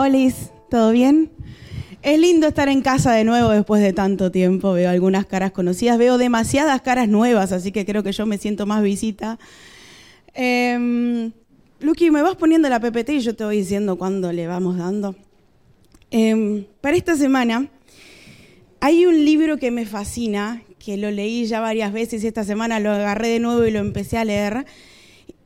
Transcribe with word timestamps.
Olis, 0.00 0.52
¿todo 0.70 0.92
bien? 0.92 1.32
Es 2.02 2.20
lindo 2.20 2.46
estar 2.46 2.68
en 2.68 2.82
casa 2.82 3.10
de 3.14 3.24
nuevo 3.24 3.48
después 3.48 3.82
de 3.82 3.92
tanto 3.92 4.30
tiempo. 4.30 4.72
Veo 4.72 4.88
algunas 4.88 5.26
caras 5.26 5.50
conocidas, 5.50 5.98
veo 5.98 6.18
demasiadas 6.18 6.80
caras 6.82 7.08
nuevas, 7.08 7.50
así 7.50 7.72
que 7.72 7.84
creo 7.84 8.04
que 8.04 8.12
yo 8.12 8.24
me 8.24 8.38
siento 8.38 8.64
más 8.64 8.80
visita. 8.80 9.40
Eh, 10.34 11.32
Luqui, 11.80 12.12
me 12.12 12.22
vas 12.22 12.36
poniendo 12.36 12.68
la 12.68 12.78
PPT 12.78 13.08
y 13.14 13.20
yo 13.22 13.34
te 13.34 13.42
voy 13.42 13.56
diciendo 13.56 13.98
cuándo 13.98 14.30
le 14.30 14.46
vamos 14.46 14.78
dando. 14.78 15.16
Em, 16.12 16.64
para 16.80 16.96
esta 16.96 17.16
semana 17.16 17.66
hay 18.78 19.04
un 19.04 19.24
libro 19.24 19.56
que 19.56 19.72
me 19.72 19.84
fascina, 19.84 20.62
que 20.78 20.96
lo 20.96 21.10
leí 21.10 21.46
ya 21.46 21.58
varias 21.58 21.92
veces 21.92 22.22
y 22.22 22.28
esta 22.28 22.44
semana 22.44 22.78
lo 22.78 22.92
agarré 22.92 23.30
de 23.30 23.40
nuevo 23.40 23.66
y 23.66 23.72
lo 23.72 23.80
empecé 23.80 24.16
a 24.16 24.24
leer. 24.24 24.64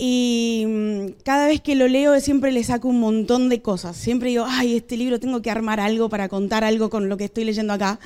Y 0.04 0.64
mm, 0.66 1.22
cada 1.22 1.46
vez 1.46 1.60
que 1.60 1.76
lo 1.76 1.86
leo 1.86 2.18
siempre 2.18 2.50
le 2.50 2.64
saco 2.64 2.88
un 2.88 2.98
montón 2.98 3.48
de 3.48 3.62
cosas. 3.62 3.96
Siempre 3.96 4.30
digo, 4.30 4.44
ay, 4.48 4.74
este 4.74 4.96
libro 4.96 5.20
tengo 5.20 5.42
que 5.42 5.48
armar 5.48 5.78
algo 5.78 6.08
para 6.08 6.28
contar 6.28 6.64
algo 6.64 6.90
con 6.90 7.08
lo 7.08 7.16
que 7.16 7.26
estoy 7.26 7.44
leyendo 7.44 7.72
acá. 7.72 8.00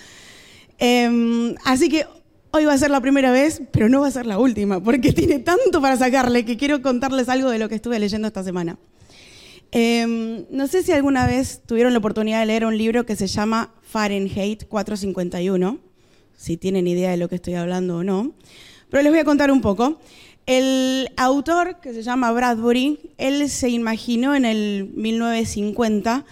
Em, 0.77 1.55
así 1.65 1.89
que 1.89 2.05
hoy 2.51 2.67
va 2.67 2.75
a 2.75 2.79
ser 2.79 2.91
la 2.91 3.01
primera 3.01 3.33
vez, 3.33 3.63
pero 3.73 3.89
no 3.89 4.03
va 4.03 4.09
a 4.09 4.11
ser 4.11 4.27
la 4.27 4.39
última, 4.39 4.79
porque 4.79 5.11
tiene 5.15 5.39
tanto 5.39 5.81
para 5.81 5.97
sacarle 5.97 6.45
que 6.45 6.59
quiero 6.59 6.83
contarles 6.83 7.31
algo 7.31 7.49
de 7.49 7.59
lo 7.59 7.71
que 7.71 7.77
estuve 7.77 7.99
leyendo 7.99 8.29
esta 8.29 8.45
semana. 8.45 8.77
Em, 9.73 10.45
no 10.51 10.67
sé 10.67 10.83
si 10.83 10.93
alguna 10.93 11.27
vez 11.27 11.63
tuvieron 11.65 11.95
la 11.95 12.01
oportunidad 12.01 12.41
de 12.41 12.47
leer 12.47 12.67
un 12.67 12.77
libro 12.77 13.07
que 13.07 13.17
se 13.17 13.27
llama 13.27 13.73
Fahrenheit 13.81 14.69
451, 14.69 15.79
si 16.37 16.59
tienen 16.59 16.89
idea 16.89 17.11
de 17.13 17.17
lo 17.17 17.31
que 17.31 17.37
estoy 17.37 17.55
hablando 17.55 17.97
o 17.97 18.05
no, 18.05 18.35
pero 18.91 19.03
les 19.03 19.11
voy 19.11 19.21
a 19.21 19.25
contar 19.25 19.51
un 19.51 19.63
poco. 19.63 19.99
El 20.47 21.11
autor, 21.17 21.81
que 21.81 21.93
se 21.93 22.03
llama 22.03 22.31
Bradbury, 22.31 23.11
él 23.19 23.51
se 23.51 23.69
imaginó 23.69 24.35
en 24.37 24.45
el 24.45 24.91
1950 24.95 26.25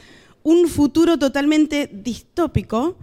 un 0.45 0.69
futuro 0.69 1.19
totalmente 1.19 1.91
distópico 1.93 2.97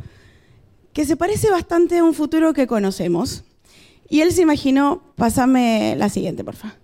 que 0.93 1.05
se 1.05 1.17
parece 1.17 1.49
bastante 1.49 1.97
a 1.97 2.03
un 2.03 2.13
futuro 2.13 2.53
que 2.53 2.65
conocemos. 2.65 3.43
Y 4.07 4.21
él 4.21 4.31
se 4.31 4.41
imaginó, 4.41 5.01
pásame 5.15 5.95
la 5.97 6.07
siguiente, 6.07 6.45
por 6.45 6.55
favor. 6.55 6.77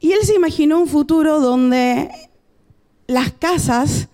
Y 0.00 0.12
él 0.12 0.20
se 0.22 0.34
imaginó 0.34 0.80
un 0.80 0.88
futuro 0.88 1.40
donde 1.40 2.10
las 3.06 3.32
casas 3.32 4.08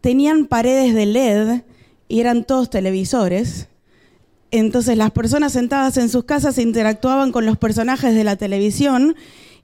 tenían 0.00 0.46
paredes 0.46 0.94
de 0.94 1.06
LED 1.06 1.62
y 2.08 2.20
eran 2.20 2.44
todos 2.44 2.70
televisores. 2.70 3.68
Entonces 4.56 4.96
las 4.96 5.10
personas 5.10 5.52
sentadas 5.52 5.96
en 5.96 6.08
sus 6.08 6.22
casas 6.22 6.58
interactuaban 6.58 7.32
con 7.32 7.44
los 7.44 7.58
personajes 7.58 8.14
de 8.14 8.22
la 8.22 8.36
televisión 8.36 9.16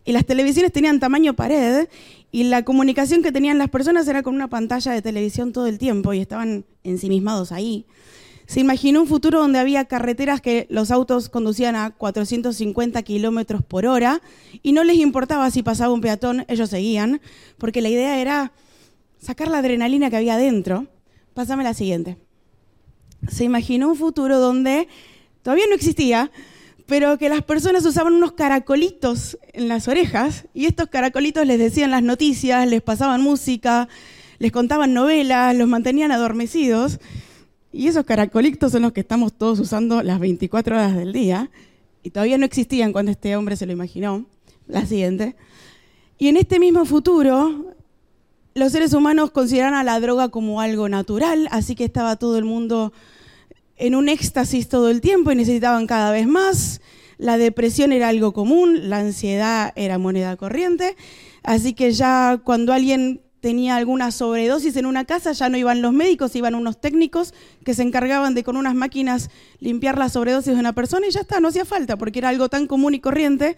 y 0.04 0.10
las 0.10 0.26
televisiones 0.26 0.72
tenían 0.72 0.98
tamaño 0.98 1.36
pared 1.36 1.86
y 2.32 2.42
la 2.42 2.64
comunicación 2.64 3.22
que 3.22 3.30
tenían 3.30 3.56
las 3.56 3.68
personas 3.68 4.08
era 4.08 4.24
con 4.24 4.34
una 4.34 4.48
pantalla 4.48 4.90
de 4.90 5.00
televisión 5.00 5.52
todo 5.52 5.68
el 5.68 5.78
tiempo 5.78 6.12
y 6.12 6.18
estaban 6.18 6.64
ensimismados 6.82 7.52
ahí. 7.52 7.86
Se 8.46 8.58
imaginó 8.58 9.02
un 9.02 9.06
futuro 9.06 9.38
donde 9.38 9.60
había 9.60 9.84
carreteras 9.84 10.40
que 10.40 10.66
los 10.70 10.90
autos 10.90 11.28
conducían 11.28 11.76
a 11.76 11.90
450 11.90 13.00
kilómetros 13.04 13.62
por 13.62 13.86
hora 13.86 14.20
y 14.60 14.72
no 14.72 14.82
les 14.82 14.96
importaba 14.96 15.52
si 15.52 15.62
pasaba 15.62 15.94
un 15.94 16.00
peatón, 16.00 16.44
ellos 16.48 16.68
seguían, 16.68 17.20
porque 17.58 17.80
la 17.80 17.90
idea 17.90 18.20
era 18.20 18.50
sacar 19.20 19.46
la 19.46 19.58
adrenalina 19.58 20.10
que 20.10 20.16
había 20.16 20.36
dentro. 20.36 20.88
Pásame 21.32 21.62
la 21.62 21.74
siguiente. 21.74 22.16
Se 23.28 23.44
imaginó 23.44 23.88
un 23.88 23.96
futuro 23.96 24.38
donde 24.38 24.88
todavía 25.42 25.66
no 25.68 25.74
existía, 25.74 26.30
pero 26.86 27.18
que 27.18 27.28
las 27.28 27.42
personas 27.42 27.84
usaban 27.86 28.14
unos 28.14 28.32
caracolitos 28.32 29.38
en 29.52 29.68
las 29.68 29.86
orejas 29.86 30.46
y 30.54 30.66
estos 30.66 30.88
caracolitos 30.88 31.46
les 31.46 31.58
decían 31.58 31.90
las 31.90 32.02
noticias, 32.02 32.66
les 32.66 32.82
pasaban 32.82 33.22
música, 33.22 33.88
les 34.40 34.50
contaban 34.50 34.94
novelas, 34.94 35.54
los 35.54 35.68
mantenían 35.68 36.10
adormecidos. 36.10 36.98
Y 37.72 37.86
esos 37.86 38.04
caracolitos 38.04 38.72
son 38.72 38.82
los 38.82 38.92
que 38.92 39.00
estamos 39.00 39.32
todos 39.32 39.60
usando 39.60 40.02
las 40.02 40.18
24 40.18 40.74
horas 40.74 40.96
del 40.96 41.12
día. 41.12 41.50
Y 42.02 42.10
todavía 42.10 42.38
no 42.38 42.46
existían 42.46 42.92
cuando 42.92 43.12
este 43.12 43.36
hombre 43.36 43.54
se 43.54 43.66
lo 43.66 43.72
imaginó. 43.72 44.26
La 44.66 44.86
siguiente. 44.86 45.36
Y 46.18 46.28
en 46.28 46.36
este 46.36 46.58
mismo 46.58 46.84
futuro, 46.84 47.74
los 48.54 48.72
seres 48.72 48.92
humanos 48.92 49.30
consideran 49.30 49.74
a 49.74 49.84
la 49.84 50.00
droga 50.00 50.28
como 50.28 50.60
algo 50.60 50.88
natural, 50.88 51.48
así 51.50 51.74
que 51.74 51.84
estaba 51.84 52.16
todo 52.16 52.36
el 52.38 52.44
mundo 52.44 52.92
en 53.76 53.94
un 53.94 54.08
éxtasis 54.08 54.68
todo 54.68 54.90
el 54.90 55.00
tiempo 55.00 55.32
y 55.32 55.36
necesitaban 55.36 55.86
cada 55.86 56.10
vez 56.10 56.26
más. 56.26 56.80
La 57.16 57.38
depresión 57.38 57.92
era 57.92 58.08
algo 58.08 58.32
común, 58.32 58.88
la 58.88 58.98
ansiedad 58.98 59.72
era 59.76 59.98
moneda 59.98 60.36
corriente, 60.36 60.96
así 61.42 61.74
que 61.74 61.92
ya 61.92 62.40
cuando 62.42 62.72
alguien 62.72 63.20
tenía 63.40 63.76
alguna 63.76 64.10
sobredosis 64.10 64.76
en 64.76 64.86
una 64.86 65.04
casa, 65.04 65.32
ya 65.32 65.48
no 65.48 65.56
iban 65.56 65.80
los 65.80 65.92
médicos, 65.92 66.36
iban 66.36 66.54
unos 66.54 66.80
técnicos 66.80 67.32
que 67.64 67.74
se 67.74 67.82
encargaban 67.82 68.34
de 68.34 68.44
con 68.44 68.56
unas 68.56 68.74
máquinas 68.74 69.30
limpiar 69.60 69.96
la 69.98 70.08
sobredosis 70.08 70.52
de 70.54 70.60
una 70.60 70.74
persona 70.74 71.06
y 71.06 71.10
ya 71.10 71.20
está, 71.20 71.40
no 71.40 71.48
hacía 71.48 71.64
falta, 71.64 71.96
porque 71.96 72.18
era 72.18 72.28
algo 72.28 72.48
tan 72.48 72.66
común 72.66 72.94
y 72.94 73.00
corriente 73.00 73.56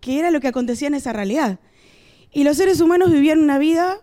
que 0.00 0.18
era 0.18 0.32
lo 0.32 0.40
que 0.40 0.48
acontecía 0.48 0.88
en 0.88 0.94
esa 0.94 1.12
realidad. 1.12 1.60
Y 2.32 2.44
los 2.44 2.56
seres 2.56 2.80
humanos 2.80 3.12
vivían 3.12 3.40
una 3.40 3.58
vida, 3.58 4.00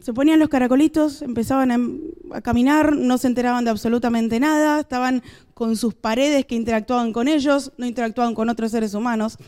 se 0.00 0.12
ponían 0.12 0.40
los 0.40 0.48
caracolitos, 0.48 1.22
empezaban 1.22 1.70
a, 1.70 2.36
a 2.36 2.40
caminar, 2.40 2.96
no 2.96 3.16
se 3.18 3.28
enteraban 3.28 3.64
de 3.64 3.70
absolutamente 3.70 4.40
nada, 4.40 4.80
estaban 4.80 5.22
con 5.54 5.76
sus 5.76 5.94
paredes 5.94 6.44
que 6.46 6.56
interactuaban 6.56 7.12
con 7.12 7.28
ellos, 7.28 7.72
no 7.76 7.86
interactuaban 7.86 8.34
con 8.34 8.48
otros 8.48 8.72
seres 8.72 8.94
humanos. 8.94 9.38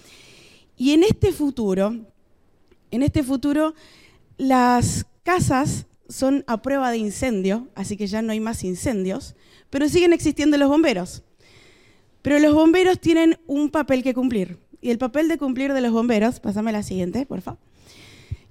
Y 0.77 0.93
en 0.93 1.03
este 1.03 1.33
futuro, 1.33 1.97
en 2.91 3.03
este 3.03 3.25
futuro, 3.25 3.75
las 4.37 5.07
casas 5.25 5.87
son 6.09 6.45
a 6.47 6.63
prueba 6.63 6.91
de 6.91 6.99
incendio, 6.99 7.69
así 7.75 7.97
que 7.97 8.07
ya 8.07 8.23
no 8.23 8.33
hay 8.33 8.41
más 8.41 8.63
incendios, 8.63 9.35
pero 9.71 9.89
siguen 9.89 10.13
existiendo 10.13 10.57
los 10.57 10.69
bomberos. 10.69 11.23
Pero 12.23 12.39
los 12.39 12.55
bomberos 12.55 13.01
tienen 13.01 13.39
un 13.47 13.71
papel 13.71 14.03
que 14.03 14.15
cumplir. 14.15 14.59
Y 14.85 14.91
el 14.91 14.99
papel 14.99 15.29
de 15.29 15.39
cumplir 15.39 15.73
de 15.73 15.81
los 15.81 15.93
bomberos, 15.93 16.41
pásame 16.41 16.71
la 16.71 16.83
siguiente, 16.83 17.25
por 17.25 17.41
favor. 17.41 17.59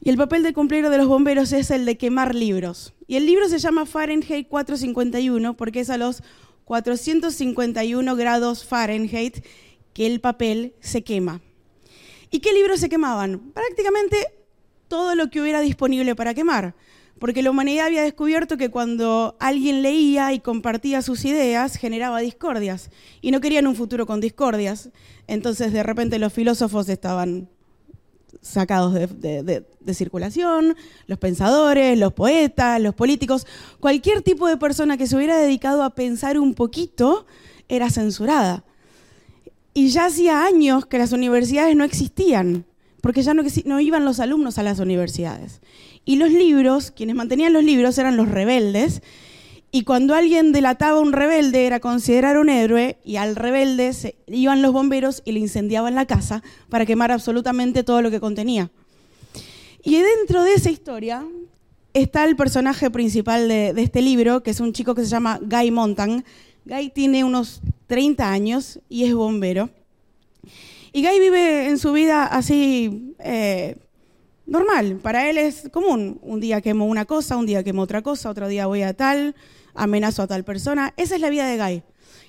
Y 0.02 0.10
el 0.10 0.18
papel 0.18 0.42
de 0.42 0.52
cumplir 0.52 0.90
de 0.90 0.98
los 0.98 1.08
bomberos 1.08 1.54
es 1.54 1.70
el 1.70 1.86
de 1.86 1.96
quemar 1.96 2.34
libros. 2.34 2.96
Y 3.06 3.18
el 3.18 3.28
libro 3.28 3.48
se 3.48 3.60
llama 3.60 3.86
Fahrenheit 3.86 4.48
451 4.48 5.56
porque 5.56 5.82
es 5.82 5.92
a 5.92 5.98
los 5.98 6.24
451 6.66 8.16
grados 8.16 8.66
Fahrenheit 8.66 9.46
que 9.94 10.08
el 10.08 10.22
papel 10.22 10.74
se 10.80 11.04
quema. 11.04 11.40
¿Y 12.32 12.40
qué 12.40 12.52
libros 12.52 12.80
se 12.80 12.90
quemaban? 12.90 13.52
Prácticamente 13.54 14.18
todo 14.88 15.14
lo 15.14 15.30
que 15.30 15.40
hubiera 15.40 15.62
disponible 15.62 16.16
para 16.16 16.34
quemar, 16.34 16.74
porque 17.24 17.42
la 17.42 17.52
humanidad 17.52 17.86
había 17.86 18.04
descubierto 18.04 18.58
que 18.58 18.70
cuando 18.70 19.38
alguien 19.40 19.82
leía 19.82 20.34
y 20.34 20.42
compartía 20.42 21.02
sus 21.02 21.24
ideas 21.24 21.78
generaba 21.78 22.20
discordias, 22.20 22.90
y 23.22 23.32
no 23.32 23.40
querían 23.40 23.66
un 23.66 23.78
futuro 23.78 24.06
con 24.06 24.20
discordias. 24.20 24.90
Entonces 25.26 25.72
de 25.72 25.84
repente 25.84 26.20
los 26.20 26.34
filósofos 26.34 26.90
estaban 26.90 27.48
sacados 28.42 28.94
de, 28.94 29.64
circulación, 29.94 30.76
los 31.08 31.18
pensadores, 31.18 31.98
los 31.98 32.12
poetas, 32.12 32.82
los 32.82 32.94
políticos, 32.94 33.48
cualquier 33.80 34.22
tipo 34.22 34.46
de 34.50 34.58
persona 34.58 34.98
que 34.98 35.08
se 35.08 35.16
hubiera 35.16 35.38
dedicado 35.38 35.84
a 35.84 35.92
pensar 35.92 36.38
un 36.38 36.54
poquito 36.54 37.26
era 37.70 37.90
censurada. 37.90 38.66
Y 39.74 39.88
ya 39.92 40.08
hacía 40.08 40.44
años 40.44 40.88
que 40.88 40.98
las 40.98 41.14
universidades 41.14 41.74
no 41.74 41.86
existían 41.86 42.66
porque 43.04 43.22
ya 43.22 43.34
no, 43.34 43.80
iban 43.82 44.06
los 44.06 44.22
alumnos 44.22 44.58
a 44.58 44.64
las 44.64 44.80
universidades. 44.80 45.60
Y 46.06 46.18
los 46.18 46.32
libros, 46.32 46.92
quienes 46.92 47.16
mantenían 47.16 47.54
los 47.54 47.64
libros 47.64 47.98
eran 47.98 48.18
los 48.18 48.30
rebeldes, 48.30 49.02
y 49.72 49.84
cuando 49.84 50.14
alguien 50.14 50.52
delataba 50.52 51.00
a 51.00 51.02
un 51.02 51.14
rebelde 51.14 51.66
era 51.66 51.80
considerar 51.80 52.38
un 52.38 52.50
héroe, 52.50 52.98
y 53.04 53.16
al 53.16 53.36
rebelde 53.36 53.94
se, 53.94 54.16
iban 54.28 54.62
los 54.62 54.72
bomberos 54.74 55.22
y 55.26 55.32
le 55.32 55.40
incendiaban 55.40 55.96
la 55.96 56.06
casa 56.06 56.44
para 56.70 56.86
quemar 56.86 57.12
absolutamente 57.12 57.84
todo 57.84 58.02
lo 58.02 58.12
que 58.12 58.20
contenía. 58.20 58.70
Y 59.84 59.96
dentro 59.96 60.44
de 60.44 60.54
esa 60.54 60.70
historia 60.70 61.26
está 61.94 62.26
el 62.26 62.36
personaje 62.36 62.90
principal 62.92 63.48
de, 63.48 63.74
de, 63.74 63.82
este 63.82 64.02
libro, 64.02 64.44
que 64.44 64.52
es 64.52 64.60
un 64.60 64.74
chico 64.74 64.96
que 64.96 65.04
se 65.04 65.10
llama 65.10 65.40
Guy 65.42 65.72
Montan. 65.72 66.24
Guy 66.66 66.90
tiene 66.90 67.24
unos 67.24 67.62
30 67.88 68.32
años 68.32 68.80
y 68.90 69.06
es 69.06 69.14
bombero. 69.14 69.70
Y 70.96 71.02
Guy 71.02 71.20
vive 71.20 71.68
en 71.68 71.80
su 71.80 71.92
vida 71.92 72.26
así, 72.26 73.16
eh, 73.18 73.78
normal. 74.46 75.00
Para 75.02 75.30
él 75.30 75.38
es 75.38 75.70
común. 75.72 76.20
Un 76.22 76.40
día 76.40 76.62
quemo 76.62 76.86
una 76.86 77.06
cosa, 77.06 77.38
un 77.38 77.46
día 77.46 77.64
quemo 77.64 77.82
otra 77.82 78.02
cosa, 78.02 78.30
otro 78.30 78.48
día 78.48 78.68
voy 78.68 78.82
a 78.84 78.94
tal, 78.94 79.36
amenazo 79.74 80.24
a 80.24 80.28
tal 80.28 80.44
persona. 80.44 80.94
Esa 80.98 81.16
es 81.16 81.22
la 81.22 81.30
vida 81.30 81.48
de 81.48 81.58
Guy. 81.58 81.84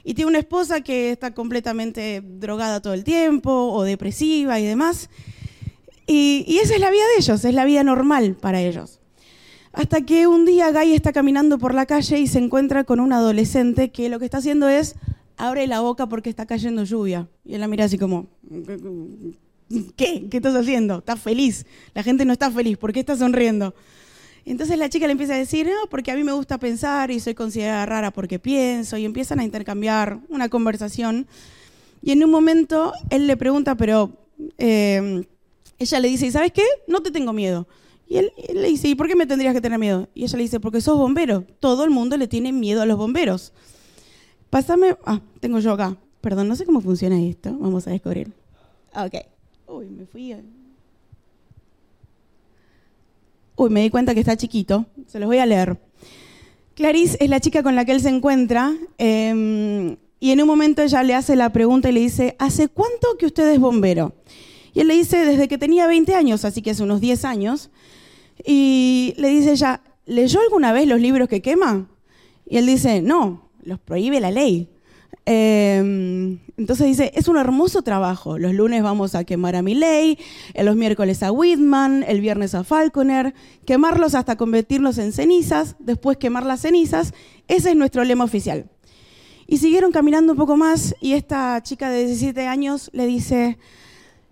Y 0.04 0.14
tiene 0.14 0.28
una 0.28 0.38
esposa 0.38 0.82
que 0.82 1.12
está 1.12 1.32
completamente 1.32 2.22
drogada 2.22 2.80
todo 2.80 2.92
el 2.92 3.04
tiempo 3.04 3.50
o 3.72 3.82
depresiva 3.84 4.60
y 4.60 4.66
demás. 4.66 5.08
Y, 6.06 6.58
esa 6.62 6.74
es 6.74 6.80
la 6.80 6.90
vida 6.90 7.04
de 7.14 7.22
ellos, 7.22 7.44
es 7.44 7.54
la 7.54 7.64
vida 7.64 7.82
normal 7.82 8.36
para 8.38 8.60
ellos. 8.60 9.00
Hasta 9.72 10.02
que 10.02 10.26
un 10.26 10.44
día 10.44 10.70
Guy 10.70 10.92
está 10.92 11.12
caminando 11.12 11.58
por 11.58 11.74
la 11.74 11.86
calle 11.86 12.18
y 12.18 12.26
se 12.26 12.38
encuentra 12.38 12.84
con 12.84 13.00
un 13.00 13.12
adolescente 13.12 13.90
que 13.90 14.08
lo 14.08 14.18
que 14.18 14.26
está 14.26 14.38
haciendo 14.38 14.68
es 14.68 14.94
abre 15.36 15.66
la 15.66 15.80
boca 15.80 16.06
porque 16.06 16.30
está 16.30 16.46
cayendo 16.46 16.84
lluvia. 16.84 17.28
Y 17.44 17.54
él 17.54 17.60
la 17.60 17.68
mira 17.68 17.86
así 17.86 17.98
como, 17.98 18.28
¿qué? 19.96 20.26
¿Qué 20.30 20.36
estás 20.36 20.54
haciendo? 20.54 20.98
¿Estás 20.98 21.20
feliz? 21.20 21.66
La 21.94 22.02
gente 22.02 22.24
no 22.24 22.32
está 22.32 22.50
feliz, 22.50 22.76
¿por 22.76 22.92
qué 22.92 23.00
estás 23.00 23.18
sonriendo? 23.18 23.74
Entonces 24.46 24.76
la 24.78 24.90
chica 24.90 25.06
le 25.06 25.12
empieza 25.12 25.34
a 25.34 25.38
decir, 25.38 25.66
no, 25.66 25.88
porque 25.88 26.10
a 26.10 26.16
mí 26.16 26.22
me 26.22 26.32
gusta 26.32 26.58
pensar 26.58 27.10
y 27.10 27.18
soy 27.18 27.34
considerada 27.34 27.86
rara 27.86 28.10
porque 28.12 28.38
pienso, 28.38 28.96
y 28.98 29.04
empiezan 29.04 29.40
a 29.40 29.44
intercambiar 29.44 30.20
una 30.28 30.48
conversación. 30.48 31.26
Y 32.02 32.10
en 32.10 32.22
un 32.22 32.30
momento 32.30 32.92
él 33.08 33.26
le 33.26 33.36
pregunta, 33.38 33.74
pero 33.74 34.12
eh, 34.58 35.24
ella 35.78 36.00
le 36.00 36.08
dice, 36.08 36.26
¿y 36.26 36.30
sabes 36.30 36.52
qué? 36.52 36.64
No 36.86 37.02
te 37.02 37.10
tengo 37.10 37.32
miedo. 37.32 37.66
Y 38.06 38.18
él, 38.18 38.32
él, 38.48 38.60
le 38.60 38.68
dice, 38.68 38.88
¿y 38.88 38.94
por 38.94 39.08
qué 39.08 39.16
me 39.16 39.26
tendrías 39.26 39.54
que 39.54 39.62
tener 39.62 39.78
miedo? 39.78 40.08
Y 40.14 40.24
ella 40.24 40.36
le 40.36 40.42
dice, 40.42 40.60
porque 40.60 40.82
sos 40.82 40.98
bombero. 40.98 41.46
Todo 41.58 41.84
el 41.84 41.90
mundo 41.90 42.18
le 42.18 42.28
tiene 42.28 42.52
miedo 42.52 42.82
a 42.82 42.86
los 42.86 42.98
bomberos. 42.98 43.54
Pásame, 44.50 44.96
ah, 45.06 45.22
tengo 45.40 45.58
yo 45.58 45.72
acá. 45.72 45.96
Perdón, 46.20 46.48
no 46.48 46.56
sé 46.56 46.66
cómo 46.66 46.82
funciona 46.82 47.18
esto. 47.22 47.56
Vamos 47.58 47.86
a 47.86 47.90
descubrir. 47.90 48.30
Ok. 48.94 49.33
Uy, 49.66 49.86
me 49.86 50.06
fui. 50.06 50.34
Uy, 53.56 53.70
me 53.70 53.82
di 53.82 53.90
cuenta 53.90 54.14
que 54.14 54.20
está 54.20 54.36
chiquito. 54.36 54.86
Se 55.06 55.18
los 55.18 55.26
voy 55.26 55.38
a 55.38 55.46
leer. 55.46 55.78
Clarice 56.74 57.16
es 57.20 57.30
la 57.30 57.40
chica 57.40 57.62
con 57.62 57.76
la 57.76 57.84
que 57.84 57.92
él 57.92 58.00
se 58.00 58.08
encuentra. 58.08 58.74
Eh, 58.98 59.96
y 60.24 60.30
en 60.30 60.40
un 60.40 60.46
momento 60.46 60.80
ella 60.80 61.02
le 61.02 61.14
hace 61.14 61.36
la 61.36 61.52
pregunta 61.52 61.90
y 61.90 61.92
le 61.92 62.00
dice, 62.00 62.34
¿hace 62.38 62.68
cuánto 62.68 63.18
que 63.18 63.26
usted 63.26 63.46
es 63.52 63.60
bombero? 63.60 64.14
Y 64.72 64.80
él 64.80 64.88
le 64.88 64.94
dice, 64.94 65.24
desde 65.24 65.48
que 65.48 65.58
tenía 65.58 65.86
20 65.86 66.14
años, 66.14 66.46
así 66.46 66.62
que 66.62 66.70
hace 66.70 66.82
unos 66.82 67.02
10 67.02 67.26
años. 67.26 67.70
Y 68.42 69.14
le 69.18 69.28
dice 69.28 69.52
ella, 69.52 69.82
¿leyó 70.06 70.40
alguna 70.40 70.72
vez 70.72 70.88
los 70.88 70.98
libros 70.98 71.28
que 71.28 71.42
quema? 71.42 71.88
Y 72.46 72.56
él 72.56 72.64
dice, 72.64 73.02
no, 73.02 73.50
los 73.62 73.78
prohíbe 73.78 74.18
la 74.18 74.30
ley. 74.30 74.70
Eh, 75.26 76.38
entonces 76.56 76.86
dice, 76.86 77.12
es 77.14 77.28
un 77.28 77.36
hermoso 77.36 77.82
trabajo. 77.82 78.38
Los 78.38 78.54
lunes 78.54 78.82
vamos 78.82 79.14
a 79.14 79.24
quemar 79.24 79.56
a 79.56 79.62
Milley, 79.62 80.18
los 80.54 80.76
miércoles 80.76 81.22
a 81.22 81.32
Whitman, 81.32 82.04
el 82.06 82.20
viernes 82.20 82.54
a 82.54 82.64
Falconer, 82.64 83.34
quemarlos 83.66 84.14
hasta 84.14 84.36
convertirlos 84.36 84.98
en 84.98 85.12
cenizas, 85.12 85.76
después 85.78 86.16
quemar 86.16 86.46
las 86.46 86.60
cenizas. 86.60 87.12
Ese 87.48 87.70
es 87.70 87.76
nuestro 87.76 88.04
lema 88.04 88.24
oficial. 88.24 88.70
Y 89.46 89.58
siguieron 89.58 89.92
caminando 89.92 90.32
un 90.32 90.38
poco 90.38 90.56
más 90.56 90.94
y 91.00 91.12
esta 91.12 91.62
chica 91.62 91.90
de 91.90 92.06
17 92.06 92.46
años 92.46 92.88
le 92.92 93.06
dice, 93.06 93.58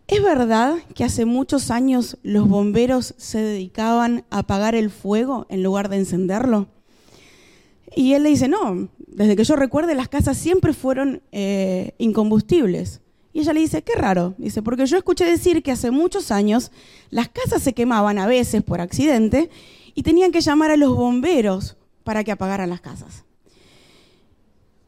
¿es 0.07 0.23
verdad 0.23 0.77
que 0.95 1.05
hace 1.05 1.25
muchos 1.27 1.71
años 1.71 2.17
los 2.23 2.49
bomberos 2.49 3.15
se 3.19 3.39
dedicaban 3.39 4.25
a 4.31 4.39
apagar 4.39 4.75
el 4.75 4.91
fuego 4.91 5.47
en 5.51 5.63
lugar 5.63 5.89
de 5.89 5.97
encenderlo? 5.97 6.69
Y 7.97 8.15
él 8.15 8.23
le 8.23 8.31
dice, 8.31 8.49
no, 8.49 8.89
desde 8.99 9.37
que 9.37 9.45
yo 9.45 9.57
recuerde 9.57 9.95
las 9.95 10.09
casas 10.09 10.37
siempre 10.37 10.73
fueron 10.73 11.23
eh, 11.33 11.95
incombustibles. 11.99 13.01
Y 13.33 13.41
ella 13.41 13.53
le 13.53 13.61
dice, 13.61 13.83
qué 13.83 13.95
raro. 13.95 14.35
Dice, 14.39 14.63
porque 14.63 14.87
yo 14.87 14.97
escuché 14.97 15.25
decir 15.25 15.63
que 15.63 15.73
hace 15.73 15.91
muchos 15.91 16.31
años 16.31 16.71
las 17.11 17.29
casas 17.29 17.63
se 17.63 17.73
quemaban 17.73 18.19
a 18.19 18.27
veces 18.27 18.63
por 18.63 18.81
accidente 18.81 19.51
y 19.95 20.03
tenían 20.03 20.33
que 20.33 20.41
llamar 20.41 20.71
a 20.71 20.77
los 20.77 20.95
bomberos 20.95 21.77
para 22.05 22.25
que 22.25 22.33
apagaran 22.33 22.71
las 22.71 22.81
casas. 22.81 23.25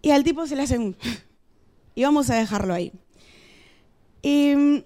Y 0.02 0.10
al 0.10 0.24
tipo 0.24 0.46
se 0.46 0.56
le 0.56 0.62
hace 0.62 0.78
un... 0.78 0.96
y 1.94 2.02
vamos 2.02 2.28
a 2.30 2.34
dejarlo 2.36 2.74
ahí. 2.74 2.92
Y 4.22 4.84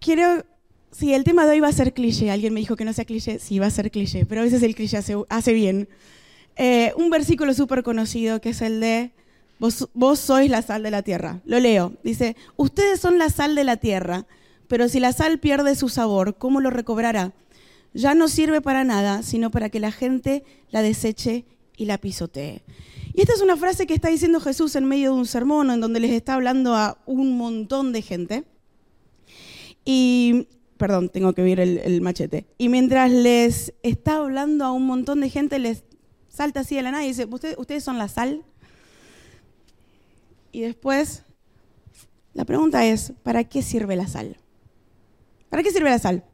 quiero... 0.00 0.44
Sí, 0.90 1.12
el 1.12 1.22
tema 1.22 1.44
de 1.44 1.52
hoy 1.52 1.60
va 1.60 1.68
a 1.68 1.72
ser 1.72 1.92
cliché. 1.92 2.30
Alguien 2.30 2.54
me 2.54 2.60
dijo 2.60 2.74
que 2.74 2.84
no 2.84 2.92
sea 2.92 3.04
cliché. 3.04 3.38
Sí, 3.38 3.58
va 3.58 3.66
a 3.66 3.70
ser 3.70 3.90
cliché, 3.90 4.26
pero 4.26 4.40
a 4.40 4.44
veces 4.44 4.62
el 4.62 4.74
cliché 4.74 4.98
hace 5.28 5.52
bien. 5.52 5.88
Eh, 6.60 6.92
un 6.96 7.08
versículo 7.08 7.54
súper 7.54 7.84
conocido 7.84 8.40
que 8.40 8.50
es 8.50 8.62
el 8.62 8.80
de 8.80 9.12
vos, 9.60 10.18
sois 10.18 10.50
la 10.50 10.60
sal 10.60 10.82
de 10.82 10.90
la 10.90 11.02
tierra. 11.02 11.40
Lo 11.44 11.60
leo. 11.60 11.94
Dice, 12.02 12.36
ustedes 12.56 13.00
son 13.00 13.16
la 13.16 13.30
sal 13.30 13.54
de 13.54 13.62
la 13.62 13.76
tierra, 13.76 14.26
pero 14.66 14.88
si 14.88 14.98
la 14.98 15.12
sal 15.12 15.38
pierde 15.38 15.76
su 15.76 15.88
sabor, 15.88 16.36
¿cómo 16.36 16.60
lo 16.60 16.70
recobrará? 16.70 17.32
Ya 17.94 18.14
no 18.14 18.26
sirve 18.28 18.60
para 18.60 18.82
nada, 18.82 19.22
sino 19.22 19.50
para 19.52 19.70
que 19.70 19.78
la 19.78 19.92
gente 19.92 20.44
la 20.70 20.82
deseche 20.82 21.44
y 21.76 21.84
la 21.84 21.98
pisotee. 21.98 22.62
Y 23.14 23.20
esta 23.22 23.34
es 23.34 23.40
una 23.40 23.56
frase 23.56 23.86
que 23.86 23.94
está 23.94 24.08
diciendo 24.08 24.40
Jesús 24.40 24.74
en 24.76 24.84
medio 24.84 25.12
de 25.12 25.18
un 25.18 25.26
sermón 25.26 25.70
en 25.70 25.80
donde 25.80 26.00
les 26.00 26.10
está 26.10 26.34
hablando 26.34 26.74
a 26.74 26.98
un 27.06 27.36
montón 27.36 27.92
de 27.92 28.02
gente. 28.02 28.44
Y, 29.84 30.48
perdón, 30.76 31.08
tengo 31.08 31.32
que 31.32 31.42
ver 31.42 31.60
el, 31.60 31.78
el 31.78 32.00
machete. 32.00 32.46
Y 32.58 32.68
mientras 32.68 33.10
les 33.10 33.74
está 33.82 34.16
hablando 34.16 34.64
a 34.64 34.72
un 34.72 34.86
montón 34.86 35.20
de 35.20 35.30
gente, 35.30 35.58
les 35.58 35.87
salta 36.38 36.60
así 36.60 36.76
de 36.76 36.82
la 36.82 36.92
nada 36.92 37.04
y 37.04 37.08
dice, 37.08 37.26
¿Ustedes, 37.28 37.56
¿ustedes 37.58 37.82
son 37.82 37.98
la 37.98 38.06
sal? 38.06 38.44
Y 40.52 40.60
después, 40.60 41.24
la 42.32 42.44
pregunta 42.44 42.84
es, 42.84 43.12
¿para 43.24 43.42
qué 43.42 43.60
sirve 43.60 43.96
la 43.96 44.06
sal? 44.06 44.36
¿Para 45.50 45.64
qué 45.64 45.72
sirve 45.72 45.90
la 45.90 45.98
sal? 45.98 46.24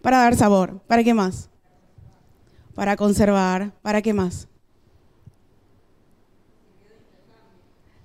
Para 0.00 0.18
dar 0.18 0.36
sabor. 0.36 0.80
¿Para 0.86 1.04
qué 1.04 1.12
más? 1.12 1.50
Para 2.74 2.96
conservar. 2.96 3.72
¿Para 3.82 4.00
qué 4.00 4.14
más? 4.14 4.48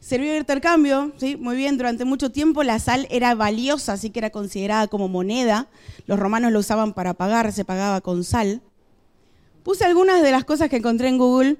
Sirvió 0.01 0.33
de 0.33 0.39
intercambio, 0.39 1.13
¿sí? 1.18 1.38
Muy 1.38 1.56
bien, 1.56 1.77
durante 1.77 2.03
mucho 2.03 2.30
tiempo 2.30 2.63
la 2.63 2.80
sal 2.80 3.07
era 3.09 3.35
valiosa, 3.35 3.94
así 3.94 4.09
que 4.09 4.19
era 4.19 4.31
considerada 4.31 4.88
como 4.88 5.07
moneda. 5.07 5.69
Los 6.07 6.19
romanos 6.19 6.51
lo 6.51 6.59
usaban 6.59 6.94
para 6.94 7.13
pagar, 7.13 7.53
se 7.53 7.63
pagaba 7.63 8.01
con 8.01 8.25
sal. 8.25 8.62
Puse 9.63 9.83
algunas 9.83 10.23
de 10.23 10.31
las 10.31 10.45
cosas 10.45 10.69
que 10.69 10.77
encontré 10.77 11.09
en 11.09 11.17
Google. 11.17 11.57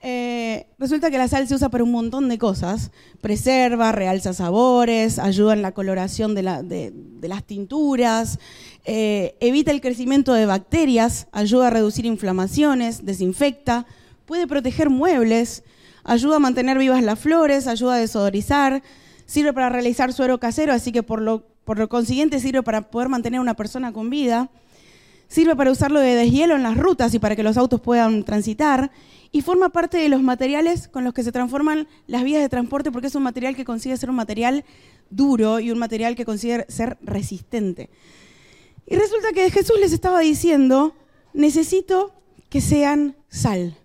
Eh, 0.00 0.66
resulta 0.78 1.10
que 1.10 1.18
la 1.18 1.28
sal 1.28 1.46
se 1.46 1.54
usa 1.54 1.68
para 1.68 1.84
un 1.84 1.90
montón 1.90 2.28
de 2.28 2.38
cosas. 2.38 2.90
Preserva, 3.20 3.92
realza 3.92 4.32
sabores, 4.32 5.18
ayuda 5.18 5.52
en 5.52 5.62
la 5.62 5.72
coloración 5.72 6.34
de, 6.34 6.42
la, 6.42 6.62
de, 6.62 6.92
de 6.94 7.28
las 7.28 7.44
tinturas, 7.44 8.38
eh, 8.84 9.36
evita 9.40 9.70
el 9.70 9.80
crecimiento 9.80 10.32
de 10.32 10.46
bacterias, 10.46 11.26
ayuda 11.32 11.68
a 11.68 11.70
reducir 11.70 12.06
inflamaciones, 12.06 13.04
desinfecta, 13.04 13.86
puede 14.26 14.46
proteger 14.46 14.90
muebles, 14.90 15.64
ayuda 16.02 16.36
a 16.36 16.40
mantener 16.40 16.78
vivas 16.78 17.02
las 17.02 17.18
flores, 17.18 17.66
ayuda 17.66 17.94
a 17.94 17.98
desodorizar, 17.98 18.82
sirve 19.24 19.54
para 19.54 19.70
realizar 19.70 20.12
suero 20.12 20.38
casero, 20.38 20.72
así 20.74 20.92
que 20.92 21.02
por 21.02 21.22
lo, 21.22 21.46
por 21.64 21.78
lo 21.78 21.88
consiguiente 21.88 22.40
sirve 22.40 22.62
para 22.62 22.90
poder 22.90 23.08
mantener 23.08 23.38
a 23.38 23.42
una 23.42 23.54
persona 23.54 23.92
con 23.92 24.10
vida 24.10 24.50
sirve 25.34 25.56
para 25.56 25.72
usarlo 25.72 25.98
de 25.98 26.14
deshielo 26.14 26.54
en 26.54 26.62
las 26.62 26.76
rutas 26.76 27.12
y 27.12 27.18
para 27.18 27.34
que 27.34 27.42
los 27.42 27.56
autos 27.56 27.80
puedan 27.80 28.22
transitar, 28.22 28.92
y 29.32 29.40
forma 29.40 29.70
parte 29.70 29.96
de 29.96 30.08
los 30.08 30.22
materiales 30.22 30.86
con 30.86 31.02
los 31.02 31.12
que 31.12 31.24
se 31.24 31.32
transforman 31.32 31.88
las 32.06 32.22
vías 32.22 32.40
de 32.40 32.48
transporte 32.48 32.92
porque 32.92 33.08
es 33.08 33.16
un 33.16 33.24
material 33.24 33.56
que 33.56 33.64
consigue 33.64 33.96
ser 33.96 34.10
un 34.10 34.14
material 34.14 34.64
duro 35.10 35.58
y 35.58 35.72
un 35.72 35.78
material 35.78 36.14
que 36.14 36.24
consigue 36.24 36.64
ser 36.68 36.98
resistente. 37.02 37.90
Y 38.86 38.94
resulta 38.94 39.32
que 39.32 39.50
Jesús 39.50 39.76
les 39.80 39.92
estaba 39.92 40.20
diciendo, 40.20 40.94
necesito 41.32 42.12
que 42.48 42.60
sean 42.60 43.16
sal. 43.28 43.76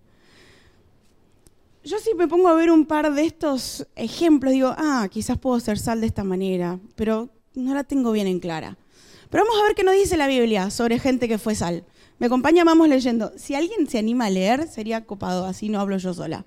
Yo 1.83 1.97
si 1.97 2.13
me 2.13 2.27
pongo 2.27 2.49
a 2.49 2.53
ver 2.53 2.69
un 2.69 2.85
par 2.85 3.11
de 3.11 3.25
estos 3.25 3.87
ejemplos, 3.95 4.53
digo, 4.53 4.75
ah, 4.77 5.07
quizás 5.09 5.39
puedo 5.39 5.59
ser 5.59 5.79
sal 5.79 5.99
de 6.01 6.07
esta 6.07 6.23
manera, 6.23 6.79
pero 6.95 7.29
no 7.55 7.73
la 7.73 7.83
tengo 7.83 8.11
bien 8.11 8.27
en 8.27 8.39
clara. 8.39 8.77
Pero 9.29 9.43
vamos 9.43 9.59
a 9.61 9.63
ver 9.63 9.75
qué 9.75 9.83
nos 9.83 9.93
dice 9.93 10.17
la 10.17 10.27
Biblia 10.27 10.69
sobre 10.71 10.99
gente 10.99 11.27
que 11.27 11.37
fue 11.37 11.55
sal. 11.55 11.83
Me 12.17 12.25
acompaña, 12.25 12.63
vamos 12.63 12.89
leyendo. 12.89 13.31
Si 13.37 13.55
alguien 13.55 13.87
se 13.87 13.99
anima 13.99 14.25
a 14.25 14.29
leer, 14.29 14.67
sería 14.67 15.05
copado, 15.05 15.45
así 15.45 15.69
no 15.69 15.79
hablo 15.79 15.97
yo 15.97 16.13
sola. 16.13 16.45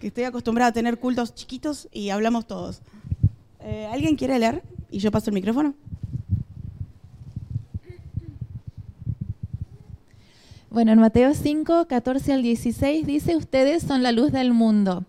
Que 0.00 0.08
estoy 0.08 0.24
acostumbrada 0.24 0.70
a 0.70 0.72
tener 0.72 0.98
cultos 0.98 1.34
chiquitos 1.34 1.88
y 1.92 2.10
hablamos 2.10 2.46
todos. 2.46 2.82
Eh, 3.60 3.88
¿Alguien 3.90 4.16
quiere 4.16 4.38
leer? 4.38 4.62
Y 4.90 4.98
yo 4.98 5.10
paso 5.10 5.30
el 5.30 5.34
micrófono. 5.34 5.74
Bueno, 10.68 10.90
en 10.90 10.98
Mateo 10.98 11.32
5, 11.34 11.86
14 11.86 12.32
al 12.32 12.42
16 12.42 13.06
dice, 13.06 13.36
ustedes 13.36 13.84
son 13.84 14.02
la 14.02 14.10
luz 14.10 14.32
del 14.32 14.52
mundo. 14.52 15.04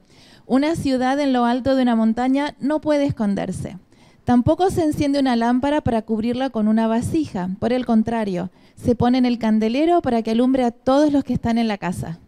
Una 0.46 0.76
ciudad 0.76 1.20
en 1.20 1.34
lo 1.34 1.46
alto 1.46 1.76
de 1.76 1.82
una 1.82 1.96
montaña 1.96 2.56
no 2.60 2.80
puede 2.80 3.06
esconderse. 3.06 3.80
Tampoco 4.26 4.72
se 4.72 4.84
enciende 4.84 5.20
una 5.20 5.36
lámpara 5.36 5.82
para 5.82 6.02
cubrirla 6.02 6.50
con 6.50 6.68
una 6.68 6.88
vasija. 6.88 7.52
Por 7.60 7.72
el 7.72 7.86
contrario, 7.86 8.50
se 8.76 8.96
pone 8.96 9.20
en 9.20 9.26
el 9.26 9.38
candelero 9.38 10.02
para 10.02 10.24
que 10.24 10.32
alumbre 10.32 10.64
a 10.64 10.72
todos 10.72 11.14
los 11.14 11.24
que 11.24 11.34
están 11.34 11.60
en 11.60 11.68
la 11.68 11.78
casa. 11.78 12.20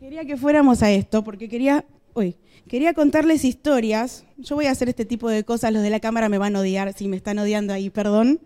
Quería 0.00 0.24
que 0.24 0.38
fuéramos 0.38 0.82
a 0.82 0.90
esto 0.90 1.22
porque 1.22 1.50
quería, 1.50 1.84
uy, 2.14 2.36
quería 2.66 2.94
contarles 2.94 3.44
historias. 3.44 4.24
Yo 4.38 4.54
voy 4.56 4.64
a 4.64 4.70
hacer 4.70 4.88
este 4.88 5.04
tipo 5.04 5.28
de 5.28 5.44
cosas, 5.44 5.70
los 5.70 5.82
de 5.82 5.90
la 5.90 6.00
cámara 6.00 6.30
me 6.30 6.38
van 6.38 6.56
a 6.56 6.60
odiar 6.60 6.94
si 6.94 7.06
me 7.06 7.18
están 7.18 7.38
odiando 7.38 7.74
ahí, 7.74 7.90
perdón. 7.90 8.40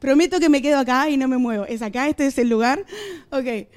Prometo 0.00 0.40
que 0.40 0.48
me 0.48 0.60
quedo 0.60 0.80
acá 0.80 1.08
y 1.08 1.16
no 1.16 1.28
me 1.28 1.38
muevo. 1.38 1.64
¿Es 1.64 1.80
acá? 1.80 2.08
¿Este 2.08 2.26
es 2.26 2.36
el 2.38 2.48
lugar? 2.48 2.84
Ok. 3.30 3.68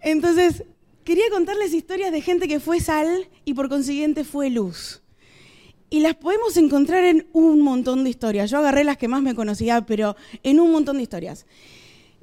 Entonces, 0.00 0.64
quería 1.04 1.24
contarles 1.30 1.74
historias 1.74 2.12
de 2.12 2.20
gente 2.20 2.48
que 2.48 2.60
fue 2.60 2.80
sal 2.80 3.28
y 3.44 3.54
por 3.54 3.68
consiguiente 3.68 4.24
fue 4.24 4.50
luz. 4.50 5.02
Y 5.90 6.00
las 6.00 6.14
podemos 6.14 6.56
encontrar 6.56 7.04
en 7.04 7.26
un 7.32 7.60
montón 7.60 8.04
de 8.04 8.10
historias. 8.10 8.50
Yo 8.50 8.58
agarré 8.58 8.82
las 8.82 8.96
que 8.96 9.08
más 9.08 9.22
me 9.22 9.34
conocía, 9.34 9.84
pero 9.84 10.16
en 10.42 10.58
un 10.58 10.72
montón 10.72 10.96
de 10.96 11.02
historias. 11.02 11.44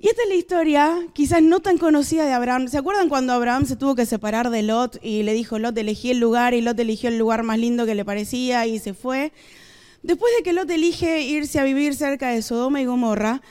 Y 0.02 0.08
esta 0.08 0.24
es 0.24 0.30
la 0.30 0.36
historia, 0.36 1.08
quizás 1.14 1.42
no 1.44 1.60
tan 1.60 1.78
conocida 1.78 2.26
de 2.26 2.32
Abraham. 2.32 2.70
¿Se 2.70 2.78
acuerdan 2.78 3.10
cuando 3.10 3.34
Abraham 3.34 3.66
se 3.66 3.76
tuvo 3.76 3.96
que 3.96 4.06
separar 4.06 4.50
de 4.50 4.64
Lot 4.64 4.98
y 5.04 5.24
le 5.24 5.34
dijo, 5.34 5.60
Lot, 5.60 5.78
elegí 5.78 6.10
el 6.10 6.20
lugar 6.20 6.54
y 6.54 6.62
Lot 6.62 6.80
eligió 6.80 7.10
el 7.10 7.18
lugar 7.18 7.44
más 7.44 7.60
lindo 7.60 7.86
que 7.86 7.96
le 7.96 8.06
parecía 8.06 8.66
y 8.66 8.80
se 8.80 8.94
fue? 8.94 9.34
Después 10.02 10.32
de 10.38 10.44
que 10.44 10.54
Lot 10.54 10.70
elige 10.70 11.22
irse 11.22 11.60
a 11.60 11.64
vivir 11.64 11.96
cerca 11.96 12.30
de 12.30 12.42
Sodoma 12.42 12.82
y 12.82 12.86
Gomorra, 12.86 13.42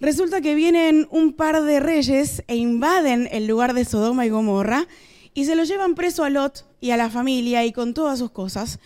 resulta 0.00 0.40
que 0.40 0.54
vienen 0.54 1.08
un 1.10 1.32
par 1.32 1.62
de 1.62 1.80
reyes 1.80 2.42
e 2.46 2.56
invaden 2.56 3.28
el 3.32 3.46
lugar 3.46 3.74
de 3.74 3.84
Sodoma 3.84 4.26
y 4.26 4.30
Gomorra 4.30 4.86
y 5.34 5.44
se 5.44 5.54
lo 5.54 5.64
llevan 5.64 5.94
preso 5.94 6.24
a 6.24 6.30
Lot 6.30 6.66
y 6.80 6.90
a 6.90 6.96
la 6.96 7.10
familia 7.10 7.64
y 7.64 7.72
con 7.72 7.94
todas 7.94 8.18
sus 8.18 8.30
cosas. 8.30 8.80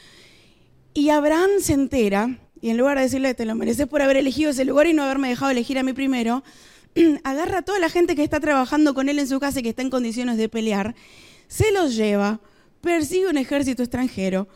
Y 0.94 1.08
Abraham 1.08 1.50
se 1.60 1.72
entera, 1.72 2.38
y 2.60 2.70
en 2.70 2.76
lugar 2.76 2.98
de 2.98 3.04
decirle, 3.04 3.34
te 3.34 3.46
lo 3.46 3.54
mereces 3.54 3.86
por 3.86 4.02
haber 4.02 4.18
elegido 4.18 4.50
ese 4.50 4.64
lugar 4.64 4.86
y 4.86 4.92
no 4.92 5.02
haberme 5.02 5.28
dejado 5.30 5.50
elegir 5.50 5.78
a 5.78 5.82
mí 5.82 5.92
primero, 5.94 6.42
agarra 7.24 7.58
a 7.58 7.62
toda 7.62 7.78
la 7.78 7.88
gente 7.88 8.14
que 8.14 8.22
está 8.22 8.40
trabajando 8.40 8.94
con 8.94 9.08
él 9.08 9.18
en 9.18 9.26
su 9.26 9.40
casa 9.40 9.60
y 9.60 9.62
que 9.62 9.70
está 9.70 9.82
en 9.82 9.90
condiciones 9.90 10.36
de 10.36 10.48
pelear, 10.48 10.94
se 11.48 11.72
los 11.72 11.96
lleva, 11.96 12.40
persigue 12.80 13.28
un 13.28 13.38
ejército 13.38 13.82
extranjero, 13.82 14.48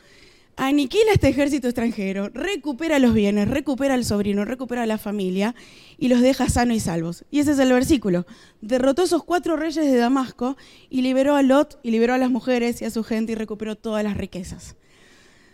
aniquila 0.57 1.13
este 1.13 1.29
ejército 1.29 1.69
extranjero, 1.69 2.31
recupera 2.31 2.99
los 2.99 3.15
bienes, 3.15 3.49
recupera 3.49 3.95
al 3.95 4.05
sobrino, 4.05 4.45
recupera 4.45 4.83
a 4.83 4.87
la 4.87 4.99
familia 4.99 5.55
y 5.99 6.09
los 6.09 6.21
deja 6.21 6.49
sanos 6.49 6.77
y 6.77 6.81
salvos. 6.81 7.25
Y 7.31 7.41
ese 7.41 7.53
es 7.53 7.59
el 7.59 7.73
versículo. 7.73 8.27
Derrotó 8.61 9.03
a 9.03 9.05
esos 9.05 9.23
cuatro 9.25 9.57
reyes 9.57 9.85
de 9.85 9.97
Damasco 9.97 10.57
y 10.91 11.03
liberó 11.03 11.37
a 11.37 11.43
Lot 11.43 11.79
y 11.83 11.91
liberó 11.91 12.15
a 12.15 12.19
las 12.19 12.31
mujeres 12.31 12.83
y 12.83 12.87
a 12.87 12.91
su 12.91 13.05
gente 13.05 13.33
y 13.33 13.35
recuperó 13.35 13.77
todas 13.77 14.03
las 14.03 14.17
riquezas. 14.17 14.77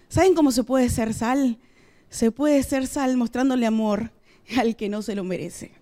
¿Saben 0.09 0.35
cómo 0.35 0.53
se 0.53 0.65
puede 0.65 0.89
ser 0.89 1.15
sal? 1.15 1.59
Se 2.09 2.31
puede 2.31 2.63
ser 2.63 2.87
sal 2.87 3.17
mostrándole 3.17 3.67
amor 3.67 4.13
al 4.57 4.77
que 4.77 4.89
no 4.89 5.03
se 5.03 5.15
lo 5.15 5.25
merece 5.25 5.82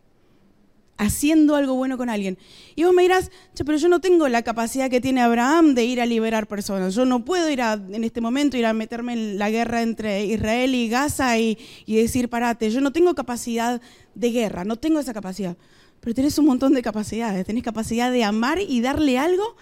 haciendo 1.00 1.56
algo 1.56 1.74
bueno 1.74 1.96
con 1.96 2.10
alguien. 2.10 2.36
Y 2.76 2.84
vos 2.84 2.92
me 2.92 3.02
dirás, 3.02 3.30
pero 3.64 3.78
yo 3.78 3.88
no 3.88 4.02
tengo 4.02 4.28
la 4.28 4.42
capacidad 4.42 4.90
que 4.90 5.00
tiene 5.00 5.22
Abraham 5.22 5.74
de 5.74 5.86
ir 5.86 5.98
a 5.98 6.04
liberar 6.04 6.46
personas. 6.46 6.94
Yo 6.94 7.06
no 7.06 7.24
puedo 7.24 7.48
ir 7.48 7.62
a, 7.62 7.72
en 7.72 8.04
este 8.04 8.20
momento 8.20 8.58
ir 8.58 8.66
a 8.66 8.74
meterme 8.74 9.14
en 9.14 9.38
la 9.38 9.50
guerra 9.50 9.80
entre 9.80 10.26
Israel 10.26 10.74
y 10.74 10.90
Gaza 10.90 11.38
y, 11.38 11.58
y 11.86 11.96
decir, 11.96 12.28
parate, 12.28 12.70
yo 12.70 12.82
no 12.82 12.92
tengo 12.92 13.14
capacidad 13.14 13.80
de 14.14 14.30
guerra, 14.30 14.64
no 14.64 14.76
tengo 14.76 15.00
esa 15.00 15.14
capacidad. 15.14 15.56
Pero 16.00 16.14
tenés 16.14 16.36
un 16.38 16.44
montón 16.44 16.74
de 16.74 16.82
capacidades, 16.82 17.46
tenés 17.46 17.62
capacidad 17.62 18.12
de 18.12 18.22
amar 18.22 18.58
y 18.60 18.82
darle 18.82 19.16
algo 19.16 19.56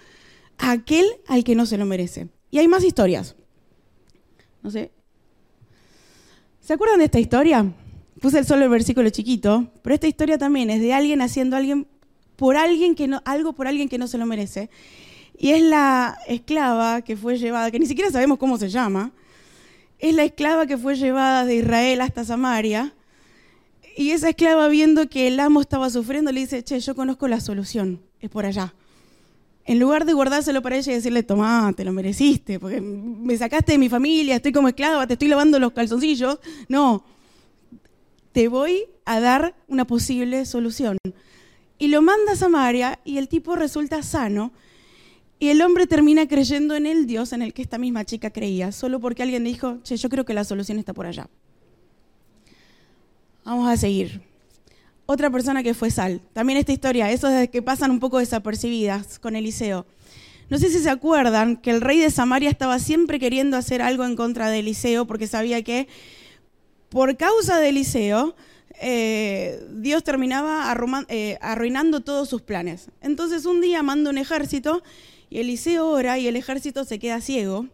a 0.59 0.73
aquel 0.73 1.07
al 1.28 1.45
que 1.45 1.54
no 1.54 1.66
se 1.66 1.78
lo 1.78 1.87
merece. 1.87 2.28
Y 2.50 2.59
hay 2.59 2.66
más 2.66 2.83
historias. 2.83 3.37
No 4.61 4.73
sé. 4.73 4.90
¿Se 6.61 6.73
acuerdan 6.73 6.99
de 6.99 7.04
esta 7.04 7.21
historia? 7.21 7.64
Puse 8.20 8.38
el 8.38 8.46
solo 8.46 8.64
el 8.64 8.70
versículo 8.70 9.10
chiquito, 9.10 9.70
pero 9.82 9.94
esta 9.94 10.08
historia 10.08 10.38
también 10.38 10.70
es 10.70 10.80
de 10.80 10.92
alguien 10.92 11.20
haciendo 11.20 11.56
alguien 11.56 11.87
por 12.37 12.56
alguien 12.56 12.94
que 12.94 13.08
no, 13.08 13.20
algo 13.25 13.52
por 13.52 13.66
alguien 13.66 13.88
que 13.88 13.98
no 13.98 14.06
se 14.06 14.18
lo 14.18 14.26
merece. 14.26 14.70
Y 15.37 15.50
es 15.50 15.62
la 15.62 16.18
esclava 16.26 17.02
que 17.02 17.16
fue 17.16 17.38
llevada, 17.38 17.70
que 17.70 17.78
ni 17.78 17.87
siquiera 17.87 18.10
sabemos 18.10 18.38
cómo 18.38 18.58
se 18.58 18.68
llama, 18.68 19.12
es 19.98 20.14
la 20.14 20.25
esclava 20.25 20.66
que 20.66 20.78
fue 20.78 20.96
llevada 20.96 21.44
de 21.44 21.56
Israel 21.56 22.00
hasta 22.00 22.25
Samaria. 22.25 22.92
Y 23.96 24.10
esa 24.10 24.28
esclava 24.28 24.68
viendo 24.68 25.08
que 25.08 25.26
el 25.26 25.40
amo 25.40 25.60
estaba 25.60 25.90
sufriendo, 25.90 26.30
le 26.30 26.40
dice, 26.40 26.62
che, 26.62 26.78
yo 26.78 26.94
conozco 26.94 27.26
la 27.26 27.40
solución, 27.40 28.00
es 28.20 28.30
por 28.30 28.46
allá. 28.46 28.75
En 29.64 29.80
lugar 29.80 30.04
de 30.04 30.12
guardárselo 30.12 30.62
para 30.62 30.76
ella 30.76 30.92
y 30.92 30.94
decirle, 30.94 31.25
tomá, 31.25 31.72
te 31.76 31.84
lo 31.84 31.92
mereciste, 31.92 32.60
porque 32.60 32.80
me 32.80 33.37
sacaste 33.37 33.72
de 33.72 33.78
mi 33.78 33.88
familia, 33.88 34.37
estoy 34.37 34.52
como 34.52 34.68
esclava, 34.68 35.06
te 35.06 35.14
estoy 35.14 35.28
lavando 35.28 35.58
los 35.58 35.72
calzoncillos. 35.72 36.38
No, 36.68 37.04
te 38.38 38.47
voy 38.47 38.85
a 39.04 39.18
dar 39.18 39.57
una 39.66 39.85
posible 39.85 40.47
solución. 40.47 40.97
Y 41.76 41.88
lo 41.88 42.02
manda 42.02 42.35
a 42.35 42.37
Samaria 42.37 43.00
y 43.04 43.18
el 43.18 43.26
tipo 43.26 43.57
resulta 43.57 44.00
sano. 44.04 44.52
Y 45.40 45.49
el 45.49 45.61
hombre 45.61 45.88
termina 45.88 46.28
creyendo 46.28 46.76
en 46.76 46.87
el 46.87 47.09
Dios 47.09 47.33
en 47.33 47.42
el 47.42 47.52
que 47.52 47.62
esta 47.62 47.78
misma 47.78 48.04
chica 48.04 48.30
creía, 48.30 48.71
solo 48.71 49.00
porque 49.00 49.25
alguien 49.25 49.42
dijo, 49.42 49.78
che, 49.83 49.97
yo 49.97 50.09
creo 50.09 50.25
que 50.25 50.35
la 50.35 50.45
solución 50.45 50.78
está 50.78 50.95
por 50.95 51.07
allá. 51.07 51.28
Vamos 53.45 53.68
a 53.68 53.76
seguir. 53.76 54.23
Otra 55.07 55.30
persona 55.30 55.64
que 55.64 55.75
fue 55.75 55.90
sal. 55.90 56.21
También 56.33 56.61
esta 56.61 56.71
historia, 56.71 57.11
eso 57.11 57.26
es 57.28 57.50
que 57.50 57.61
pasan 57.61 57.90
un 57.90 57.99
poco 57.99 58.21
desapercibidas 58.21 59.18
con 59.18 59.35
Eliseo. 59.35 59.85
No 60.49 60.59
sé 60.59 60.71
si 60.71 60.78
se 60.78 60.90
acuerdan 60.90 61.57
que 61.57 61.73
el 61.73 61.80
rey 61.80 61.99
de 61.99 62.12
Samaria 62.12 62.50
estaba 62.50 62.78
siempre 62.78 63.18
queriendo 63.18 63.57
hacer 63.57 63.83
algo 63.83 64.04
en 64.04 64.14
contra 64.14 64.49
de 64.49 64.61
Eliseo 64.61 65.09
porque 65.09 65.26
sabía 65.26 65.64
que 65.64 65.88
por 66.88 67.16
causa 67.16 67.59
de 67.59 67.68
Eliseo, 67.71 68.35
eh, 68.80 69.61
Dios 69.71 70.04
terminaba 70.04 70.75
eh, 71.09 71.38
arruinando 71.40 72.00
todos 72.00 72.28
sus 72.28 72.42
planes. 72.42 72.88
Entonces 73.02 73.45
un 73.45 73.61
día 73.61 73.83
manda 73.83 74.11
un 74.11 74.18
ejército 74.18 74.83
y 75.30 75.40
Eliseo 75.40 75.88
ora 75.88 76.18
y 76.18 76.28
el 76.28 76.37
ejército 76.37 76.85
se 76.85 76.99
queda 76.99 77.21
ciego. 77.21 77.66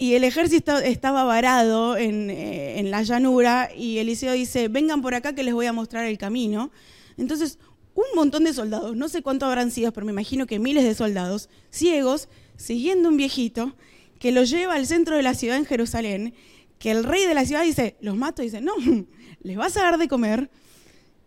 Y 0.00 0.14
el 0.14 0.22
ejército 0.22 0.78
estaba 0.78 1.24
varado 1.24 1.96
en, 1.96 2.30
eh, 2.30 2.80
la 2.84 3.02
llanura 3.02 3.70
y 3.76 3.98
Eliseo 3.98 4.32
dice, 4.32 4.68
vengan 4.68 5.02
por 5.02 5.14
acá 5.14 5.34
que 5.34 5.42
les 5.42 5.54
voy 5.54 5.66
a 5.66 5.72
mostrar 5.72 6.04
el 6.04 6.18
camino. 6.18 6.70
Entonces 7.16 7.58
un 7.94 8.04
montón 8.14 8.44
de 8.44 8.52
soldados, 8.52 8.94
no 8.94 9.08
sé 9.08 9.22
cuántos 9.22 9.48
habrán 9.48 9.72
sido, 9.72 9.90
pero 9.92 10.06
me 10.06 10.12
imagino 10.12 10.46
que 10.46 10.60
miles 10.60 10.84
de 10.84 10.94
soldados, 10.94 11.48
ciegos, 11.70 12.28
siguiendo 12.56 13.08
un 13.08 13.16
viejito 13.16 13.74
que 14.20 14.30
lo 14.30 14.44
lleva 14.44 14.74
al 14.74 14.86
centro 14.86 15.16
de 15.16 15.24
la 15.24 15.34
ciudad 15.34 15.56
en 15.56 15.66
Jerusalén 15.66 16.34
que 16.78 16.90
el 16.90 17.04
rey 17.04 17.26
de 17.26 17.34
la 17.34 17.44
ciudad 17.44 17.62
dice, 17.62 17.96
los 18.00 18.16
mato, 18.16 18.42
y 18.42 18.46
dice, 18.46 18.60
no, 18.60 18.72
les 19.42 19.56
vas 19.56 19.76
a 19.76 19.82
dar 19.82 19.98
de 19.98 20.08
comer 20.08 20.50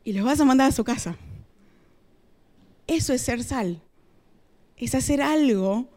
y 0.04 0.14
los 0.14 0.26
vas 0.26 0.40
a 0.40 0.46
mandar 0.46 0.70
a 0.70 0.72
su 0.72 0.84
casa. 0.84 1.18
Eso 2.88 3.14
es 3.14 3.22
ser 3.22 3.44
sal. 3.44 3.82
Es 4.78 4.96
hacer 4.96 5.22
algo 5.22 5.88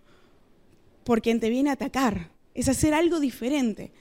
por 1.05 1.23
quien 1.23 1.41
te 1.41 1.51
viene 1.51 1.71
a 1.71 1.75
atacar. 1.75 2.31
Es 2.55 2.69
hacer 2.69 2.95
algo 2.95 3.21
diferente. 3.21 3.93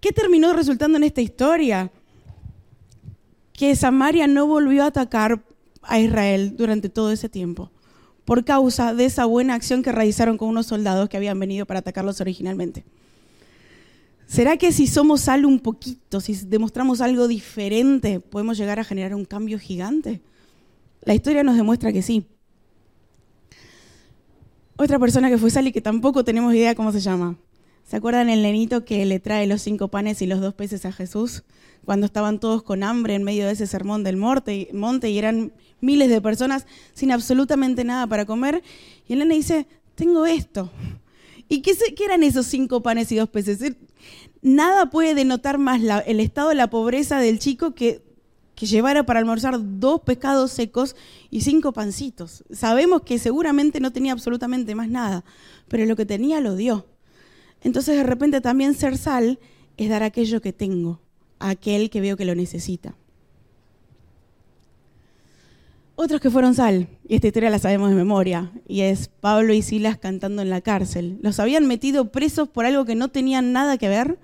¿Qué 0.00 0.12
terminó 0.12 0.52
resultando 0.52 0.98
en 0.98 1.04
esta 1.04 1.22
historia? 1.22 1.90
Que 3.52 3.74
Samaria 3.74 4.26
no 4.26 4.46
volvió 4.46 4.84
a 4.84 4.88
atacar 4.88 5.42
a 5.82 5.98
Israel 5.98 6.56
durante 6.56 6.88
todo 6.88 7.12
ese 7.12 7.28
tiempo, 7.28 7.70
por 8.24 8.44
causa 8.44 8.92
de 8.92 9.04
esa 9.04 9.24
buena 9.24 9.54
acción 9.54 9.82
que 9.82 9.92
realizaron 9.92 10.36
con 10.36 10.48
unos 10.48 10.66
soldados 10.66 11.08
que 11.08 11.16
habían 11.16 11.38
venido 11.38 11.64
para 11.64 11.80
atacarlos 11.80 12.20
originalmente. 12.20 12.84
¿Será 14.26 14.56
que 14.56 14.72
si 14.72 14.86
somos 14.86 15.22
sal 15.22 15.46
un 15.46 15.60
poquito, 15.60 16.20
si 16.20 16.34
demostramos 16.34 17.00
algo 17.00 17.28
diferente, 17.28 18.18
podemos 18.20 18.58
llegar 18.58 18.80
a 18.80 18.84
generar 18.84 19.14
un 19.14 19.24
cambio 19.24 19.58
gigante? 19.58 20.20
La 21.02 21.14
historia 21.14 21.44
nos 21.44 21.56
demuestra 21.56 21.92
que 21.92 22.02
sí. 22.02 22.26
Otra 24.76 24.98
persona 24.98 25.30
que 25.30 25.38
fue 25.38 25.50
sal 25.50 25.68
y 25.68 25.72
que 25.72 25.80
tampoco 25.80 26.24
tenemos 26.24 26.52
idea 26.52 26.74
cómo 26.74 26.90
se 26.90 27.00
llama. 27.00 27.38
¿Se 27.84 27.96
acuerdan 27.96 28.28
el 28.28 28.42
nenito 28.42 28.84
que 28.84 29.06
le 29.06 29.20
trae 29.20 29.46
los 29.46 29.62
cinco 29.62 29.88
panes 29.88 30.20
y 30.20 30.26
los 30.26 30.40
dos 30.40 30.54
peces 30.54 30.84
a 30.84 30.92
Jesús? 30.92 31.44
Cuando 31.84 32.04
estaban 32.04 32.40
todos 32.40 32.64
con 32.64 32.82
hambre 32.82 33.14
en 33.14 33.22
medio 33.22 33.46
de 33.46 33.52
ese 33.52 33.68
sermón 33.68 34.02
del 34.02 34.16
monte, 34.16 34.68
monte 34.72 35.08
y 35.08 35.18
eran 35.18 35.52
miles 35.80 36.10
de 36.10 36.20
personas 36.20 36.66
sin 36.94 37.12
absolutamente 37.12 37.84
nada 37.84 38.08
para 38.08 38.26
comer. 38.26 38.64
Y 39.06 39.12
el 39.12 39.20
nene 39.20 39.36
dice, 39.36 39.68
tengo 39.94 40.26
esto. 40.26 40.68
¿Y 41.48 41.62
qué, 41.62 41.76
qué 41.96 42.04
eran 42.04 42.22
esos 42.22 42.46
cinco 42.46 42.82
panes 42.82 43.10
y 43.12 43.16
dos 43.16 43.28
peces? 43.28 43.60
nada 44.42 44.90
puede 44.90 45.14
denotar 45.14 45.58
más 45.58 45.80
el 46.06 46.20
estado 46.20 46.50
de 46.50 46.54
la 46.54 46.70
pobreza 46.70 47.18
del 47.18 47.38
chico 47.38 47.74
que, 47.74 48.02
que 48.54 48.66
llevara 48.66 49.04
para 49.04 49.18
almorzar 49.18 49.58
dos 49.60 50.02
pescados 50.02 50.52
secos 50.52 50.94
y 51.30 51.40
cinco 51.40 51.72
pancitos. 51.72 52.44
Sabemos 52.50 53.02
que 53.02 53.18
seguramente 53.18 53.80
no 53.80 53.92
tenía 53.92 54.12
absolutamente 54.12 54.74
más 54.74 54.88
nada, 54.88 55.24
pero 55.68 55.84
lo 55.84 55.96
que 55.96 56.06
tenía 56.06 56.40
lo 56.40 56.54
dio. 56.54 56.86
Entonces 57.62 57.96
de 57.96 58.04
repente 58.04 58.40
también 58.40 58.74
ser 58.74 58.96
sal 58.98 59.40
es 59.76 59.88
dar 59.88 60.02
aquello 60.02 60.40
que 60.40 60.52
tengo, 60.52 61.00
a 61.38 61.50
aquel 61.50 61.90
que 61.90 62.00
veo 62.00 62.16
que 62.16 62.24
lo 62.24 62.34
necesita. 62.34 62.94
Otros 65.98 66.20
que 66.20 66.30
fueron 66.30 66.54
sal, 66.54 66.88
y 67.08 67.14
esta 67.14 67.28
historia 67.28 67.48
la 67.48 67.58
sabemos 67.58 67.88
de 67.88 67.96
memoria, 67.96 68.52
y 68.68 68.82
es 68.82 69.08
Pablo 69.08 69.54
y 69.54 69.62
Silas 69.62 69.96
cantando 69.96 70.42
en 70.42 70.50
la 70.50 70.60
cárcel. 70.60 71.18
Los 71.22 71.40
habían 71.40 71.66
metido 71.66 72.12
presos 72.12 72.50
por 72.50 72.66
algo 72.66 72.84
que 72.84 72.94
no 72.94 73.08
tenían 73.08 73.54
nada 73.54 73.78
que 73.78 73.88
ver, 73.88 74.18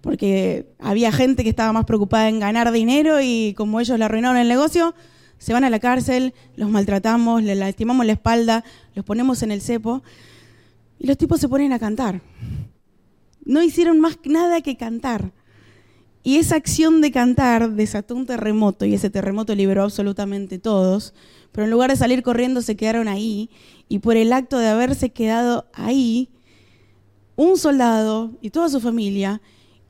porque 0.00 0.68
había 0.78 1.10
gente 1.10 1.42
que 1.42 1.50
estaba 1.50 1.72
más 1.72 1.86
preocupada 1.86 2.28
en 2.28 2.38
ganar 2.38 2.70
dinero 2.70 3.20
y 3.20 3.52
como 3.56 3.80
ellos 3.80 3.98
le 3.98 4.04
arruinaron 4.04 4.36
el 4.36 4.46
negocio, 4.46 4.94
se 5.38 5.52
van 5.52 5.64
a 5.64 5.70
la 5.70 5.80
cárcel, 5.80 6.34
los 6.54 6.70
maltratamos, 6.70 7.42
les 7.42 7.58
lastimamos 7.58 8.06
la 8.06 8.12
espalda, 8.12 8.62
los 8.94 9.04
ponemos 9.04 9.42
en 9.42 9.50
el 9.50 9.60
cepo, 9.60 10.04
y 11.00 11.08
los 11.08 11.18
tipos 11.18 11.40
se 11.40 11.48
ponen 11.48 11.72
a 11.72 11.80
cantar. 11.80 12.20
No 13.44 13.60
hicieron 13.60 13.98
más 13.98 14.20
nada 14.24 14.60
que 14.60 14.76
cantar. 14.76 15.32
Y 16.22 16.36
esa 16.36 16.56
acción 16.56 17.00
de 17.00 17.10
cantar 17.10 17.72
desató 17.72 18.14
un 18.14 18.26
terremoto 18.26 18.84
y 18.84 18.94
ese 18.94 19.10
terremoto 19.10 19.54
liberó 19.54 19.82
absolutamente 19.82 20.58
todos, 20.58 21.14
pero 21.50 21.64
en 21.64 21.70
lugar 21.70 21.90
de 21.90 21.96
salir 21.96 22.22
corriendo 22.22 22.62
se 22.62 22.76
quedaron 22.76 23.08
ahí 23.08 23.50
y 23.88 23.98
por 23.98 24.16
el 24.16 24.32
acto 24.32 24.58
de 24.58 24.68
haberse 24.68 25.10
quedado 25.10 25.66
ahí, 25.72 26.30
un 27.34 27.58
soldado 27.58 28.32
y 28.40 28.50
toda 28.50 28.68
su 28.68 28.80
familia, 28.80 29.42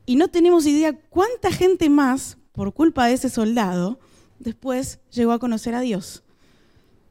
y 0.05 0.15
no 0.15 0.27
tenemos 0.27 0.65
idea 0.65 0.99
cuánta 1.09 1.51
gente 1.51 1.89
más, 1.89 2.37
por 2.51 2.73
culpa 2.73 3.07
de 3.07 3.13
ese 3.13 3.29
soldado, 3.29 3.99
después 4.39 4.99
llegó 5.11 5.31
a 5.31 5.39
conocer 5.39 5.75
a 5.75 5.81
Dios. 5.81 6.23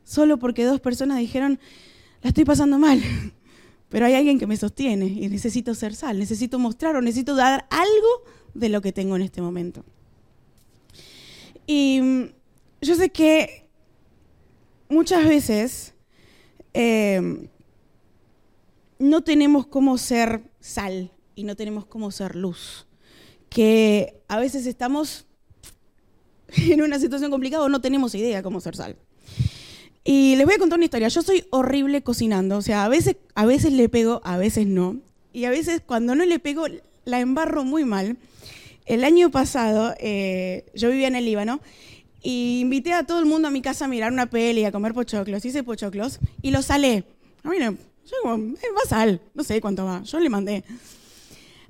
Solo 0.04 0.38
porque 0.38 0.64
dos 0.64 0.80
personas 0.80 1.18
dijeron, 1.18 1.58
la 2.22 2.28
estoy 2.28 2.44
pasando 2.44 2.78
mal, 2.78 3.00
pero 3.88 4.06
hay 4.06 4.14
alguien 4.14 4.38
que 4.38 4.46
me 4.46 4.56
sostiene 4.56 5.06
y 5.06 5.28
necesito 5.28 5.74
ser 5.74 5.94
sal, 5.94 6.18
necesito 6.18 6.58
mostrar 6.58 6.96
o 6.96 7.02
necesito 7.02 7.34
dar 7.36 7.66
algo 7.70 8.24
de 8.54 8.68
lo 8.68 8.80
que 8.80 8.92
tengo 8.92 9.16
en 9.16 9.22
este 9.22 9.42
momento. 9.42 9.84
Y 11.66 12.00
mm, 12.02 12.24
yo 12.80 12.94
sé 12.94 13.10
que 13.10 13.68
muchas 14.88 15.26
veces 15.26 15.94
eh, 16.74 17.48
no 18.98 19.22
tenemos 19.22 19.66
cómo 19.66 19.98
ser 19.98 20.42
sal 20.60 21.10
y 21.34 21.44
no 21.44 21.56
tenemos 21.56 21.86
cómo 21.86 22.10
ser 22.10 22.36
luz. 22.36 22.86
Que 23.48 24.22
a 24.28 24.38
veces 24.38 24.66
estamos 24.66 25.26
en 26.56 26.82
una 26.82 26.98
situación 26.98 27.30
complicada 27.30 27.64
o 27.64 27.68
no 27.68 27.80
tenemos 27.80 28.14
idea 28.14 28.42
cómo 28.42 28.60
ser 28.60 28.76
sal. 28.76 28.96
Y 30.04 30.34
les 30.36 30.46
voy 30.46 30.54
a 30.54 30.58
contar 30.58 30.78
una 30.78 30.84
historia. 30.84 31.08
Yo 31.08 31.22
soy 31.22 31.44
horrible 31.50 32.02
cocinando. 32.02 32.56
O 32.56 32.62
sea, 32.62 32.84
a 32.84 32.88
veces, 32.88 33.16
a 33.34 33.46
veces 33.46 33.72
le 33.72 33.88
pego, 33.88 34.20
a 34.24 34.36
veces 34.36 34.66
no. 34.66 35.00
Y 35.32 35.44
a 35.44 35.50
veces 35.50 35.80
cuando 35.84 36.14
no 36.14 36.24
le 36.24 36.38
pego, 36.38 36.66
la 37.04 37.20
embarro 37.20 37.64
muy 37.64 37.84
mal. 37.84 38.18
El 38.86 39.04
año 39.04 39.30
pasado, 39.30 39.94
eh, 39.98 40.66
yo 40.74 40.90
vivía 40.90 41.08
en 41.08 41.16
el 41.16 41.24
Líbano 41.24 41.60
y 42.22 42.60
invité 42.60 42.92
a 42.92 43.04
todo 43.04 43.18
el 43.18 43.26
mundo 43.26 43.48
a 43.48 43.50
mi 43.50 43.62
casa 43.62 43.84
a 43.84 43.88
mirar 43.88 44.12
una 44.12 44.26
peli, 44.26 44.64
a 44.64 44.72
comer 44.72 44.94
pochoclos. 44.94 45.44
Hice 45.44 45.62
pochoclos 45.62 46.18
y 46.40 46.50
los 46.50 46.66
salé. 46.66 47.04
A 47.44 47.50
mí 47.50 47.56
yo 47.58 48.16
va 48.24 48.88
sal, 48.88 49.20
no 49.34 49.44
sé 49.44 49.60
cuánto 49.60 49.84
va. 49.84 50.02
Yo 50.02 50.20
le 50.20 50.28
mandé. 50.28 50.64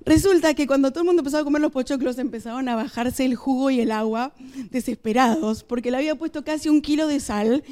Resulta 0.05 0.55
que 0.55 0.67
cuando 0.67 0.91
todo 0.91 1.01
el 1.01 1.07
mundo 1.07 1.21
empezó 1.21 1.39
a 1.39 1.45
comer 1.45 1.63
los 1.63 1.71
pochoclos, 1.71 2.19
empezaron 2.19 2.69
a 2.69 2.75
bajarse 2.75 3.25
el 3.25 3.37
jugo 3.37 3.71
y 3.71 3.81
el 3.81 3.93
agua, 3.93 4.33
desesperados, 4.71 5.63
porque 5.63 5.91
le 5.91 5.99
había 5.99 6.17
puesto 6.17 6.43
casi 6.43 6.69
un 6.69 6.83
kilo 6.83 7.07
de 7.07 7.21
sal 7.21 7.63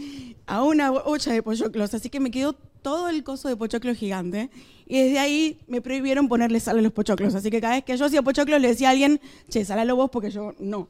a 0.47 0.63
una 0.63 0.93
olla 0.93 1.33
de 1.33 1.43
pochoclos, 1.43 1.93
así 1.95 2.09
que 2.09 2.21
me 2.21 2.31
quedó 2.31 2.57
todo 2.83 3.09
el 3.09 3.25
coso 3.25 3.49
de 3.49 3.57
pochoclo 3.57 3.95
gigante. 3.95 4.51
Y 4.87 4.99
desde 4.99 5.19
ahí 5.19 5.61
me 5.69 5.81
prohibieron 5.81 6.29
ponerle 6.29 6.59
sal 6.61 6.79
a 6.79 6.83
los 6.83 6.93
pochoclos. 6.93 7.35
Así 7.35 7.51
que 7.51 7.61
cada 7.61 7.75
vez 7.75 7.85
que 7.85 7.97
yo 7.97 8.05
hacía 8.07 8.23
pochoclos 8.23 8.61
le 8.61 8.69
decía 8.69 8.89
a 8.89 8.91
alguien, 8.91 9.21
che, 9.49 9.65
salalo 9.65 9.97
vos 9.97 10.11
porque 10.11 10.31
yo 10.31 10.55
no. 10.59 10.89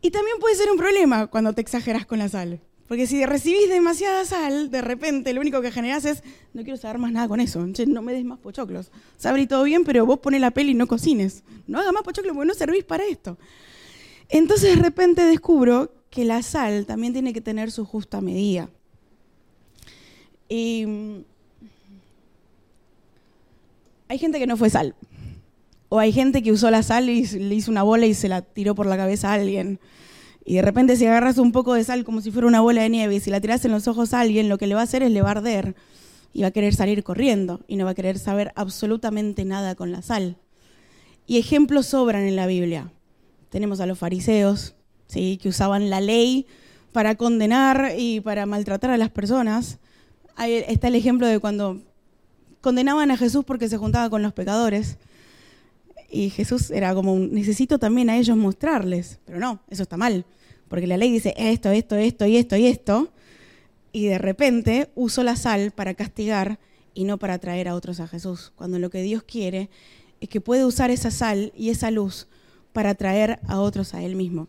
Y 0.00 0.10
también 0.10 0.38
puede 0.38 0.54
ser 0.54 0.70
un 0.70 0.76
problema 0.76 1.26
cuando 1.26 1.52
te 1.52 1.60
exageras 1.60 2.06
con 2.06 2.18
la 2.18 2.28
sal. 2.28 2.60
Porque 2.88 3.06
si 3.06 3.26
recibís 3.26 3.68
demasiada 3.68 4.24
sal, 4.24 4.70
de 4.70 4.80
repente 4.80 5.32
lo 5.34 5.40
único 5.40 5.60
que 5.60 5.72
generas 5.72 6.04
es, 6.04 6.22
no 6.54 6.62
quiero 6.62 6.76
saber 6.76 6.98
más 6.98 7.10
nada 7.10 7.26
con 7.26 7.40
eso, 7.40 7.66
no 7.88 8.02
me 8.02 8.12
des 8.12 8.24
más 8.24 8.38
pochoclos. 8.38 8.92
Sabré 9.16 9.46
todo 9.46 9.64
bien, 9.64 9.84
pero 9.84 10.06
vos 10.06 10.20
pones 10.20 10.40
la 10.40 10.52
peli 10.52 10.70
y 10.70 10.74
no 10.74 10.86
cocines. 10.86 11.42
No 11.66 11.80
hagas 11.80 11.92
más 11.92 12.04
pochoclos 12.04 12.34
porque 12.34 12.46
no 12.46 12.54
servís 12.54 12.84
para 12.84 13.04
esto. 13.04 13.38
Entonces 14.28 14.76
de 14.76 14.82
repente 14.82 15.24
descubro 15.24 15.92
que 16.10 16.24
la 16.24 16.42
sal 16.42 16.86
también 16.86 17.12
tiene 17.12 17.32
que 17.32 17.40
tener 17.40 17.70
su 17.72 17.84
justa 17.84 18.20
medida. 18.20 18.70
Y 20.48 20.84
mm, 20.86 21.24
hay 24.08 24.18
gente 24.18 24.38
que 24.38 24.46
no 24.46 24.56
fue 24.56 24.70
sal. 24.70 24.94
O 25.88 25.98
hay 25.98 26.12
gente 26.12 26.42
que 26.42 26.52
usó 26.52 26.70
la 26.70 26.82
sal 26.82 27.08
y 27.08 27.26
le 27.26 27.54
hizo 27.54 27.70
una 27.70 27.82
bola 27.82 28.06
y 28.06 28.14
se 28.14 28.28
la 28.28 28.42
tiró 28.42 28.74
por 28.74 28.86
la 28.86 28.96
cabeza 28.96 29.30
a 29.30 29.34
alguien. 29.34 29.78
Y 30.44 30.54
de 30.54 30.62
repente 30.62 30.96
si 30.96 31.06
agarras 31.06 31.38
un 31.38 31.52
poco 31.52 31.74
de 31.74 31.84
sal 31.84 32.04
como 32.04 32.20
si 32.20 32.30
fuera 32.30 32.46
una 32.46 32.60
bola 32.60 32.82
de 32.82 32.88
nieve 32.88 33.16
y 33.16 33.20
si 33.20 33.30
la 33.30 33.40
tiras 33.40 33.64
en 33.64 33.72
los 33.72 33.88
ojos 33.88 34.14
a 34.14 34.20
alguien, 34.20 34.48
lo 34.48 34.58
que 34.58 34.66
le 34.66 34.74
va 34.74 34.80
a 34.80 34.84
hacer 34.84 35.02
es 35.02 35.10
le 35.10 35.22
va 35.22 35.28
a 35.28 35.32
arder 35.32 35.74
y 36.32 36.42
va 36.42 36.48
a 36.48 36.50
querer 36.50 36.74
salir 36.74 37.02
corriendo 37.02 37.60
y 37.66 37.76
no 37.76 37.84
va 37.84 37.92
a 37.92 37.94
querer 37.94 38.18
saber 38.18 38.52
absolutamente 38.54 39.44
nada 39.44 39.74
con 39.74 39.90
la 39.90 40.02
sal. 40.02 40.36
Y 41.26 41.38
ejemplos 41.38 41.86
sobran 41.86 42.22
en 42.22 42.36
la 42.36 42.46
Biblia. 42.46 42.92
Tenemos 43.50 43.80
a 43.80 43.86
los 43.86 43.98
fariseos, 43.98 44.74
¿sí? 45.08 45.38
que 45.42 45.48
usaban 45.48 45.90
la 45.90 46.00
ley 46.00 46.46
para 46.92 47.14
condenar 47.16 47.94
y 47.96 48.20
para 48.20 48.46
maltratar 48.46 48.90
a 48.90 48.98
las 48.98 49.10
personas. 49.10 49.78
Ahí 50.36 50.64
está 50.68 50.88
el 50.88 50.94
ejemplo 50.94 51.26
de 51.26 51.40
cuando 51.40 51.82
condenaban 52.60 53.10
a 53.10 53.16
Jesús 53.16 53.44
porque 53.44 53.68
se 53.68 53.76
juntaba 53.76 54.08
con 54.10 54.22
los 54.22 54.32
pecadores. 54.32 54.98
Y 56.08 56.30
Jesús 56.30 56.70
era 56.70 56.94
como, 56.94 57.18
necesito 57.18 57.78
también 57.78 58.08
a 58.10 58.16
ellos 58.16 58.36
mostrarles, 58.36 59.18
pero 59.24 59.40
no, 59.40 59.60
eso 59.68 59.82
está 59.82 59.96
mal 59.96 60.24
porque 60.68 60.86
la 60.86 60.96
ley 60.96 61.12
dice 61.12 61.34
esto, 61.36 61.70
esto, 61.70 61.96
esto 61.96 62.26
y 62.26 62.36
esto 62.36 62.56
y 62.56 62.66
esto, 62.66 63.08
y 63.92 64.06
de 64.06 64.18
repente 64.18 64.90
uso 64.94 65.22
la 65.22 65.36
sal 65.36 65.70
para 65.70 65.94
castigar 65.94 66.58
y 66.94 67.04
no 67.04 67.18
para 67.18 67.38
traer 67.38 67.68
a 67.68 67.74
otros 67.74 68.00
a 68.00 68.08
Jesús, 68.08 68.52
cuando 68.56 68.78
lo 68.78 68.90
que 68.90 69.02
Dios 69.02 69.22
quiere 69.22 69.70
es 70.20 70.28
que 70.28 70.40
puede 70.40 70.64
usar 70.64 70.90
esa 70.90 71.10
sal 71.10 71.52
y 71.56 71.70
esa 71.70 71.90
luz 71.90 72.26
para 72.72 72.94
traer 72.94 73.38
a 73.46 73.60
otros 73.60 73.94
a 73.94 74.02
Él 74.02 74.16
mismo. 74.16 74.48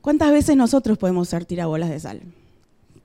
¿Cuántas 0.00 0.30
veces 0.30 0.56
nosotros 0.56 0.96
podemos 0.96 1.28
ser 1.28 1.44
tirabolas 1.44 1.90
de 1.90 2.00
sal? 2.00 2.22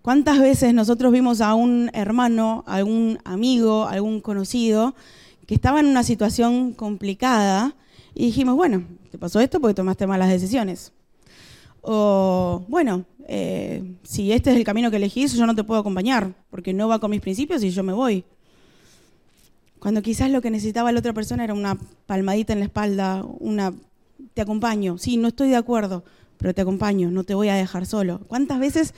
¿Cuántas 0.03 0.37
veces 0.41 0.73
nosotros 0.73 1.13
vimos 1.13 1.39
a 1.39 1.53
un 1.53 1.89
hermano, 1.93 2.65
a 2.67 2.83
un 2.83 3.19
amigo, 3.23 3.85
a 3.85 3.91
algún 3.91 4.19
conocido 4.19 4.95
que 5.47 5.55
estaba 5.55 5.79
en 5.79 5.85
una 5.85 6.03
situación 6.03 6.73
complicada 6.73 7.73
y 8.13 8.25
dijimos, 8.25 8.57
bueno, 8.57 8.83
te 9.11 9.17
pasó 9.17 9.39
esto 9.39 9.61
porque 9.61 9.75
tomaste 9.75 10.05
malas 10.05 10.27
decisiones. 10.27 10.91
O, 11.81 12.65
bueno, 12.67 13.05
eh, 13.29 13.95
si 14.03 14.33
este 14.33 14.51
es 14.51 14.57
el 14.57 14.65
camino 14.65 14.91
que 14.91 14.97
elegís, 14.97 15.35
yo 15.35 15.45
no 15.45 15.55
te 15.55 15.63
puedo 15.63 15.79
acompañar, 15.79 16.35
porque 16.49 16.73
no 16.73 16.89
va 16.89 16.99
con 16.99 17.09
mis 17.09 17.21
principios 17.21 17.63
y 17.63 17.69
yo 17.69 17.81
me 17.81 17.93
voy. 17.93 18.25
Cuando 19.79 20.01
quizás 20.01 20.29
lo 20.29 20.41
que 20.41 20.51
necesitaba 20.51 20.91
la 20.91 20.99
otra 20.99 21.13
persona 21.13 21.45
era 21.45 21.53
una 21.53 21.77
palmadita 22.07 22.51
en 22.51 22.59
la 22.59 22.65
espalda, 22.65 23.23
una, 23.39 23.73
te 24.33 24.41
acompaño, 24.41 24.97
sí, 24.97 25.15
no 25.15 25.29
estoy 25.29 25.47
de 25.47 25.55
acuerdo, 25.55 26.03
pero 26.37 26.53
te 26.53 26.59
acompaño, 26.59 27.09
no 27.09 27.23
te 27.23 27.35
voy 27.35 27.47
a 27.47 27.55
dejar 27.55 27.85
solo. 27.85 28.19
¿Cuántas 28.27 28.59
veces 28.59 28.93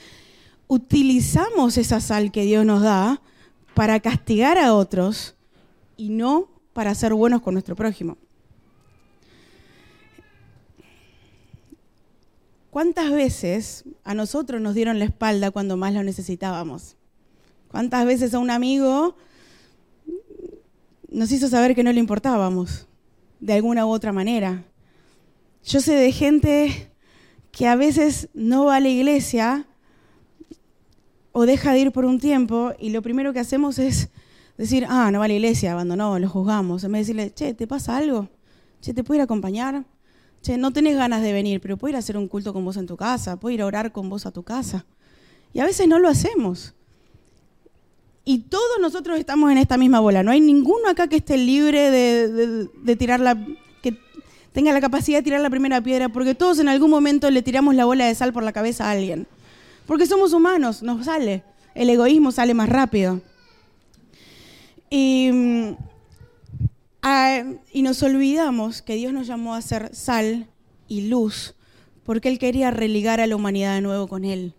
utilizamos 0.68 1.78
esa 1.78 2.00
sal 2.00 2.32
que 2.32 2.42
Dios 2.42 2.64
nos 2.64 2.82
da 2.82 3.20
para 3.74 4.00
castigar 4.00 4.58
a 4.58 4.74
otros 4.74 5.36
y 5.96 6.08
no 6.08 6.48
para 6.72 6.94
ser 6.94 7.14
buenos 7.14 7.42
con 7.42 7.54
nuestro 7.54 7.76
prójimo? 7.76 8.16
¿Cuántas 12.70 13.10
veces 13.10 13.84
a 14.04 14.12
nosotros 14.12 14.60
nos 14.60 14.74
dieron 14.74 14.98
la 14.98 15.06
espalda 15.06 15.50
cuando 15.50 15.78
más 15.78 15.94
lo 15.94 16.02
necesitábamos? 16.02 16.96
¿Cuántas 17.70 18.04
veces 18.04 18.34
a 18.34 18.38
un 18.38 18.50
amigo 18.50 19.16
nos 21.08 21.32
hizo 21.32 21.48
saber 21.48 21.74
que 21.74 21.82
no 21.82 21.92
le 21.92 22.00
importábamos 22.00 22.86
de 23.40 23.54
alguna 23.54 23.86
u 23.86 23.88
otra 23.88 24.12
manera? 24.12 24.64
Yo 25.64 25.80
sé 25.80 25.94
de 25.94 26.12
gente 26.12 26.90
que 27.50 27.66
a 27.66 27.76
veces 27.76 28.28
no 28.34 28.66
va 28.66 28.76
a 28.76 28.80
la 28.80 28.88
iglesia 28.88 29.66
o 31.38 31.44
deja 31.44 31.74
de 31.74 31.80
ir 31.80 31.92
por 31.92 32.06
un 32.06 32.18
tiempo 32.18 32.72
y 32.78 32.88
lo 32.88 33.02
primero 33.02 33.34
que 33.34 33.40
hacemos 33.40 33.78
es 33.78 34.08
decir, 34.56 34.86
ah, 34.88 35.10
no 35.10 35.18
va 35.18 35.26
a 35.26 35.28
la 35.28 35.34
iglesia, 35.34 35.72
abandonó, 35.72 36.18
lo 36.18 36.30
juzgamos. 36.30 36.82
En 36.82 36.92
vez 36.92 37.06
de 37.06 37.12
decirle, 37.12 37.34
che, 37.34 37.52
¿te 37.52 37.66
pasa 37.66 37.94
algo? 37.94 38.30
Che, 38.80 38.94
¿te 38.94 39.04
puedo 39.04 39.16
ir 39.16 39.20
a 39.20 39.24
acompañar? 39.24 39.84
no 40.56 40.72
tenés 40.72 40.96
ganas 40.96 41.20
de 41.22 41.34
venir, 41.34 41.60
pero 41.60 41.76
puedo 41.76 41.90
ir 41.90 41.96
a 41.96 41.98
hacer 41.98 42.16
un 42.16 42.26
culto 42.26 42.54
con 42.54 42.64
vos 42.64 42.78
en 42.78 42.86
tu 42.86 42.96
casa, 42.96 43.36
puedo 43.36 43.52
ir 43.52 43.60
a 43.60 43.66
orar 43.66 43.92
con 43.92 44.08
vos 44.08 44.24
a 44.24 44.30
tu 44.30 44.44
casa. 44.44 44.86
Y 45.52 45.60
a 45.60 45.66
veces 45.66 45.86
no 45.88 45.98
lo 45.98 46.08
hacemos. 46.08 46.72
Y 48.24 48.38
todos 48.38 48.78
nosotros 48.80 49.18
estamos 49.18 49.52
en 49.52 49.58
esta 49.58 49.76
misma 49.76 50.00
bola. 50.00 50.22
No 50.22 50.30
hay 50.30 50.40
ninguno 50.40 50.88
acá 50.88 51.06
que 51.06 51.16
esté 51.16 51.36
libre 51.36 51.90
de, 51.90 52.96
tirar 52.96 53.20
la. 53.20 53.36
que 53.82 53.98
tenga 54.52 54.72
la 54.72 54.80
capacidad 54.80 55.18
de 55.18 55.22
tirar 55.22 55.42
la 55.42 55.50
primera 55.50 55.82
piedra, 55.82 56.08
porque 56.08 56.34
todos 56.34 56.60
en 56.60 56.68
algún 56.68 56.88
momento 56.88 57.30
le 57.30 57.42
tiramos 57.42 57.74
la 57.74 57.84
bola 57.84 58.06
de 58.06 58.14
sal 58.14 58.32
por 58.32 58.42
la 58.42 58.52
cabeza 58.52 58.86
a 58.86 58.92
alguien. 58.92 59.26
Porque 59.86 60.06
somos 60.06 60.32
humanos, 60.32 60.82
nos 60.82 61.06
sale. 61.06 61.44
El 61.74 61.90
egoísmo 61.90 62.32
sale 62.32 62.54
más 62.54 62.68
rápido. 62.68 63.20
Y 64.90 65.30
mm, 65.32 65.74
Ah, 67.08 67.44
y 67.72 67.82
nos 67.82 68.02
olvidamos 68.02 68.82
que 68.82 68.96
Dios 68.96 69.12
nos 69.12 69.28
llamó 69.28 69.54
a 69.54 69.62
ser 69.62 69.94
sal 69.94 70.48
y 70.88 71.02
luz, 71.02 71.54
porque 72.02 72.28
Él 72.28 72.40
quería 72.40 72.72
religar 72.72 73.20
a 73.20 73.28
la 73.28 73.36
humanidad 73.36 73.76
de 73.76 73.80
nuevo 73.80 74.08
con 74.08 74.24
Él. 74.24 74.54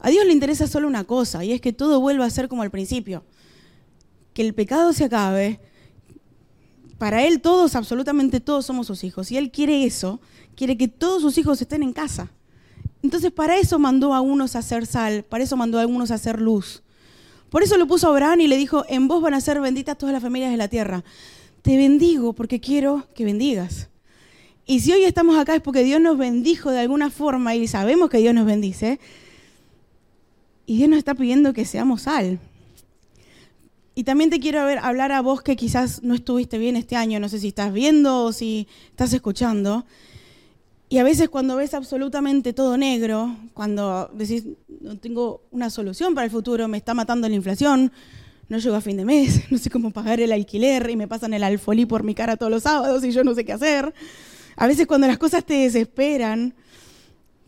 A 0.00 0.10
Dios 0.10 0.26
le 0.26 0.32
interesa 0.32 0.66
solo 0.66 0.88
una 0.88 1.04
cosa, 1.04 1.44
y 1.44 1.52
es 1.52 1.60
que 1.60 1.72
todo 1.72 2.00
vuelva 2.00 2.24
a 2.24 2.30
ser 2.30 2.48
como 2.48 2.62
al 2.62 2.72
principio. 2.72 3.22
Que 4.34 4.42
el 4.42 4.52
pecado 4.52 4.92
se 4.92 5.04
acabe. 5.04 5.60
Para 6.98 7.24
Él 7.24 7.40
todos, 7.40 7.76
absolutamente 7.76 8.40
todos 8.40 8.66
somos 8.66 8.88
sus 8.88 9.04
hijos. 9.04 9.30
Y 9.30 9.36
Él 9.36 9.52
quiere 9.52 9.84
eso, 9.84 10.20
quiere 10.56 10.76
que 10.76 10.88
todos 10.88 11.22
sus 11.22 11.38
hijos 11.38 11.62
estén 11.62 11.84
en 11.84 11.92
casa. 11.92 12.32
Entonces 13.02 13.30
para 13.30 13.56
eso 13.58 13.78
mandó 13.78 14.14
a 14.14 14.20
unos 14.20 14.56
a 14.56 14.60
hacer 14.60 14.86
sal, 14.86 15.22
para 15.22 15.44
eso 15.44 15.56
mandó 15.56 15.78
a 15.78 15.82
algunos 15.82 16.10
a 16.10 16.14
hacer 16.14 16.40
luz. 16.40 16.82
Por 17.50 17.62
eso 17.62 17.76
lo 17.76 17.86
puso 17.86 18.08
a 18.08 18.10
Abraham 18.10 18.40
y 18.40 18.48
le 18.48 18.56
dijo, 18.56 18.84
en 18.88 19.08
vos 19.08 19.22
van 19.22 19.34
a 19.34 19.40
ser 19.40 19.60
benditas 19.60 19.96
todas 19.96 20.12
las 20.12 20.22
familias 20.22 20.50
de 20.50 20.56
la 20.56 20.68
tierra 20.68 21.04
te 21.66 21.76
bendigo 21.76 22.32
porque 22.32 22.60
quiero 22.60 23.08
que 23.12 23.24
bendigas. 23.24 23.88
Y 24.66 24.78
si 24.80 24.92
hoy 24.92 25.02
estamos 25.02 25.36
acá 25.36 25.56
es 25.56 25.60
porque 25.60 25.82
Dios 25.82 26.00
nos 26.00 26.16
bendijo 26.16 26.70
de 26.70 26.78
alguna 26.78 27.10
forma 27.10 27.56
y 27.56 27.66
sabemos 27.66 28.08
que 28.08 28.18
Dios 28.18 28.32
nos 28.32 28.46
bendice. 28.46 29.00
Y 30.64 30.76
Dios 30.76 30.88
nos 30.88 30.98
está 30.98 31.16
pidiendo 31.16 31.52
que 31.52 31.64
seamos 31.64 32.02
sal. 32.02 32.38
Y 33.96 34.04
también 34.04 34.30
te 34.30 34.38
quiero 34.38 34.60
hablar 34.60 35.10
a 35.10 35.22
vos 35.22 35.42
que 35.42 35.56
quizás 35.56 36.04
no 36.04 36.14
estuviste 36.14 36.56
bien 36.56 36.76
este 36.76 36.94
año, 36.94 37.18
no 37.18 37.28
sé 37.28 37.40
si 37.40 37.48
estás 37.48 37.72
viendo 37.72 38.26
o 38.26 38.32
si 38.32 38.68
estás 38.90 39.12
escuchando. 39.12 39.84
Y 40.88 40.98
a 40.98 41.04
veces 41.04 41.28
cuando 41.28 41.56
ves 41.56 41.74
absolutamente 41.74 42.52
todo 42.52 42.76
negro, 42.76 43.36
cuando 43.54 44.08
decís, 44.14 44.44
no 44.80 44.96
tengo 44.98 45.42
una 45.50 45.68
solución 45.68 46.14
para 46.14 46.26
el 46.26 46.30
futuro, 46.30 46.68
me 46.68 46.78
está 46.78 46.94
matando 46.94 47.28
la 47.28 47.34
inflación, 47.34 47.90
no 48.48 48.58
llego 48.58 48.76
a 48.76 48.80
fin 48.80 48.96
de 48.96 49.04
mes, 49.04 49.42
no 49.50 49.58
sé 49.58 49.68
cómo 49.68 49.90
pagar 49.90 50.20
el 50.20 50.30
alquiler 50.30 50.88
y 50.88 50.96
me 50.96 51.08
pasan 51.08 51.34
el 51.34 51.42
alfolí 51.42 51.86
por 51.86 52.04
mi 52.04 52.14
cara 52.14 52.36
todos 52.36 52.52
los 52.52 52.62
sábados 52.62 53.04
y 53.04 53.10
yo 53.10 53.24
no 53.24 53.34
sé 53.34 53.44
qué 53.44 53.52
hacer. 53.52 53.92
A 54.54 54.68
veces 54.68 54.86
cuando 54.86 55.08
las 55.08 55.18
cosas 55.18 55.44
te 55.44 55.54
desesperan, 55.54 56.54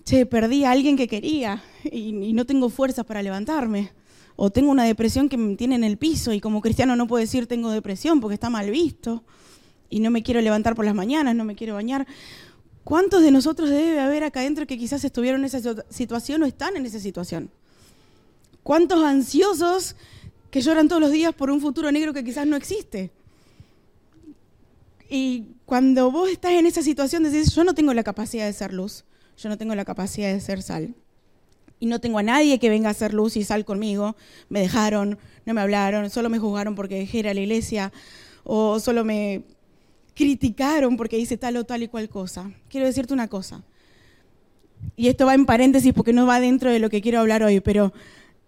che, 0.04 0.26
perdí 0.26 0.64
a 0.64 0.72
alguien 0.72 0.96
que 0.96 1.06
quería 1.06 1.62
y, 1.84 2.08
y 2.08 2.32
no 2.32 2.44
tengo 2.44 2.68
fuerzas 2.70 3.04
para 3.04 3.22
levantarme. 3.22 3.92
O 4.34 4.50
tengo 4.50 4.70
una 4.70 4.84
depresión 4.84 5.28
que 5.28 5.36
me 5.36 5.56
tiene 5.56 5.76
en 5.76 5.84
el 5.84 5.96
piso 5.96 6.32
y 6.32 6.40
como 6.40 6.60
cristiano 6.60 6.96
no 6.96 7.06
puedo 7.06 7.20
decir 7.20 7.46
tengo 7.46 7.70
depresión 7.70 8.20
porque 8.20 8.34
está 8.34 8.50
mal 8.50 8.70
visto 8.70 9.22
y 9.90 10.00
no 10.00 10.10
me 10.10 10.22
quiero 10.22 10.40
levantar 10.40 10.74
por 10.74 10.84
las 10.84 10.94
mañanas, 10.94 11.34
no 11.34 11.44
me 11.44 11.54
quiero 11.54 11.74
bañar. 11.74 12.06
¿Cuántos 12.88 13.22
de 13.22 13.30
nosotros 13.30 13.68
debe 13.68 14.00
haber 14.00 14.24
acá 14.24 14.40
adentro 14.40 14.66
que 14.66 14.78
quizás 14.78 15.04
estuvieron 15.04 15.42
en 15.42 15.44
esa 15.44 15.60
situación 15.90 16.42
o 16.42 16.46
están 16.46 16.74
en 16.74 16.86
esa 16.86 16.98
situación? 16.98 17.50
¿Cuántos 18.62 19.04
ansiosos 19.04 19.94
que 20.50 20.62
lloran 20.62 20.88
todos 20.88 21.02
los 21.02 21.12
días 21.12 21.34
por 21.34 21.50
un 21.50 21.60
futuro 21.60 21.92
negro 21.92 22.14
que 22.14 22.24
quizás 22.24 22.46
no 22.46 22.56
existe? 22.56 23.10
Y 25.10 25.48
cuando 25.66 26.10
vos 26.10 26.30
estás 26.30 26.52
en 26.52 26.64
esa 26.64 26.80
situación 26.80 27.24
decís, 27.24 27.54
yo 27.54 27.62
no 27.62 27.74
tengo 27.74 27.92
la 27.92 28.02
capacidad 28.02 28.46
de 28.46 28.54
ser 28.54 28.72
luz, 28.72 29.04
yo 29.36 29.50
no 29.50 29.58
tengo 29.58 29.74
la 29.74 29.84
capacidad 29.84 30.32
de 30.32 30.40
ser 30.40 30.62
sal. 30.62 30.94
Y 31.80 31.84
no 31.88 32.00
tengo 32.00 32.18
a 32.20 32.22
nadie 32.22 32.58
que 32.58 32.70
venga 32.70 32.88
a 32.88 32.94
ser 32.94 33.12
luz 33.12 33.36
y 33.36 33.44
sal 33.44 33.66
conmigo. 33.66 34.16
Me 34.48 34.60
dejaron, 34.60 35.18
no 35.44 35.52
me 35.52 35.60
hablaron, 35.60 36.08
solo 36.08 36.30
me 36.30 36.38
juzgaron 36.38 36.74
porque 36.74 36.94
dejé 36.94 37.18
ir 37.18 37.28
a 37.28 37.34
la 37.34 37.40
iglesia, 37.40 37.92
o 38.44 38.80
solo 38.80 39.04
me 39.04 39.44
criticaron 40.18 40.96
porque 40.96 41.16
hice 41.16 41.36
tal 41.36 41.56
o 41.58 41.64
tal 41.64 41.84
y 41.84 41.88
cual 41.88 42.08
cosa. 42.08 42.50
Quiero 42.68 42.86
decirte 42.86 43.14
una 43.14 43.28
cosa. 43.28 43.62
Y 44.96 45.06
esto 45.06 45.26
va 45.26 45.34
en 45.34 45.46
paréntesis 45.46 45.92
porque 45.92 46.12
no 46.12 46.26
va 46.26 46.40
dentro 46.40 46.72
de 46.72 46.80
lo 46.80 46.90
que 46.90 47.00
quiero 47.00 47.20
hablar 47.20 47.44
hoy, 47.44 47.60
pero 47.60 47.92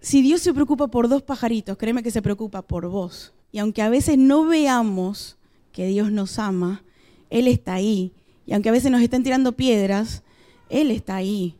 si 0.01 0.21
Dios 0.21 0.41
se 0.41 0.53
preocupa 0.53 0.89
por 0.89 1.09
dos 1.09 1.23
pajaritos, 1.23 1.77
créeme 1.77 2.03
que 2.03 2.11
se 2.11 2.23
preocupa 2.23 2.63
por 2.63 2.89
vos. 2.89 3.33
Y 3.53 3.61
aunque 3.61 3.83
a 3.83 3.89
veces 3.89 4.19
no 4.19 4.47
veamos 4.47 5.39
que 5.71 5.87
Dios 5.87 6.11
nos 6.11 6.41
ama, 6.41 6.83
Él 7.31 7.47
está 7.47 7.75
ahí. 7.75 8.13
Y 8.47 8.53
aunque 8.53 8.71
a 8.71 8.73
veces 8.73 8.91
nos 8.91 9.01
estén 9.01 9.23
tirando 9.23 9.53
piedras, 9.53 10.25
Él 10.71 10.91
está 10.91 11.15
ahí. 11.15 11.55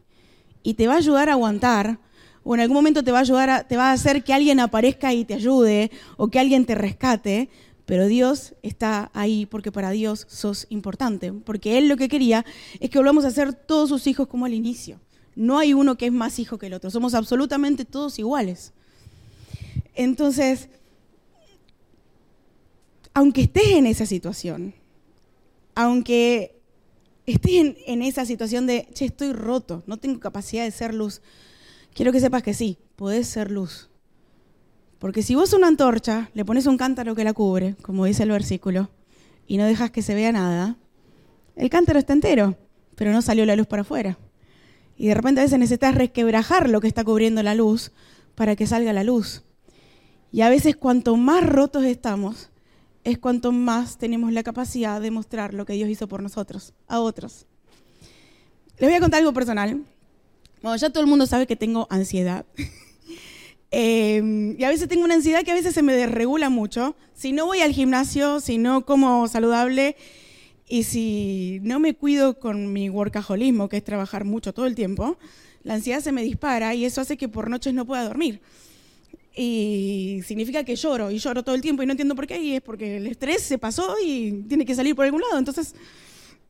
Y 0.65 0.75
te 0.75 0.89
va 0.89 0.95
a 0.95 0.99
ayudar 0.99 1.29
a 1.29 1.35
aguantar, 1.35 2.01
o 2.43 2.57
en 2.57 2.63
algún 2.63 2.75
momento 2.75 3.05
te 3.05 3.13
va 3.13 3.19
a 3.19 3.21
ayudar 3.21 3.51
a, 3.51 3.69
te 3.69 3.77
va 3.77 3.91
a 3.91 3.93
hacer 3.93 4.25
que 4.25 4.35
alguien 4.35 4.59
aparezca 4.59 5.13
y 5.13 5.25
te 5.25 5.35
ayude, 5.35 5.93
o 6.17 6.29
que 6.29 6.41
alguien 6.41 6.67
te 6.67 6.75
rescate, 6.75 7.49
pero 7.91 8.07
Dios 8.07 8.55
está 8.63 9.11
ahí 9.15 9.47
porque 9.47 9.73
para 9.73 9.91
Dios 9.91 10.25
sos 10.31 10.69
importante, 10.71 11.33
porque 11.33 11.77
Él 11.77 11.89
lo 11.89 11.97
que 11.97 12.09
quería 12.09 12.47
es 12.79 12.89
que 12.89 12.99
volvamos 12.99 13.25
a 13.25 13.33
ser 13.33 13.53
todos 13.53 13.89
sus 13.89 14.07
hijos 14.07 14.29
como 14.29 14.47
al 14.47 14.55
inicio. 14.55 15.01
No 15.35 15.59
hay 15.59 15.75
uno 15.75 15.99
que 15.99 16.07
es 16.07 16.13
más 16.13 16.39
hijo 16.39 16.57
que 16.57 16.69
el 16.69 16.75
otro, 16.75 16.89
somos 16.93 17.15
absolutamente 17.15 17.85
todos 17.85 18.21
iguales. 18.21 18.73
Entonces, 19.97 20.69
aunque 23.13 23.41
estés 23.41 23.71
en 23.71 23.87
esa 23.87 24.07
situación, 24.07 24.73
aunque 25.75 26.61
estés 27.27 27.75
en, 27.87 28.03
esa 28.03 28.25
situación 28.25 28.69
de, 28.69 28.87
che, 28.95 29.07
estoy 29.07 29.33
roto, 29.33 29.83
no 29.89 29.97
tengo 29.97 30.21
capacidad 30.21 30.63
de 30.63 30.71
ser 30.71 30.95
luz, 30.95 31.23
quiero 31.93 32.13
que 32.13 32.21
sepas 32.21 32.45
que 32.45 32.55
sí, 32.55 32.79
podés 32.95 33.27
ser 33.27 33.51
luz. 33.51 33.90
Porque 35.01 35.23
si 35.23 35.35
vos 35.35 35.55
una 35.55 35.67
antorcha 35.67 36.31
le 36.35 36.45
pones 36.45 36.67
un 36.67 36.77
cántaro 36.77 37.15
que 37.15 37.25
la 37.25 37.33
cubre, 37.33 37.75
como 37.83 38.05
dice 38.05 38.23
el 38.23 38.31
versículo, 38.31 38.91
y 39.47 39.57
no 39.57 39.65
dejas 39.65 39.91
que 39.91 40.03
se 40.03 40.15
vea 40.15 40.31
nada, 40.31 40.77
el 41.57 41.71
cántaro 41.71 41.99
está 41.99 42.13
entero, 42.13 42.59
pero 42.97 43.11
no 43.11 43.23
salió 43.23 43.47
la 43.47 43.57
luz 43.57 43.67
para 43.67 43.81
afuera. 43.81 44.19
Y 44.99 45.09
de 45.09 45.15
repente 45.15 45.41
a 45.41 45.45
veces 45.45 45.59
necesitas 45.59 45.95
resquebrajar 45.95 46.69
lo 46.69 46.83
que 46.83 46.87
está 46.87 47.03
cubriendo 47.03 47.43
la 47.43 47.55
luz 47.55 47.93
para 48.35 48.57
que 48.57 48.67
salga 48.67 48.93
la 48.93 49.03
luz. 49.03 49.43
Y 50.33 50.43
a 50.43 50.51
veces 50.51 50.77
cuanto 50.77 51.17
más 51.17 51.47
rotos 51.47 51.85
estamos, 51.85 52.51
es 53.03 53.19
cuanto 53.19 53.53
más 53.53 53.97
tenemos 53.97 54.33
la 54.35 54.43
capacidad 54.43 55.01
de 55.01 55.11
mostrar 55.11 55.55
lo 55.55 55.65
que 55.65 55.73
Dios 55.73 55.89
hizo 55.89 56.09
por 56.09 56.23
nosotros, 56.23 56.75
a 56.87 57.01
otros. 57.01 57.47
Les 58.77 58.91
voy 58.91 58.97
a 58.97 59.01
contar 59.01 59.21
algo 59.21 59.33
personal. 59.33 59.83
Bueno, 60.61 60.77
ya 60.77 60.91
todo 60.91 61.03
el 61.03 61.09
mundo 61.09 61.27
sabe 61.27 61.47
que 61.47 61.57
tengo 61.57 61.87
ansiedad. 61.89 62.45
Em, 63.73 64.57
y 64.59 64.65
a 64.65 64.69
veces 64.69 64.89
tengo 64.89 65.05
una 65.05 65.15
ansiedad 65.15 65.45
que 65.45 65.53
a 65.53 65.55
veces 65.55 65.75
se 65.75 65.83
me 65.83 65.95
desregula 65.95 66.51
mucho. 66.51 66.97
Si 67.15 67.33
no 67.33 67.47
voy 67.47 67.61
al 67.61 67.73
gimnasio, 67.73 68.41
si 68.41 68.59
no 68.59 68.85
como 68.85 69.29
saludable 69.29 69.97
y 70.69 70.83
si 70.83 71.61
no 71.63 71.79
me 71.79 71.95
cuido 71.95 72.39
con 72.39 72.73
mi 72.73 72.91
workaholismo, 72.91 73.69
que 73.69 73.77
es 73.77 73.85
trabajar 73.85 74.25
mucho 74.25 74.53
todo 74.53 74.67
el 74.67 74.75
tiempo, 74.75 75.19
la 75.63 75.75
ansiedad 75.75 76.01
se 76.01 76.13
me 76.13 76.23
dispara 76.23 76.75
y 76.75 76.85
eso 76.85 77.01
hace 77.01 77.17
que 77.17 77.29
por 77.29 77.49
noches 77.49 77.73
no 77.73 77.87
pueda 77.87 78.05
dormir. 78.05 78.41
Y 79.37 80.21
significa 80.27 80.65
que 80.65 80.75
lloro 80.75 81.11
y 81.13 81.19
lloro 81.19 81.45
todo 81.45 81.55
el 81.55 81.61
tiempo 81.61 81.83
y 81.83 81.87
no 81.87 81.93
entiendo 81.93 82.17
por 82.17 82.27
qué 82.27 82.41
y 82.43 82.55
es 82.57 82.63
porque 82.63 82.97
el 82.97 83.07
estrés 83.07 83.43
se 83.43 83.59
pasó 83.59 83.95
y 84.05 84.45
tiene 84.49 84.65
que 84.65 84.75
salir 84.75 84.97
por 84.97 85.05
algún 85.05 85.21
lado, 85.21 85.39
entonces 85.39 85.75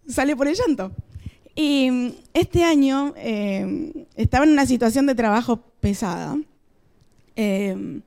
sale 0.08 0.34
por 0.34 0.48
el 0.48 0.54
llanto. 0.54 0.90
Y 1.54 2.14
este 2.32 2.64
año 2.64 3.12
em, 3.16 3.92
estaba 4.16 4.46
en 4.46 4.52
una 4.52 4.64
situación 4.64 5.04
de 5.06 5.14
trabajo 5.14 5.60
pesada 5.80 6.38
Em, 7.36 8.02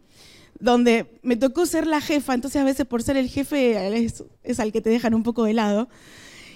donde 0.59 1.19
me 1.23 1.35
tocó 1.35 1.65
ser 1.65 1.87
la 1.87 1.99
jefa, 1.99 2.33
entonces 2.33 2.61
a 2.61 2.63
veces 2.63 2.85
por 2.85 3.03
ser 3.03 3.17
el 3.17 3.27
jefe 3.27 4.07
es, 4.43 4.59
al 4.59 4.71
que 4.71 4.79
te 4.79 4.89
dejan 4.89 5.13
un 5.13 5.23
poco 5.23 5.43
de 5.43 5.53
lado. 5.53 5.89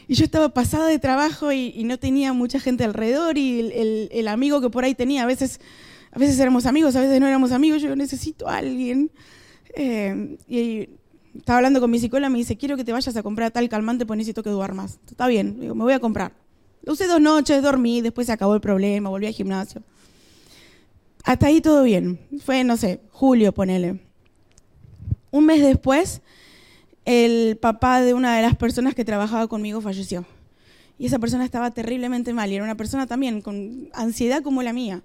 Y 0.08 0.16
yo 0.16 0.24
estaba 0.24 0.54
pasada 0.54 0.88
de 0.88 0.98
trabajo 0.98 1.52
y, 1.52 1.84
no 1.84 2.00
tenía 2.00 2.32
mucha 2.32 2.60
gente 2.62 2.86
alrededor 2.86 3.38
y 3.38 3.60
el, 4.12 4.28
amigo 4.30 4.62
que 4.62 4.70
por 4.70 4.86
ahí 4.86 4.96
tenía, 4.96 5.24
a 5.24 5.26
veces, 5.26 5.60
a 6.12 6.20
veces 6.20 6.40
éramos 6.40 6.66
amigos, 6.66 6.96
a 6.96 7.02
veces 7.02 7.20
no 7.20 7.28
éramos 7.28 7.52
amigos, 7.52 7.82
yo 7.82 7.94
necesito 7.98 8.48
a 8.48 8.58
alguien. 8.58 9.12
Em, 9.76 10.38
y 10.48 10.88
estaba 11.38 11.58
hablando 11.58 11.82
con 11.82 11.92
mi 11.92 12.00
psicóloga, 12.00 12.30
me 12.30 12.38
dice, 12.38 12.56
quiero 12.56 12.78
que 12.78 12.86
te 12.86 12.94
vayas 12.94 13.16
a 13.18 13.24
comprar 13.24 13.52
tal 13.52 13.68
calmante, 13.68 14.06
pues 14.06 14.18
necesito 14.18 14.42
que 14.42 14.50
duermas. 14.50 15.00
Está 15.10 15.28
bien, 15.28 15.60
digo, 15.60 15.76
me 15.76 15.84
voy 15.84 15.94
a 15.94 16.00
comprar. 16.00 16.32
Lo 16.84 16.94
usé 16.94 17.08
dos 17.08 17.20
noches, 17.20 17.62
dormí, 17.62 18.00
después 18.00 18.28
se 18.28 18.34
acabó 18.34 18.56
el 18.56 18.62
problema, 18.62 19.10
volví 19.10 19.26
al 19.26 19.34
gimnasio. 19.34 19.84
Hasta 21.28 21.48
ahí 21.48 21.60
todo 21.60 21.84
bien. 21.84 22.22
Fue, 22.40 22.64
no 22.64 22.78
sé, 22.78 23.02
julio, 23.12 23.52
ponele. 23.52 24.00
Un 25.30 25.46
mes 25.46 25.62
después, 25.62 26.22
el 27.04 27.58
papá 27.58 28.00
de 28.00 28.14
una 28.14 28.38
de 28.38 28.42
las 28.42 28.56
personas 28.56 28.96
que 28.96 29.04
trabajaba 29.04 29.50
conmigo 29.50 29.82
falleció. 29.82 30.26
Y 30.98 31.08
esa 31.08 31.20
persona 31.20 31.44
estaba 31.44 31.72
terriblemente 31.72 32.32
mal. 32.32 32.50
Y 32.50 32.56
era 32.56 32.64
una 32.64 32.78
persona 32.78 33.08
también 33.08 33.42
con 33.42 33.90
ansiedad 33.94 34.42
como 34.42 34.64
la 34.64 34.72
mía. 34.72 35.04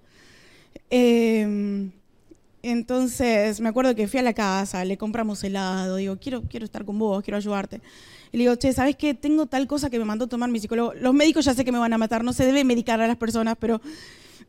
Em, 0.89 1.91
entonces, 2.61 3.59
me 3.59 3.67
acuerdo 3.67 3.93
que 3.93 4.07
fui 4.07 4.21
a 4.21 4.23
la 4.23 4.33
casa, 4.33 4.85
le 4.85 4.97
compramos 4.97 5.43
helado, 5.43 5.97
digo, 5.97 6.15
quiero, 6.21 6.43
quiero 6.43 6.63
estar 6.63 6.85
con 6.85 6.97
vos, 6.99 7.21
quiero 7.21 7.35
ayudarte. 7.35 7.81
Y 8.31 8.37
le 8.37 8.43
digo, 8.45 8.55
che, 8.55 8.71
¿sabes 8.71 8.95
qué? 8.95 9.13
Tengo 9.13 9.47
tal 9.47 9.67
cosa 9.67 9.89
que 9.89 9.99
me 9.99 10.05
mandó 10.05 10.27
tomar 10.27 10.49
mi 10.49 10.61
psicólogo. 10.61 10.93
Los 10.93 11.13
médicos 11.13 11.43
ya 11.43 11.53
sé 11.53 11.65
que 11.65 11.73
me 11.73 11.79
van 11.79 11.91
a 11.91 11.97
matar, 11.97 12.23
no 12.23 12.31
se 12.31 12.45
debe 12.45 12.63
medicar 12.63 13.01
a 13.01 13.07
las 13.07 13.17
personas, 13.17 13.57
pero 13.59 13.81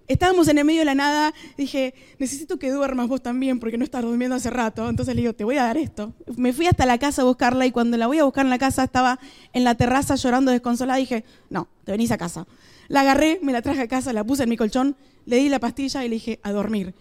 Estábamos 0.07 0.49
en 0.49 0.59
el 0.59 0.67
medio 0.67 0.81
de 0.81 0.85
la 0.85 0.95
nada, 0.95 1.33
dije, 1.57 1.95
necesito 2.19 2.59
que 2.59 2.71
duermas 2.71 3.09
vos 3.09 3.23
también 3.23 3.59
porque 3.59 3.79
no 3.79 3.85
estás 3.85 4.03
durmiendo 4.03 4.37
hace 4.37 4.51
rato. 4.51 4.89
Entonces 4.89 5.15
le 5.15 5.23
digo, 5.23 5.33
te 5.33 5.45
voy 5.45 5.57
a 5.57 5.63
dar 5.63 5.79
esto. 5.79 6.13
Me 6.37 6.53
fui 6.53 6.67
hasta 6.67 6.85
la 6.85 6.99
casa 6.99 7.23
a 7.23 7.25
buscarla 7.25 7.65
y 7.65 7.73
cuando 7.73 7.97
la 7.97 8.07
voy 8.07 8.19
a 8.19 8.25
buscar 8.25 8.45
en 8.45 8.51
la 8.51 8.59
casa 8.59 8.85
estaba 8.85 9.19
en 9.55 9.65
la 9.65 9.77
terraza 9.77 10.17
llorando 10.17 10.51
desconsolada. 10.51 10.99
Dije, 10.99 11.25
no, 11.49 11.69
te 11.85 11.93
venís 11.93 12.11
a 12.11 12.19
casa. 12.19 12.47
La 12.89 13.01
agarré, 13.01 13.39
me 13.43 13.53
la 13.53 13.63
traje 13.63 13.81
a 13.81 13.89
casa, 13.89 14.13
la 14.13 14.25
puse 14.25 14.43
en 14.43 14.51
mi 14.51 14.59
colchón, 14.59 14.95
le 15.25 15.37
di 15.37 15.49
la 15.49 15.59
pastilla 15.59 16.05
y 16.05 16.09
le 16.11 16.17
dije, 16.17 16.39
a 16.43 16.53
dormir. 16.53 16.95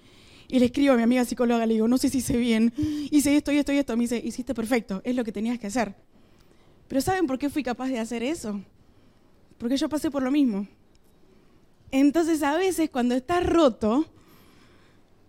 Y 0.47 0.59
le 0.59 0.67
escribo 0.67 0.93
a 0.93 0.97
mi 0.97 1.03
amiga 1.03 1.25
psicóloga, 1.25 1.65
le 1.65 1.73
digo, 1.73 1.89
no 1.89 1.97
sé 1.97 2.07
si 2.09 2.19
hice 2.19 2.37
bien, 2.37 2.73
hice 3.11 3.35
esto 3.35 3.51
y 3.51 3.57
esto 3.57 3.73
y 3.73 3.79
esto. 3.79 3.97
Me 3.97 4.03
dice, 4.03 4.21
hiciste 4.23 4.53
perfecto, 4.53 5.01
es 5.03 5.13
lo 5.13 5.25
que 5.25 5.33
tenías 5.33 5.59
que 5.59 5.67
hacer. 5.67 5.93
Pero 6.87 7.01
¿saben 7.01 7.27
por 7.27 7.37
qué 7.37 7.49
fui 7.49 7.63
capaz 7.63 7.89
de 7.89 7.99
hacer 7.99 8.23
eso? 8.23 8.61
Porque 9.57 9.75
yo 9.75 9.89
pasé 9.89 10.09
por 10.09 10.23
lo 10.23 10.31
mismo. 10.31 10.67
Entonces 11.93 12.41
a 12.41 12.57
veces 12.57 12.89
cuando 12.89 13.13
estás 13.13 13.45
roto, 13.45 14.07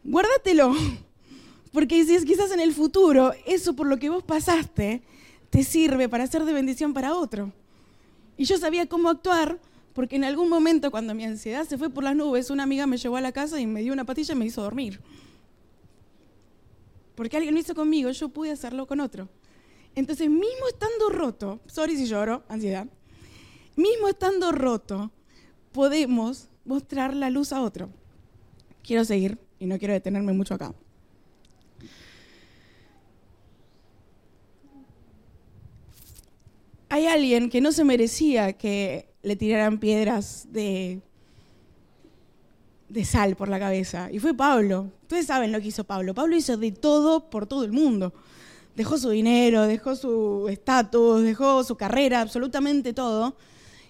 guárdatelo. 0.02 0.74
Porque 1.74 2.02
si 2.06 2.14
es 2.14 2.24
quizás 2.24 2.52
en 2.52 2.60
el 2.60 2.72
futuro, 2.72 3.34
eso 3.44 3.76
por 3.76 3.86
lo 3.86 3.98
que 3.98 4.08
vos 4.08 4.22
pasaste, 4.22 5.02
te 5.50 5.62
sirve 5.62 6.08
para 6.08 6.26
ser 6.26 6.46
de 6.46 6.54
bendición 6.54 6.94
para 6.94 7.14
otro. 7.14 7.52
Y 8.38 8.46
yo 8.46 8.56
sabía 8.56 8.86
cómo 8.86 9.10
actuar 9.10 9.60
porque 9.92 10.16
en 10.16 10.24
algún 10.24 10.48
momento 10.48 10.90
cuando 10.90 11.14
mi 11.14 11.24
ansiedad 11.24 11.66
se 11.68 11.76
fue 11.76 11.90
por 11.90 12.02
las 12.02 12.16
nubes, 12.16 12.48
una 12.48 12.62
amiga 12.62 12.86
me 12.86 12.96
llevó 12.96 13.16
a 13.16 13.20
la 13.20 13.32
casa 13.32 13.60
y 13.60 13.66
me 13.66 13.82
dio 13.82 13.92
una 13.92 14.06
patilla 14.06 14.34
y 14.34 14.38
me 14.38 14.46
hizo 14.46 14.62
dormir. 14.62 15.00
Porque 17.14 17.36
alguien 17.36 17.54
lo 17.54 17.60
hizo 17.60 17.74
conmigo, 17.74 18.10
yo 18.10 18.30
pude 18.30 18.52
hacerlo 18.52 18.86
con 18.86 19.00
otro. 19.00 19.28
Entonces, 19.94 20.30
mismo 20.30 20.68
estando 20.68 21.10
roto, 21.10 21.60
sorry 21.66 21.96
si 21.96 22.06
lloro, 22.06 22.42
ansiedad, 22.48 22.86
mismo 23.76 24.08
estando 24.08 24.50
roto, 24.50 25.10
podemos 25.72 26.48
mostrar 26.64 27.14
la 27.14 27.30
luz 27.30 27.52
a 27.52 27.62
otro. 27.62 27.90
Quiero 28.82 29.04
seguir 29.04 29.38
y 29.58 29.66
no 29.66 29.78
quiero 29.78 29.94
detenerme 29.94 30.32
mucho 30.32 30.54
acá. 30.54 30.74
Hay 36.88 37.06
alguien 37.06 37.50
que 37.50 37.60
no 37.60 37.72
se 37.72 37.82
merecía 37.82 38.52
que 38.52 39.08
le 39.22 39.36
tiraran 39.36 39.78
piedras 39.78 40.46
de, 40.52 41.00
de 42.88 43.04
sal 43.04 43.34
por 43.34 43.48
la 43.48 43.58
cabeza. 43.58 44.10
Y 44.12 44.20
fue 44.20 44.34
Pablo. 44.34 44.92
Ustedes 45.02 45.26
saben 45.26 45.50
lo 45.50 45.60
que 45.60 45.68
hizo 45.68 45.84
Pablo. 45.84 46.14
Pablo 46.14 46.36
hizo 46.36 46.56
de 46.56 46.70
todo 46.70 47.30
por 47.30 47.46
todo 47.46 47.64
el 47.64 47.72
mundo. 47.72 48.12
Dejó 48.76 48.98
su 48.98 49.10
dinero, 49.10 49.62
dejó 49.62 49.96
su 49.96 50.46
estatus, 50.48 51.22
dejó 51.22 51.64
su 51.64 51.76
carrera, 51.76 52.20
absolutamente 52.20 52.92
todo. 52.92 53.36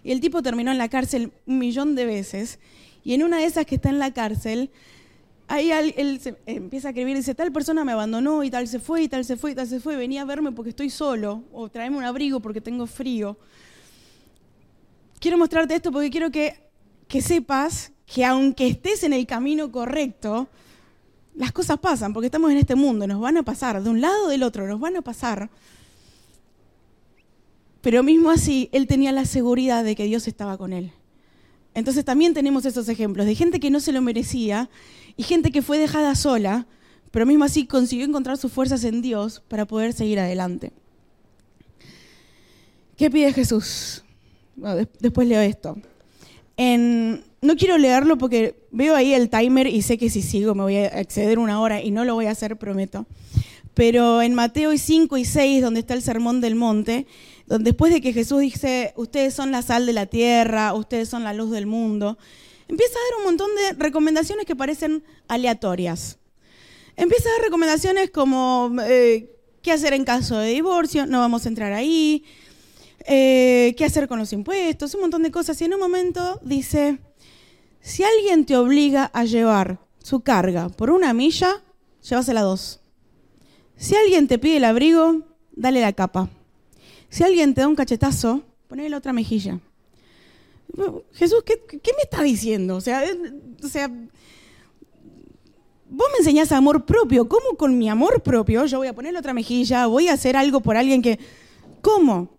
Y 0.04 0.12
el 0.12 0.20
tipo 0.20 0.42
terminó 0.42 0.70
en 0.70 0.78
la 0.78 0.88
cárcel 0.88 1.32
un 1.46 1.58
millón 1.58 1.94
de 1.94 2.04
veces. 2.04 2.60
Y 3.02 3.14
en 3.14 3.22
una 3.22 3.38
de 3.38 3.46
esas 3.46 3.66
que 3.66 3.76
está 3.76 3.88
en 3.88 3.98
la 3.98 4.12
cárcel, 4.12 4.70
ahí 5.48 5.70
él, 5.70 6.20
empieza 6.46 6.88
a 6.88 6.90
escribir, 6.90 7.16
dice, 7.16 7.34
tal 7.34 7.52
persona 7.52 7.84
me 7.84 7.92
abandonó 7.92 8.44
y 8.44 8.50
tal 8.50 8.68
se 8.68 8.78
fue 8.78 9.02
y 9.02 9.08
tal 9.08 9.24
se 9.24 9.36
fue 9.36 9.52
y 9.52 9.54
tal 9.54 9.66
se 9.66 9.80
fue, 9.80 9.96
venía 9.96 10.22
a 10.22 10.24
verme 10.24 10.52
porque 10.52 10.70
estoy 10.70 10.90
solo, 10.90 11.44
o 11.52 11.68
tráeme 11.68 11.96
un 11.96 12.04
abrigo 12.04 12.40
porque 12.40 12.60
tengo 12.60 12.86
frío. 12.86 13.38
Quiero 15.20 15.38
mostrarte 15.38 15.74
esto 15.74 15.90
porque 15.90 16.10
quiero 16.10 16.30
que, 16.30 16.60
que 17.08 17.22
sepas 17.22 17.92
que 18.06 18.24
aunque 18.24 18.66
estés 18.66 19.02
en 19.04 19.14
el 19.14 19.26
camino 19.26 19.72
correcto, 19.72 20.48
las 21.34 21.52
cosas 21.52 21.78
pasan, 21.78 22.12
porque 22.12 22.26
estamos 22.26 22.50
en 22.50 22.58
este 22.58 22.74
mundo, 22.74 23.06
nos 23.06 23.20
van 23.20 23.36
a 23.38 23.42
pasar, 23.42 23.82
de 23.82 23.90
un 23.90 24.00
lado 24.00 24.26
o 24.26 24.28
del 24.28 24.42
otro, 24.42 24.66
nos 24.66 24.78
van 24.78 24.96
a 24.96 25.02
pasar. 25.02 25.50
Pero 27.84 28.02
mismo 28.02 28.30
así, 28.30 28.70
él 28.72 28.86
tenía 28.86 29.12
la 29.12 29.26
seguridad 29.26 29.84
de 29.84 29.94
que 29.94 30.04
Dios 30.04 30.26
estaba 30.26 30.56
con 30.56 30.72
él. 30.72 30.90
Entonces 31.74 32.02
también 32.02 32.32
tenemos 32.32 32.64
esos 32.64 32.88
ejemplos 32.88 33.26
de 33.26 33.34
gente 33.34 33.60
que 33.60 33.70
no 33.70 33.78
se 33.78 33.92
lo 33.92 34.00
merecía 34.00 34.70
y 35.18 35.22
gente 35.22 35.52
que 35.52 35.60
fue 35.60 35.78
dejada 35.78 36.14
sola, 36.14 36.66
pero 37.10 37.26
mismo 37.26 37.44
así 37.44 37.66
consiguió 37.66 38.06
encontrar 38.06 38.38
sus 38.38 38.50
fuerzas 38.50 38.84
en 38.84 39.02
Dios 39.02 39.42
para 39.48 39.66
poder 39.66 39.92
seguir 39.92 40.18
adelante. 40.18 40.72
¿Qué 42.96 43.10
pide 43.10 43.34
Jesús? 43.34 44.02
después 45.00 45.28
leo 45.28 45.42
esto. 45.42 45.76
No 46.56 47.56
quiero 47.58 47.76
leerlo 47.76 48.16
porque 48.16 48.54
veo 48.70 48.94
ahí 48.94 49.12
el 49.12 49.28
timer 49.28 49.66
y 49.66 49.82
sé 49.82 49.98
que 49.98 50.08
si 50.08 50.22
sigo 50.22 50.54
me 50.54 50.62
voy 50.62 50.76
a 50.76 51.00
exceder 51.00 51.38
una 51.38 51.60
hora 51.60 51.82
y 51.82 51.90
no 51.90 52.06
lo 52.06 52.14
voy 52.14 52.26
a 52.26 52.30
hacer, 52.30 52.56
prometo. 52.56 53.04
Pero 53.74 54.22
en 54.22 54.34
Mateo 54.34 54.76
5 54.76 55.16
y 55.18 55.24
6, 55.24 55.62
donde 55.62 55.80
está 55.80 55.94
el 55.94 56.02
sermón 56.02 56.40
del 56.40 56.54
monte, 56.54 57.06
donde 57.46 57.70
después 57.70 57.92
de 57.92 58.00
que 58.00 58.12
Jesús 58.12 58.40
dice, 58.40 58.92
ustedes 58.96 59.34
son 59.34 59.50
la 59.50 59.62
sal 59.62 59.84
de 59.86 59.92
la 59.92 60.06
tierra, 60.06 60.72
ustedes 60.74 61.08
son 61.08 61.24
la 61.24 61.34
luz 61.34 61.50
del 61.50 61.66
mundo, 61.66 62.16
empieza 62.68 62.94
a 62.94 63.10
dar 63.10 63.18
un 63.18 63.24
montón 63.24 63.50
de 63.56 63.72
recomendaciones 63.84 64.46
que 64.46 64.56
parecen 64.56 65.02
aleatorias. 65.28 66.18
Empieza 66.96 67.28
a 67.28 67.32
dar 67.32 67.42
recomendaciones 67.42 68.10
como 68.10 68.74
eh, 68.82 69.30
qué 69.62 69.72
hacer 69.72 69.92
en 69.92 70.04
caso 70.04 70.38
de 70.38 70.50
divorcio, 70.50 71.06
no 71.06 71.18
vamos 71.18 71.44
a 71.44 71.48
entrar 71.48 71.72
ahí, 71.72 72.24
eh, 73.06 73.74
qué 73.76 73.84
hacer 73.84 74.06
con 74.08 74.18
los 74.18 74.32
impuestos, 74.32 74.94
un 74.94 75.02
montón 75.02 75.22
de 75.22 75.30
cosas. 75.30 75.60
Y 75.60 75.64
en 75.64 75.74
un 75.74 75.80
momento 75.80 76.40
dice, 76.42 76.98
si 77.80 78.04
alguien 78.04 78.46
te 78.46 78.56
obliga 78.56 79.10
a 79.12 79.24
llevar 79.24 79.80
su 80.02 80.20
carga 80.20 80.68
por 80.68 80.90
una 80.90 81.12
milla, 81.12 81.62
llévasela 82.02 82.42
dos. 82.42 82.83
Si 83.76 83.94
alguien 83.96 84.28
te 84.28 84.38
pide 84.38 84.58
el 84.58 84.64
abrigo, 84.64 85.22
dale 85.52 85.80
la 85.80 85.92
capa. 85.92 86.28
Si 87.08 87.22
alguien 87.22 87.54
te 87.54 87.60
da 87.60 87.68
un 87.68 87.76
cachetazo, 87.76 88.42
ponle 88.68 88.88
la 88.88 88.96
otra 88.96 89.12
mejilla. 89.12 89.60
Jesús, 91.12 91.44
¿qué, 91.44 91.60
me 91.70 92.02
está 92.02 92.22
diciendo? 92.22 92.76
O 92.76 92.80
sea, 92.80 93.04
vos 95.88 96.08
me 96.12 96.18
enseñás 96.18 96.50
amor 96.52 96.84
propio. 96.84 97.28
¿Cómo 97.28 97.56
con 97.56 97.78
mi 97.78 97.88
amor 97.88 98.22
propio 98.22 98.66
yo 98.66 98.78
voy 98.78 98.88
a 98.88 98.94
poner 98.94 99.12
la 99.12 99.20
otra 99.20 99.32
mejilla? 99.34 99.86
Voy 99.86 100.08
a 100.08 100.14
hacer 100.14 100.36
algo 100.36 100.60
por 100.60 100.76
alguien 100.76 101.02
que... 101.02 101.18
¿Cómo? 101.80 102.30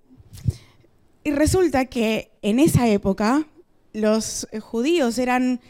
Y 1.24 1.32
resulta 1.32 1.86
que 1.86 2.32
en 2.42 2.60
esa 2.60 2.88
época 2.88 3.48
los 3.94 4.48
judíos 4.60 5.18
eran, 5.18 5.62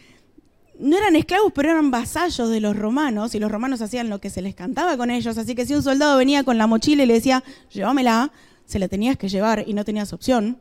no 0.79 0.97
eran 0.97 1.15
esclavos, 1.15 1.51
pero 1.53 1.71
eran 1.71 1.91
vasallos 1.91 2.49
de 2.49 2.59
los 2.59 2.75
romanos, 2.75 3.35
y 3.35 3.39
los 3.39 3.51
romanos 3.51 3.81
hacían 3.81 4.09
lo 4.09 4.19
que 4.19 4.29
se 4.29 4.41
les 4.41 4.55
cantaba 4.55 4.97
con 4.97 5.11
ellos, 5.11 5.37
así 5.37 5.55
que 5.55 5.65
si 5.65 5.73
un 5.73 5.83
soldado 5.83 6.17
venía 6.17 6.43
con 6.43 6.57
la 6.57 6.67
mochila 6.67 7.03
y 7.03 7.05
le 7.05 7.13
decía, 7.15 7.43
llévamela, 7.71 8.31
se 8.65 8.79
la 8.79 8.87
tenías 8.87 9.17
que 9.17 9.29
llevar 9.29 9.63
y 9.67 9.73
no 9.73 9.85
tenías 9.85 10.13
opción. 10.13 10.59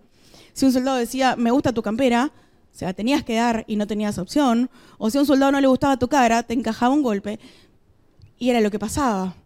Si 0.53 0.67
un 0.67 0.73
soldado 0.73 0.99
decía, 0.99 1.37
me 1.37 1.51
gusta 1.51 1.73
tu 1.73 1.83
campera, 1.83 2.33
se 2.71 2.85
la 2.85 2.93
tenías 2.93 3.23
que 3.25 3.35
dar 3.35 3.65
y 3.67 3.77
no 3.77 3.87
tenías 3.87 4.19
opción. 4.19 4.71
O 4.99 5.11
si 5.11 5.19
a 5.19 5.21
un 5.21 5.27
soldado 5.27 5.53
no 5.53 5.61
le 5.61 5.67
gustaba 5.67 5.97
tu 5.97 6.09
cara, 6.09 6.43
te 6.43 6.55
encajaba 6.55 6.95
un 6.95 7.03
golpe. 7.03 7.39
Y 8.39 8.51
era 8.51 8.61
lo 8.61 8.71
que 8.71 8.79
pasaba. 8.79 9.37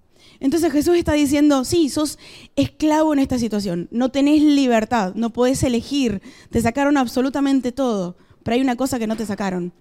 Entonces 0.41 0.73
Jesús 0.73 0.97
está 0.97 1.13
diciendo, 1.13 1.65
sí, 1.65 1.89
sos 1.89 2.19
esclavo 2.57 3.13
en 3.13 3.19
esta 3.19 3.39
situación, 3.39 3.89
no 3.91 4.11
tenés 4.11 4.43
libertad, 4.43 5.15
no 5.15 5.31
podés 5.31 5.63
elegir, 5.65 6.23
te 6.51 6.61
sacaron 6.61 6.97
absolutamente 6.97 7.73
todo, 7.73 8.17
pero 8.45 8.55
hay 8.55 8.61
una 8.61 8.77
cosa 8.77 9.01
que 9.01 9.09
no 9.09 9.17
te 9.17 9.27
sacaron, 9.27 9.73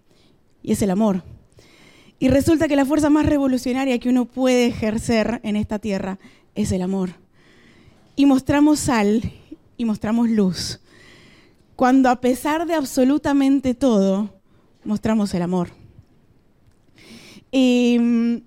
y 0.62 0.72
es 0.72 0.82
el 0.82 0.92
amor. 0.92 1.24
Y 2.20 2.30
resulta 2.30 2.68
que 2.68 2.76
la 2.76 2.86
fuerza 2.86 3.10
más 3.10 3.26
revolucionaria 3.26 4.00
que 4.00 4.10
uno 4.10 4.26
puede 4.26 4.66
ejercer 4.66 5.40
en 5.44 5.56
esta 5.56 5.80
tierra 5.80 6.18
es 6.56 6.72
el 6.72 6.82
amor. 6.82 7.12
Y 8.16 8.26
mostramos 8.26 8.80
sal 8.80 9.32
y 9.78 9.86
mostramos 9.86 10.30
luz. 10.30 10.80
Cuando 11.76 12.10
a 12.10 12.20
pesar 12.20 12.66
de 12.66 12.74
absolutamente 12.74 13.76
todo, 13.76 14.34
mostramos 14.84 15.34
el 15.36 15.44
amor. 15.44 15.70
Mm, 17.52 18.38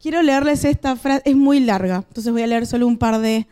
quiero 0.00 0.22
leerles 0.22 0.64
esta 0.64 0.96
frase, 0.96 1.22
es 1.24 1.36
muy 1.36 1.60
larga, 1.60 2.04
entonces 2.08 2.32
voy 2.32 2.42
a 2.42 2.46
leer 2.46 2.66
solo 2.66 2.86
un 2.86 2.98
par 2.98 3.20
de, 3.20 3.46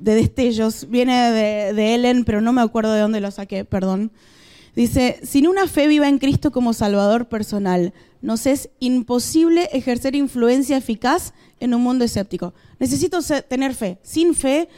destellos. 0.00 0.88
Viene 0.90 1.30
de, 1.30 1.72
de, 1.72 1.94
Ellen, 1.94 2.24
pero 2.24 2.40
no 2.40 2.52
me 2.52 2.60
acuerdo 2.62 2.92
de 2.92 3.00
dónde 3.00 3.20
lo 3.20 3.30
saqué, 3.30 3.64
perdón. 3.64 4.10
Dice, 4.76 5.20
sin 5.22 5.46
una 5.46 5.68
fe 5.68 5.86
viva 5.86 6.08
en 6.08 6.18
Cristo 6.18 6.50
como 6.50 6.72
Salvador 6.72 7.28
personal, 7.28 7.92
nos 8.22 8.46
es 8.46 8.70
imposible 8.80 9.68
ejercer 9.72 10.16
influencia 10.16 10.76
eficaz 10.76 11.32
en 11.60 11.74
un 11.74 11.82
mundo 11.82 12.04
escéptico. 12.04 12.54
Necesito 12.78 13.20
tener 13.48 13.74
fe. 13.74 13.98
Sin 14.02 14.34
fe 14.34 14.68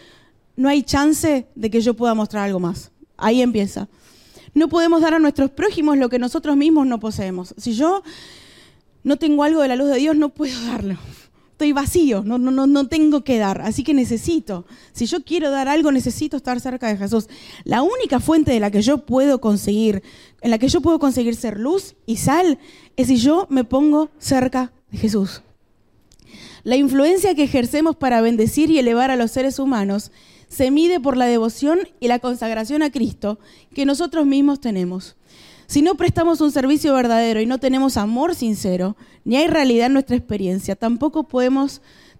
no 0.56 0.68
hay 0.68 0.82
chance 0.82 1.46
de 1.54 1.70
que 1.70 1.80
yo 1.80 1.94
pueda 1.94 2.14
mostrar 2.14 2.44
algo 2.44 2.60
más. 2.60 2.90
Ahí 3.16 3.40
empieza. 3.40 3.88
No 4.52 4.68
podemos 4.68 5.00
dar 5.00 5.14
a 5.14 5.18
nuestros 5.18 5.50
prójimos 5.50 5.96
lo 5.96 6.08
que 6.08 6.18
nosotros 6.18 6.56
mismos 6.56 6.86
no 6.86 7.00
poseemos. 7.00 7.54
Si 7.56 7.72
yo 7.72 8.02
no 9.02 9.16
tengo 9.16 9.44
algo 9.44 9.62
de 9.62 9.68
la 9.68 9.76
luz 9.76 9.88
de 9.88 9.98
Dios, 9.98 10.16
no 10.16 10.30
puedo 10.30 10.60
darlo. 10.66 10.96
Estoy 11.56 11.72
vacío, 11.72 12.22
no, 12.22 12.36
no, 12.36 12.66
no, 12.66 12.86
tengo 12.86 13.24
que 13.24 13.38
dar, 13.38 13.62
así 13.62 13.82
que 13.82 13.94
necesito. 13.94 14.66
Si 14.92 15.06
yo 15.06 15.24
quiero 15.24 15.50
dar 15.50 15.68
algo, 15.68 15.90
necesito 15.90 16.36
estar 16.36 16.60
cerca 16.60 16.86
de 16.88 16.98
Jesús. 16.98 17.28
La 17.64 17.80
única 17.80 18.20
fuente 18.20 18.52
de 18.52 18.60
la 18.60 18.70
que 18.70 18.82
yo 18.82 19.06
puedo 19.06 19.40
conseguir, 19.40 20.02
en 20.42 20.50
la 20.50 20.58
que 20.58 20.68
yo 20.68 20.82
puedo 20.82 20.98
conseguir 20.98 21.34
ser 21.34 21.58
luz 21.58 21.94
y 22.04 22.18
sal, 22.18 22.58
es 22.96 23.06
si 23.06 23.16
yo 23.16 23.46
me 23.48 23.64
pongo 23.64 24.10
cerca 24.18 24.70
de 24.90 24.98
Jesús. 24.98 25.40
La 26.62 26.76
influencia 26.76 27.34
que 27.34 27.44
ejercemos 27.44 27.96
para 27.96 28.20
bendecir 28.20 28.68
y 28.70 28.78
elevar 28.78 29.10
a 29.10 29.16
los 29.16 29.30
seres 29.30 29.58
humanos 29.58 30.12
se 30.48 30.70
mide 30.70 31.00
por 31.00 31.16
la 31.16 31.24
devoción 31.24 31.88
y 32.00 32.08
la 32.08 32.18
consagración 32.18 32.82
a 32.82 32.90
Cristo 32.90 33.38
que 33.72 33.86
nosotros 33.86 34.26
mismos 34.26 34.60
tenemos. 34.60 35.16
Si 35.66 35.82
no 35.82 35.96
prestamos 35.96 36.40
un 36.40 36.52
servicio 36.52 36.94
verdadero 36.94 37.40
y 37.40 37.46
no 37.46 37.58
tenemos 37.58 37.96
amor 37.96 38.34
sincero, 38.34 38.96
ni 39.24 39.36
hay 39.36 39.48
realidad 39.48 39.86
en 39.86 39.94
nuestra 39.94 40.16
experiencia, 40.16 40.76
tampoco 40.76 41.26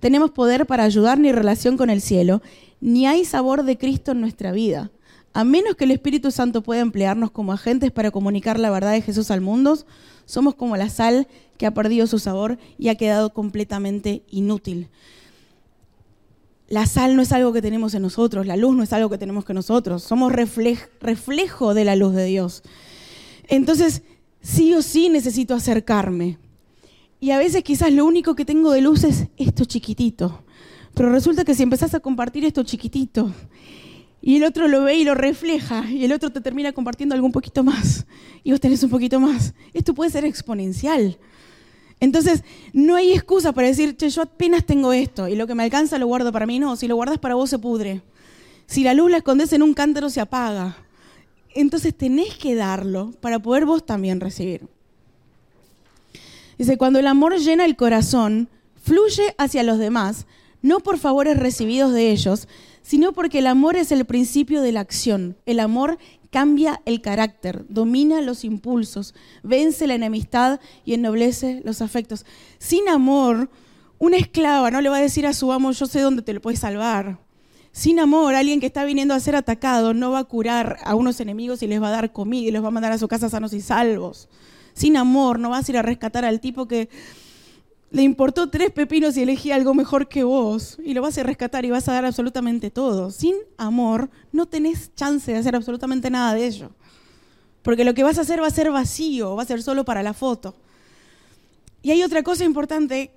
tenemos 0.01 0.31
poder 0.33 0.67
para 0.67 0.83
ayudar 0.83 1.19
ni 1.19 1.31
relación 1.31 1.77
con 1.77 1.89
el 1.89 2.01
cielo, 2.01 2.43
ni 2.81 3.07
hay 3.07 3.25
sabor 3.25 3.63
de 3.63 3.79
Cristo 3.79 4.13
en 4.13 4.21
nuestra 4.21 4.51
vida. 4.51 4.91
A 5.33 5.45
menos 5.45 5.77
que 5.77 5.85
el 5.85 5.93
Espíritu 5.93 6.31
Santo 6.31 6.63
pueda 6.63 6.81
emplearnos 6.81 7.31
como 7.31 7.53
agentes 7.53 7.93
para 7.93 8.11
comunicar 8.11 8.59
la 8.59 8.71
verdad 8.71 8.93
de 8.93 9.03
Jesús 9.03 9.31
al 9.31 9.43
mundo, 9.43 9.79
somos 10.25 10.55
como 10.55 10.77
la 10.77 10.89
sal 10.89 11.29
que 11.57 11.67
ha 11.67 11.75
perdido 11.75 12.07
su 12.07 12.19
sabor 12.19 12.59
y 12.79 12.89
ha 12.89 12.97
quedado 12.97 13.33
completamente 13.33 14.23
inútil. 14.31 14.89
La 16.69 16.87
sal 16.87 17.15
no 17.15 17.23
es 17.23 17.31
algo 17.31 17.53
que 17.53 17.63
tenemos 17.63 17.95
en 17.95 18.03
nosotros, 18.03 18.45
la 18.45 18.57
luz 18.57 18.75
no 18.75 18.83
es 18.83 18.93
algo 18.93 19.09
que 19.09 19.19
tenemos 19.19 19.45
que 19.45 19.55
nosotros, 19.55 20.03
somos 20.03 20.33
reflejo 20.33 21.75
de 21.75 21.85
la 21.85 21.95
luz 21.95 22.13
de 22.13 22.25
Dios. 22.25 22.65
Entonces, 23.49 24.03
sí 24.41 24.75
o 24.75 24.83
sí 24.83 25.09
necesito 25.09 25.55
acercarme. 25.55 26.39
Y 27.21 27.31
a 27.31 27.39
veces 27.39 27.63
quizás 27.63 27.93
lo 27.93 28.05
único 28.05 28.35
que 28.35 28.45
tengo 28.45 28.71
de 28.73 28.81
luz 28.81 29.05
es 29.05 29.27
esto 29.37 29.65
chiquitito. 29.65 30.45
Pero 30.95 31.11
resulta 31.11 31.45
que 31.45 31.55
si 31.55 31.63
empezás 31.63 31.95
a 31.95 32.01
compartir 32.01 32.45
esto 32.45 32.63
chiquitito 32.63 33.33
y 34.23 34.37
el 34.37 34.45
otro 34.45 34.67
lo 34.67 34.85
ve 34.85 34.97
y 34.97 35.05
lo 35.05 35.15
refleja 35.15 35.91
y 35.91 36.05
el 36.05 36.13
otro 36.13 36.31
te 36.31 36.41
termina 36.41 36.73
compartiendo 36.73 37.15
algo 37.15 37.27
un 37.27 37.33
poquito 37.33 37.63
más 37.63 38.07
y 38.43 38.51
vos 38.51 38.61
tenés 38.61 38.83
un 38.83 38.91
poquito 38.91 39.21
más, 39.21 39.53
esto 39.75 39.95
puede 39.95 40.11
ser 40.11 40.25
exponencial. 40.25 41.19
Entonces, 42.01 42.45
no 42.73 42.95
hay 42.95 43.13
excusa 43.13 43.53
para 43.53 43.69
decir, 43.69 43.97
che, 43.97 44.09
yo 44.11 44.23
apenas 44.23 44.65
tengo 44.65 44.93
esto 44.93 45.29
y 45.29 45.37
lo 45.37 45.47
que 45.47 45.55
me 45.55 45.65
alcanza 45.65 45.99
lo 45.99 46.07
guardo 46.07 46.31
para 46.31 46.47
mí. 46.47 46.59
No, 46.59 46.77
si 46.77 46.89
lo 46.89 46.97
guardas 46.97 47.19
para 47.19 47.35
vos 47.35 47.51
se 47.51 47.59
pudre. 47.59 48.03
Si 48.67 48.83
la 48.83 48.95
luz 48.95 49.11
la 49.11 49.19
escondes 49.19 49.53
en 49.53 49.63
un 49.63 49.75
cántaro 49.75 50.11
se 50.11 50.21
apaga 50.21 50.77
entonces 51.61 51.95
tenés 51.95 52.35
que 52.37 52.55
darlo 52.55 53.13
para 53.21 53.39
poder 53.39 53.65
vos 53.65 53.85
también 53.85 54.21
recibir. 54.21 54.69
Dice, 56.59 56.79
cuando 56.79 56.99
el 56.99 57.07
amor 57.07 57.39
llena 57.39 57.65
el 57.65 57.77
corazón, 57.77 58.49
fluye 58.83 59.35
hacia 59.37 59.63
los 59.63 59.79
demás, 59.79 60.27
no 60.63 60.81
por 60.81 60.99
favores 60.99 61.39
recibidos 61.39 61.93
de 61.93 62.11
ellos, 62.11 62.49
sino 62.83 63.13
porque 63.13 63.41
el 63.41 63.47
amor 63.47 63.77
es 63.77 63.93
el 63.93 64.05
principio 64.05 64.63
de 64.63 64.73
la 64.73 64.81
acción. 64.81 65.37
El 65.45 65.61
amor 65.61 65.99
cambia 66.31 66.81
el 66.85 67.01
carácter, 67.01 67.65
domina 67.69 68.21
los 68.21 68.45
impulsos, 68.45 69.15
vence 69.43 69.87
la 69.87 69.95
enemistad 69.95 70.61
y 70.85 70.95
ennoblece 70.95 71.63
los 71.65 71.83
afectos. 71.83 72.25
Sin 72.59 72.89
amor, 72.89 73.51
una 73.99 74.17
esclava 74.17 74.71
no 74.71 74.81
le 74.81 74.89
va 74.89 74.99
a 74.99 75.03
decir 75.03 75.27
a 75.27 75.33
su 75.33 75.53
amo, 75.53 75.73
yo 75.73 75.87
sé 75.87 76.01
dónde 76.01 76.23
te 76.23 76.33
lo 76.33 76.41
puedes 76.41 76.61
salvar. 76.61 77.19
Sin 77.77 78.01
amor, 78.01 78.35
alguien 78.35 78.59
que 78.59 78.65
está 78.65 78.87
viniendo 78.87 79.13
a 79.13 79.21
ser 79.21 79.37
atacado 79.37 79.93
no 79.93 80.11
va 80.11 80.21
a 80.21 80.25
curar 80.25 80.79
a 80.83 80.95
unos 80.95 81.21
enemigos 81.21 81.63
y 81.63 81.67
les 81.67 81.83
va 81.83 81.89
a 81.89 81.91
dar 81.91 82.11
comida 82.11 82.49
y 82.49 82.51
los 82.51 82.65
va 82.65 82.69
a 82.69 82.71
mandar 82.71 82.91
a 82.91 82.97
su 82.97 83.07
casa 83.07 83.29
sanos 83.29 83.53
y 83.53 83.61
salvos. 83.61 84.31
Sin 84.73 84.97
amor, 84.97 85.39
no 85.39 85.51
vas 85.51 85.69
a 85.69 85.73
ir 85.73 85.77
a 85.77 85.83
rescatar 85.83 86.25
al 86.25 86.41
tipo 86.41 86.67
que 86.67 86.89
le 87.91 88.01
importó 88.01 88.49
tres 88.49 88.71
pepinos 88.71 89.19
y 89.19 89.23
elegía 89.25 89.57
algo 89.57 89.75
mejor 89.75 90.09
que 90.09 90.25
vos 90.25 90.79
y 90.83 90.95
lo 90.95 91.03
vas 91.03 91.19
a 91.19 91.23
rescatar 91.23 91.67
y 91.67 91.71
vas 91.71 91.87
a 91.91 91.93
dar 91.93 92.07
absolutamente 92.07 92.71
todo. 92.71 93.11
Sin 93.11 93.35
amor 93.59 94.09
no 94.33 94.47
tenés 94.47 94.95
chance 94.95 95.31
de 95.31 95.37
hacer 95.37 95.55
absolutamente 95.55 96.09
nada 96.09 96.33
de 96.33 96.47
ello. 96.47 96.71
Porque 97.61 97.85
lo 97.85 97.93
que 97.93 98.05
vas 98.05 98.17
a 98.17 98.23
hacer 98.23 98.41
va 98.41 98.47
a 98.47 98.51
ser 98.51 98.71
vacío, 98.71 99.37
va 99.37 99.43
a 99.43 99.47
ser 99.47 99.63
solo 99.63 99.85
para 99.85 100.03
la 100.03 100.15
foto. 100.15 100.55
Y 101.83 101.91
hay 101.91 102.03
otra 102.03 102.23
cosa 102.23 102.43
importante 102.43 103.11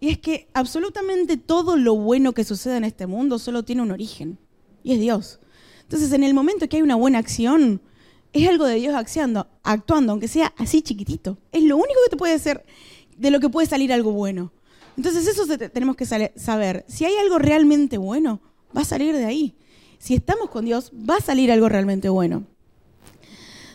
y 0.00 0.10
es 0.10 0.18
que 0.18 0.48
absolutamente 0.54 1.36
todo 1.36 1.76
lo 1.76 1.96
bueno 1.96 2.32
que 2.32 2.44
sucede 2.44 2.76
en 2.76 2.84
este 2.84 3.06
mundo 3.06 3.38
solo 3.38 3.64
tiene 3.64 3.82
un 3.82 3.90
origen 3.90 4.38
y 4.82 4.92
es 4.92 5.00
Dios. 5.00 5.40
Entonces 5.82 6.12
en 6.12 6.22
el 6.22 6.34
momento 6.34 6.68
que 6.68 6.76
hay 6.76 6.82
una 6.82 6.94
buena 6.94 7.18
acción, 7.18 7.80
es 8.32 8.48
algo 8.48 8.66
de 8.66 8.76
Dios 8.76 8.94
actuando, 8.94 10.12
aunque 10.12 10.28
sea 10.28 10.52
así 10.56 10.82
chiquitito. 10.82 11.38
Es 11.50 11.62
lo 11.62 11.76
único 11.76 11.98
que 12.04 12.10
te 12.10 12.16
puede 12.16 12.34
hacer 12.34 12.64
de 13.16 13.30
lo 13.30 13.40
que 13.40 13.48
puede 13.48 13.66
salir 13.66 13.92
algo 13.92 14.12
bueno. 14.12 14.52
Entonces 14.96 15.26
eso 15.26 15.46
tenemos 15.70 15.96
que 15.96 16.06
saber. 16.06 16.84
Si 16.88 17.04
hay 17.04 17.16
algo 17.16 17.38
realmente 17.38 17.98
bueno, 17.98 18.40
va 18.76 18.82
a 18.82 18.84
salir 18.84 19.16
de 19.16 19.24
ahí. 19.24 19.56
Si 19.98 20.14
estamos 20.14 20.50
con 20.50 20.64
Dios, 20.64 20.92
va 20.92 21.16
a 21.16 21.20
salir 21.20 21.50
algo 21.50 21.68
realmente 21.68 22.08
bueno. 22.08 22.44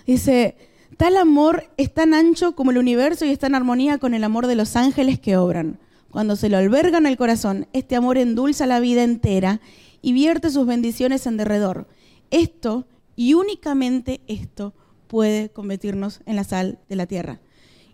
Dice, 0.06 0.56
tal 0.98 1.18
amor 1.18 1.66
es 1.78 1.94
tan 1.94 2.14
ancho 2.14 2.56
como 2.56 2.72
el 2.72 2.78
universo 2.78 3.26
y 3.26 3.30
está 3.30 3.48
en 3.48 3.56
armonía 3.56 3.98
con 3.98 4.14
el 4.14 4.24
amor 4.24 4.48
de 4.48 4.56
los 4.56 4.76
ángeles 4.76 5.20
que 5.20 5.38
obran. 5.38 5.80
Cuando 6.14 6.38
se 6.38 6.48
lo 6.48 6.56
albergan 6.56 7.06
al 7.06 7.18
corazón, 7.18 7.68
este 7.74 7.98
amor 7.98 8.18
endulza 8.18 8.66
la 8.66 8.80
vida 8.80 9.04
entera 9.04 9.60
y 10.02 10.14
vierte 10.14 10.50
sus 10.50 10.66
bendiciones 10.66 11.28
en 11.28 11.36
derredor. 11.36 11.90
Esto, 12.32 12.88
y 13.18 13.34
únicamente 13.34 14.22
esto, 14.28 14.74
puede 15.08 15.50
convertirnos 15.50 16.22
en 16.26 16.38
la 16.38 16.46
sal 16.46 16.80
de 16.88 16.96
la 16.96 17.08
tierra 17.08 17.42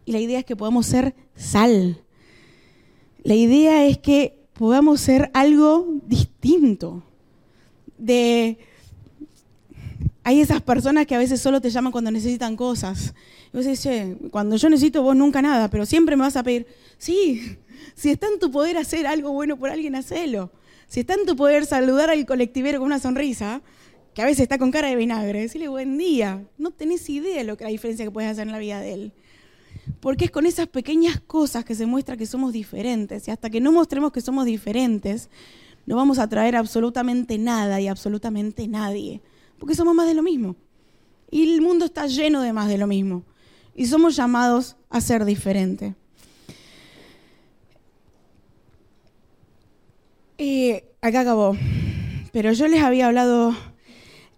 y 0.10 0.12
la 0.12 0.19
idea 0.19 0.39
es 0.39 0.45
que 0.45 0.55
podamos 0.55 0.88
ser 0.88 1.13
sal. 1.36 2.01
La 3.23 3.36
idea 3.36 3.86
es 3.86 3.99
que 3.99 4.39
podamos 4.53 5.01
ser 5.01 5.29
algo 5.36 5.86
distinto. 6.08 7.03
De 7.99 8.58
hay 10.30 10.42
esas 10.42 10.62
personas 10.62 11.08
que 11.08 11.15
a 11.15 11.18
veces 11.18 11.42
solo 11.42 11.60
te 11.60 11.72
llaman 11.72 11.92
cuando 11.92 12.12
necesitan 12.12 12.56
cosas. 12.56 13.15
Y 13.52 13.58
vos 13.58 13.65
decís, 13.65 13.82
che, 13.82 14.15
cuando 14.30 14.58
yo 14.58 14.70
necesito 14.70 15.02
vos 15.02 15.15
nunca 15.15 15.42
nada, 15.42 15.72
pero 15.72 15.88
siempre 15.88 16.15
me 16.15 16.22
vas 16.22 16.36
a 16.36 16.44
pedir, 16.44 16.68
sí, 17.00 17.58
si 17.96 18.12
está 18.12 18.28
en 18.28 18.38
tu 18.38 18.52
poder 18.52 18.78
hacer 18.78 19.08
algo 19.08 19.32
bueno 19.32 19.58
por 19.58 19.72
alguien, 19.72 19.96
hacelo. 19.96 20.52
Si 20.88 21.00
está 21.00 21.15
en 21.15 21.26
tu 21.26 21.36
poder 21.36 21.65
saludar 21.65 22.12
al 22.12 22.28
colectivero 22.28 22.78
con 22.78 22.86
una 22.86 23.00
sonrisa, 23.00 23.63
que 24.13 24.22
a 24.22 24.26
veces 24.26 24.42
está 24.42 24.60
con 24.60 24.70
cara 24.70 24.89
de 24.89 24.98
vinagre, 24.98 25.42
decirle 25.42 25.68
buen 25.68 25.98
día. 25.98 26.44
No 26.60 26.70
tenés 26.70 27.10
idea 27.10 27.39
de 27.39 27.44
lo 27.44 27.58
que 27.58 27.63
la 27.63 27.72
diferencia 27.72 28.06
que 28.06 28.12
puedes 28.12 28.30
hacer 28.30 28.46
en 28.46 28.52
la 28.52 28.60
vida 28.60 28.80
de 28.82 28.94
él. 28.94 29.12
Porque 30.00 30.26
es 30.26 30.32
con 30.32 30.46
esas 30.46 30.68
pequeñas 30.68 31.20
cosas 31.22 31.65
que 31.65 31.74
se 31.74 31.88
muestra 31.88 32.18
que 32.18 32.28
somos 32.28 32.54
diferentes. 32.54 33.28
Y 33.28 33.32
hasta 33.32 33.50
que 33.50 33.62
no 33.62 33.72
mostremos 33.72 34.12
que 34.12 34.22
somos 34.22 34.46
diferentes, 34.46 35.32
no 35.88 35.96
vamos 35.96 36.20
a 36.20 36.30
traer 36.30 36.56
absolutamente 36.56 37.39
nada 37.39 37.82
y 37.82 37.88
absolutamente 37.88 38.68
nadie. 38.68 39.22
Porque 39.60 39.76
somos 39.76 39.93
más 39.93 40.08
de 40.08 40.13
lo 40.13 40.24
mismo. 40.24 40.56
Y 41.30 41.54
el 41.54 41.62
mundo 41.62 41.86
está 41.86 42.08
lleno 42.08 42.41
de 42.41 42.54
más 42.54 42.67
de 42.67 42.78
lo 42.78 42.88
mismo. 42.88 43.24
Y 43.76 43.86
somos 43.86 44.15
llamados 44.15 44.78
a 44.89 45.02
ser 45.02 45.26
diferentes. 45.26 45.93
Y 50.38 50.74
acá 51.02 51.22
acabó. 51.22 51.56
Pero 52.32 52.54
yo 52.54 52.67
les 52.67 52.82
había 52.82 53.08
hablado 53.08 53.56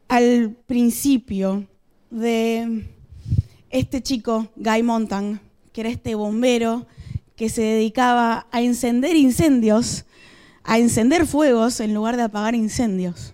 al 0.08 0.58
principio 0.66 1.68
de 2.10 2.90
este 3.70 4.02
chico, 4.02 4.50
Guy 4.56 4.84
Montan, 4.84 5.40
que 5.72 5.82
era 5.82 5.90
este 5.90 6.16
bombero 6.16 6.88
que 7.36 7.50
se 7.50 7.62
dedicaba 7.62 8.48
a 8.52 8.62
encender 8.62 9.16
incendios, 9.16 10.06
a 10.64 10.78
encender 10.78 11.26
fuegos 11.26 11.80
en 11.80 11.94
lugar 11.94 12.18
de 12.18 12.24
apagar 12.24 12.56
incendios. 12.56 13.34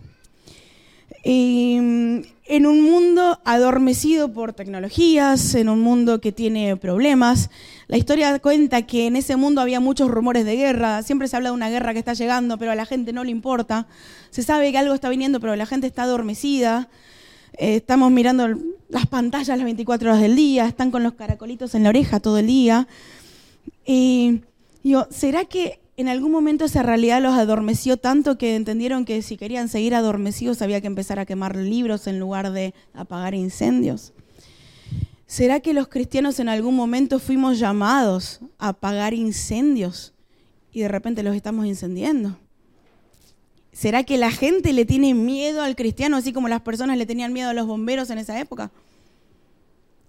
Mm, 1.30 2.22
en 2.46 2.66
un 2.66 2.82
mundo 2.82 3.42
adormecido 3.44 4.32
por 4.32 4.54
tecnologías, 4.54 5.56
en 5.56 5.68
un 5.68 5.82
mundo 5.82 6.22
que 6.22 6.32
tiene 6.32 6.78
problemas, 6.78 7.50
la 7.88 7.98
historia 7.98 8.40
cuenta 8.40 8.84
que 8.84 9.08
en 9.08 9.18
ese 9.18 9.36
mundo 9.36 9.60
había 9.60 9.82
muchos 9.82 10.10
rumores 10.10 10.46
de 10.46 10.56
guerra, 10.56 11.04
siempre 11.04 11.28
se 11.28 11.36
habla 11.36 11.50
de 11.50 11.56
una 11.56 11.70
guerra 11.70 11.92
que 11.92 12.00
está 12.00 12.14
llegando, 12.14 12.58
pero 12.58 12.72
a 12.72 12.76
la 12.76 12.86
gente 12.86 13.12
no 13.12 13.26
le 13.26 13.32
importa, 13.32 13.88
se 14.30 14.42
sabe 14.42 14.72
que 14.72 14.78
algo 14.78 14.94
está 14.94 15.10
viniendo, 15.10 15.42
pero 15.42 15.58
la 15.58 15.66
gente 15.66 15.86
está 15.86 16.04
adormecida, 16.04 16.88
eh, 17.58 17.76
estamos 17.76 18.10
mirando 18.10 18.48
las 18.88 19.08
pantallas 19.08 19.58
las 19.58 19.66
24 19.66 20.12
horas 20.12 20.22
del 20.22 20.38
día, 20.38 20.66
están 20.66 20.92
con 20.92 21.04
los 21.04 21.16
caracolitos 21.16 21.76
en 21.76 21.84
la 21.84 21.90
oreja 21.90 22.22
todo 22.22 22.38
el 22.38 22.48
día. 22.48 22.88
Y 23.86 24.44
digo, 24.82 25.08
¿será 25.10 25.44
que 25.44 25.82
en 25.98 26.08
algún 26.10 26.32
momento 26.32 26.66
esa 26.66 26.84
realidad 26.84 27.22
los 27.24 27.34
adormeció 27.34 27.98
tanto 27.98 28.38
que 28.38 28.56
entendieron 28.56 29.04
que 29.04 29.24
si 29.24 29.36
querían 29.36 29.68
seguir 29.68 29.96
adormecidos 29.96 30.62
había 30.62 30.80
que 30.80 30.88
empezar 30.88 31.18
a 31.18 31.26
quemar 31.26 31.56
libros 31.56 32.06
en 32.06 32.20
lugar 32.20 32.52
de 32.52 32.76
apagar 32.94 33.34
incendios? 33.34 34.14
¿Será 35.26 35.60
que 35.60 35.74
los 35.74 35.88
cristianos 35.88 36.40
en 36.40 36.50
algún 36.50 36.76
momento 36.76 37.18
fuimos 37.18 37.58
llamados 37.58 38.40
a 38.60 38.70
apagar 38.70 39.16
incendios 39.16 40.14
y 40.72 40.82
de 40.82 40.88
repente 40.88 41.24
los 41.24 41.36
estamos 41.36 41.66
incendiando? 41.66 42.38
¿Será 43.74 44.04
que 44.04 44.18
la 44.18 44.32
gente 44.32 44.74
le 44.74 44.86
tiene 44.86 45.16
miedo 45.16 45.64
al 45.64 45.76
cristiano 45.76 46.18
así 46.18 46.32
como 46.32 46.48
las 46.48 46.62
personas 46.62 46.98
le 46.98 47.08
tenían 47.08 47.34
miedo 47.34 47.50
a 47.50 47.54
los 47.54 47.66
bomberos 47.66 48.12
en 48.12 48.20
esa 48.20 48.40
época? 48.40 48.72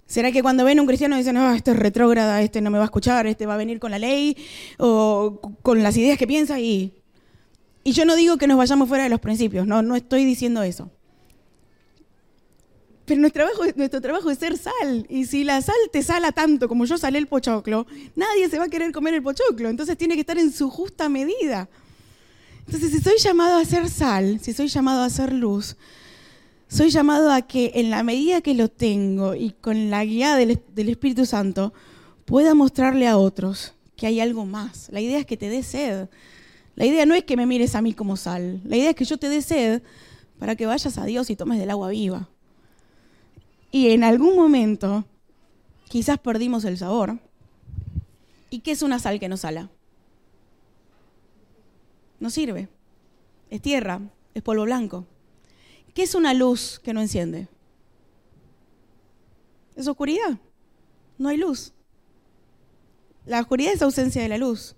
¿Será 0.08 0.32
que 0.32 0.40
cuando 0.42 0.64
ven 0.64 0.80
un 0.80 0.86
cristiano 0.86 1.16
dicen, 1.16 1.34
no, 1.34 1.52
este 1.52 1.72
es 1.72 1.76
retrógrada, 1.76 2.40
este 2.40 2.62
no 2.62 2.70
me 2.70 2.78
va 2.78 2.84
a 2.84 2.86
escuchar, 2.86 3.26
este 3.26 3.44
va 3.44 3.54
a 3.54 3.56
venir 3.58 3.78
con 3.78 3.90
la 3.90 3.98
ley 3.98 4.38
o 4.78 5.38
con 5.62 5.82
las 5.82 5.98
ideas 5.98 6.16
que 6.16 6.26
piensa? 6.26 6.58
Y, 6.58 6.94
y 7.84 7.92
yo 7.92 8.06
no 8.06 8.16
digo 8.16 8.38
que 8.38 8.46
nos 8.46 8.56
vayamos 8.56 8.88
fuera 8.88 9.04
de 9.04 9.10
los 9.10 9.20
principios, 9.20 9.66
no, 9.66 9.82
no 9.82 9.96
estoy 9.96 10.24
diciendo 10.24 10.62
eso. 10.62 10.90
Pero 13.04 13.20
nuestro 13.20 13.44
trabajo, 13.44 13.64
nuestro 13.76 14.00
trabajo 14.00 14.30
es 14.30 14.38
ser 14.38 14.56
sal. 14.56 15.06
Y 15.10 15.26
si 15.26 15.44
la 15.44 15.60
sal 15.60 15.76
te 15.92 16.02
sala 16.02 16.32
tanto 16.32 16.68
como 16.68 16.86
yo 16.86 16.96
salé 16.96 17.18
el 17.18 17.26
pochoclo, 17.26 17.86
nadie 18.16 18.48
se 18.48 18.58
va 18.58 18.64
a 18.64 18.68
querer 18.68 18.92
comer 18.92 19.12
el 19.14 19.22
pochoclo. 19.22 19.68
Entonces 19.68 19.96
tiene 19.96 20.14
que 20.14 20.20
estar 20.20 20.38
en 20.38 20.52
su 20.52 20.70
justa 20.70 21.08
medida. 21.08 21.68
Entonces, 22.66 22.90
si 22.90 23.00
soy 23.00 23.16
llamado 23.18 23.56
a 23.56 23.64
ser 23.64 23.88
sal, 23.88 24.40
si 24.42 24.52
soy 24.52 24.68
llamado 24.68 25.02
a 25.02 25.08
ser 25.08 25.32
luz, 25.32 25.76
soy 26.68 26.90
llamado 26.90 27.32
a 27.32 27.42
que 27.42 27.72
en 27.76 27.90
la 27.90 28.02
medida 28.02 28.42
que 28.42 28.54
lo 28.54 28.68
tengo 28.68 29.34
y 29.34 29.50
con 29.50 29.88
la 29.90 30.04
guía 30.04 30.36
del, 30.36 30.60
Espíritu 30.76 31.24
Santo, 31.24 31.72
pueda 32.26 32.54
mostrarle 32.54 33.08
a 33.08 33.16
otros 33.16 33.72
que 33.96 34.06
hay 34.06 34.20
algo 34.20 34.44
más. 34.44 34.90
La 34.90 35.00
idea 35.00 35.18
es 35.18 35.26
que 35.26 35.38
te 35.38 35.48
dé 35.48 35.62
sed. 35.62 36.08
La 36.76 36.84
idea 36.84 37.06
no 37.06 37.14
es 37.14 37.24
que 37.24 37.36
me 37.36 37.46
mires 37.46 37.74
a 37.74 37.80
mí 37.80 37.94
como 37.94 38.16
sal. 38.16 38.60
La 38.64 38.76
idea 38.76 38.90
es 38.90 38.96
que 38.96 39.06
yo 39.06 39.18
te 39.18 39.30
dé 39.30 39.40
sed 39.40 39.82
para 40.38 40.56
que 40.56 40.66
vayas 40.66 40.98
a 40.98 41.06
Dios 41.06 41.30
y 41.30 41.36
tomes 41.36 41.58
del 41.58 41.70
agua 41.70 41.88
viva. 41.88 42.28
Y 43.72 43.88
en 43.88 44.04
algún 44.04 44.36
momento, 44.36 45.06
quizás 45.88 46.18
perdimos 46.18 46.64
el 46.64 46.76
sabor. 46.76 47.18
¿Y 48.50 48.60
qué 48.60 48.72
es 48.72 48.82
una 48.82 48.98
sal 48.98 49.18
que 49.18 49.28
no 49.28 49.38
sala? 49.38 49.70
No 52.20 52.28
sirve. 52.28 52.68
Es 53.50 53.62
tierra, 53.62 54.00
es 54.34 54.42
polvo 54.42 54.64
blanco. 54.64 55.06
¿Qué 55.98 56.04
es 56.04 56.14
una 56.14 56.32
luz 56.32 56.78
que 56.78 56.94
no 56.94 57.00
enciende? 57.00 57.48
Es 59.74 59.88
oscuridad. 59.88 60.38
No 61.18 61.28
hay 61.28 61.36
luz. 61.36 61.72
La 63.26 63.40
oscuridad 63.40 63.72
es 63.72 63.82
ausencia 63.82 64.22
de 64.22 64.28
la 64.28 64.38
luz. 64.38 64.76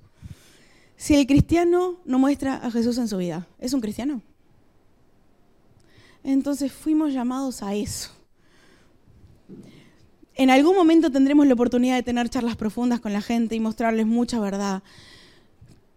Si 0.97 1.15
el 1.15 1.27
cristiano 1.27 2.01
no 2.07 2.19
muestra 2.19 2.55
a 2.55 2.71
Jesús 2.71 2.97
en 2.97 3.07
su 3.07 3.19
vida, 3.19 3.47
¿es 3.59 3.75
un 3.75 3.83
cristiano? 3.83 4.23
Entonces 6.25 6.73
fuimos 6.73 7.13
llamados 7.13 7.63
a 7.63 7.75
eso. 7.75 8.13
En 10.37 10.49
algún 10.49 10.75
momento 10.75 11.11
tendremos 11.11 11.47
la 11.47 11.53
oportunidad 11.53 11.97
de 11.97 12.03
tener 12.03 12.31
charlas 12.31 12.57
profundas 12.57 13.01
con 13.01 13.13
la 13.13 13.21
gente 13.21 13.55
y 13.55 13.61
mostrarles 13.61 14.07
mucha 14.07 14.41
verdad. 14.41 14.83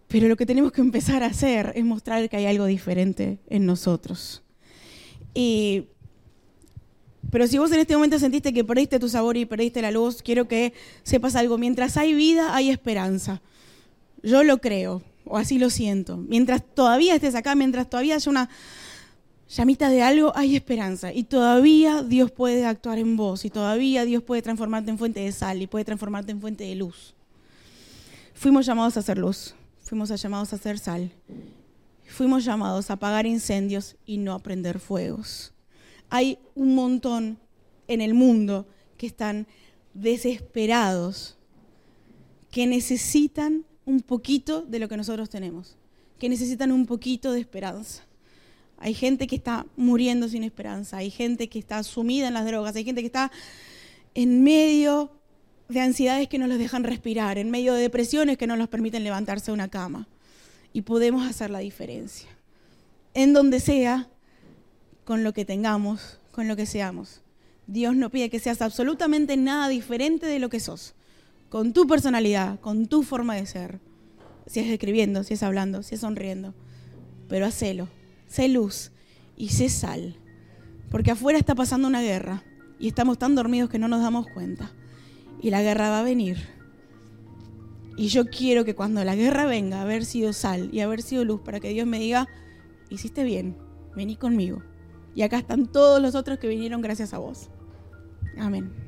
Pero 0.06 0.28
lo 0.28 0.36
que 0.36 0.44
tenemos 0.44 0.70
que 0.70 0.82
empezar 0.82 1.22
a 1.22 1.28
hacer 1.28 1.72
es 1.76 1.84
mostrar 1.86 2.28
que 2.28 2.36
hay 2.36 2.44
algo 2.44 2.66
diferente 2.66 3.38
en 3.48 3.64
nosotros. 3.64 4.43
Pero 7.30 7.48
si 7.48 7.58
vos 7.58 7.72
en 7.72 7.80
este 7.80 7.94
momento 7.94 8.18
sentiste 8.18 8.52
que 8.52 8.62
perdiste 8.62 9.00
tu 9.00 9.08
sabor 9.08 9.36
y 9.36 9.44
perdiste 9.44 9.82
la 9.82 9.90
luz, 9.90 10.22
quiero 10.22 10.46
que 10.46 10.72
sepas 11.02 11.34
algo. 11.34 11.58
Mientras 11.58 11.96
hay 11.96 12.14
vida, 12.14 12.54
hay 12.54 12.70
esperanza. 12.70 13.42
Yo 14.22 14.44
lo 14.44 14.58
creo. 14.60 15.02
o 15.26 15.36
así 15.38 15.58
lo 15.58 15.70
siento. 15.70 16.16
Mientras 16.16 16.62
todavía 16.62 17.14
estés 17.14 17.34
acá, 17.34 17.54
mientras 17.54 17.88
todavía 17.88 18.14
haya 18.14 18.30
una 18.30 18.50
llamita 19.48 19.88
de 19.88 20.02
algo, 20.02 20.32
hay 20.36 20.54
esperanza. 20.54 21.12
Y 21.12 21.24
todavía 21.24 22.02
Dios 22.02 22.30
puede 22.30 22.66
actuar 22.66 22.98
en 22.98 23.16
vos. 23.16 23.44
Y 23.44 23.50
todavía 23.50 24.04
Dios 24.04 24.22
puede 24.22 24.42
transformarte 24.42 24.90
en 24.90 24.98
fuente 24.98 25.20
de 25.20 25.32
sal 25.32 25.60
y 25.60 25.66
puede 25.66 25.84
transformarte 25.84 26.30
en 26.30 26.40
fuente 26.40 26.64
de 26.64 26.74
luz. 26.74 27.14
Fuimos 28.34 28.66
llamados 28.66 28.96
a 28.96 29.00
hacer 29.00 29.18
luz. 29.18 29.54
Fuimos 29.82 30.08
llamados 30.08 30.52
a 30.52 30.56
hacer 30.56 30.78
sal. 30.78 31.10
Fuimos 32.14 32.44
llamados 32.44 32.90
a 32.90 32.92
apagar 32.92 33.26
incendios 33.26 33.96
y 34.06 34.18
no 34.18 34.34
a 34.34 34.38
prender 34.38 34.78
fuegos. 34.78 35.52
Hay 36.10 36.38
un 36.54 36.76
montón 36.76 37.40
en 37.88 38.00
el 38.00 38.14
mundo 38.14 38.68
que 38.96 39.08
están 39.08 39.48
desesperados, 39.94 41.36
que 42.52 42.68
necesitan 42.68 43.64
un 43.84 44.00
poquito 44.00 44.62
de 44.62 44.78
lo 44.78 44.88
que 44.88 44.96
nosotros 44.96 45.28
tenemos, 45.28 45.76
que 46.20 46.28
necesitan 46.28 46.70
un 46.70 46.86
poquito 46.86 47.32
de 47.32 47.40
esperanza. 47.40 48.04
Hay 48.78 48.94
gente 48.94 49.26
que 49.26 49.34
está 49.34 49.66
muriendo 49.76 50.28
sin 50.28 50.44
esperanza, 50.44 50.98
hay 50.98 51.10
gente 51.10 51.48
que 51.48 51.58
está 51.58 51.82
sumida 51.82 52.28
en 52.28 52.34
las 52.34 52.46
drogas, 52.46 52.76
hay 52.76 52.84
gente 52.84 53.00
que 53.00 53.08
está 53.08 53.32
en 54.14 54.44
medio 54.44 55.10
de 55.68 55.80
ansiedades 55.80 56.28
que 56.28 56.38
no 56.38 56.46
los 56.46 56.58
dejan 56.58 56.84
respirar, 56.84 57.38
en 57.38 57.50
medio 57.50 57.74
de 57.74 57.82
depresiones 57.82 58.38
que 58.38 58.46
no 58.46 58.54
los 58.54 58.68
permiten 58.68 59.02
levantarse 59.02 59.46
de 59.46 59.54
una 59.54 59.66
cama. 59.66 60.06
Y 60.74 60.82
podemos 60.82 61.26
hacer 61.26 61.48
la 61.48 61.60
diferencia. 61.60 62.28
En 63.14 63.32
donde 63.32 63.60
sea, 63.60 64.10
con 65.06 65.24
lo 65.24 65.32
que 65.32 65.46
tengamos, 65.46 66.20
con 66.30 66.46
lo 66.46 66.56
que 66.56 66.66
seamos. 66.66 67.22
Dios 67.66 67.96
no 67.96 68.10
pide 68.10 68.28
que 68.28 68.40
seas 68.40 68.60
absolutamente 68.60 69.38
nada 69.38 69.68
diferente 69.68 70.26
de 70.26 70.38
lo 70.38 70.50
que 70.50 70.60
sos, 70.60 70.94
con 71.48 71.72
tu 71.72 71.86
personalidad, 71.86 72.60
con 72.60 72.88
tu 72.88 73.02
forma 73.02 73.34
de 73.36 73.46
ser. 73.46 73.80
Si 74.46 74.60
es 74.60 74.66
escribiendo, 74.66 75.24
si 75.24 75.32
es 75.32 75.42
hablando, 75.42 75.82
si 75.82 75.94
es 75.94 76.02
sonriendo. 76.02 76.52
Pero 77.28 77.46
hacelo 77.46 77.88
sé 78.34 78.48
luz 78.48 78.90
y 79.36 79.50
sé 79.50 79.68
sal. 79.68 80.16
Porque 80.90 81.12
afuera 81.12 81.38
está 81.38 81.54
pasando 81.54 81.88
una 81.88 82.02
guerra 82.02 82.42
y 82.78 82.88
estamos 82.88 83.18
tan 83.18 83.34
dormidos 83.34 83.70
que 83.70 83.78
no 83.78 83.88
nos 83.88 84.02
damos 84.02 84.26
cuenta. 84.26 84.72
Y 85.40 85.50
la 85.50 85.62
guerra 85.62 85.90
va 85.90 86.00
a 86.00 86.04
venir. 86.04 86.38
Y 87.96 88.08
yo 88.08 88.26
quiero 88.26 88.64
que 88.64 88.74
cuando 88.74 89.04
la 89.04 89.14
guerra 89.14 89.46
venga, 89.46 89.80
haber 89.80 90.04
sido 90.04 90.32
sal 90.32 90.68
y 90.72 90.80
haber 90.80 91.02
sido 91.02 91.24
luz 91.24 91.40
para 91.42 91.60
que 91.60 91.68
Dios 91.68 91.86
me 91.86 91.98
diga, 91.98 92.28
hiciste 92.90 93.22
bien, 93.24 93.56
vení 93.94 94.16
conmigo. 94.16 94.62
Y 95.14 95.22
acá 95.22 95.38
están 95.38 95.66
todos 95.66 96.02
los 96.02 96.14
otros 96.14 96.38
que 96.38 96.48
vinieron 96.48 96.82
gracias 96.82 97.14
a 97.14 97.18
vos. 97.18 97.50
Amén. 98.36 98.83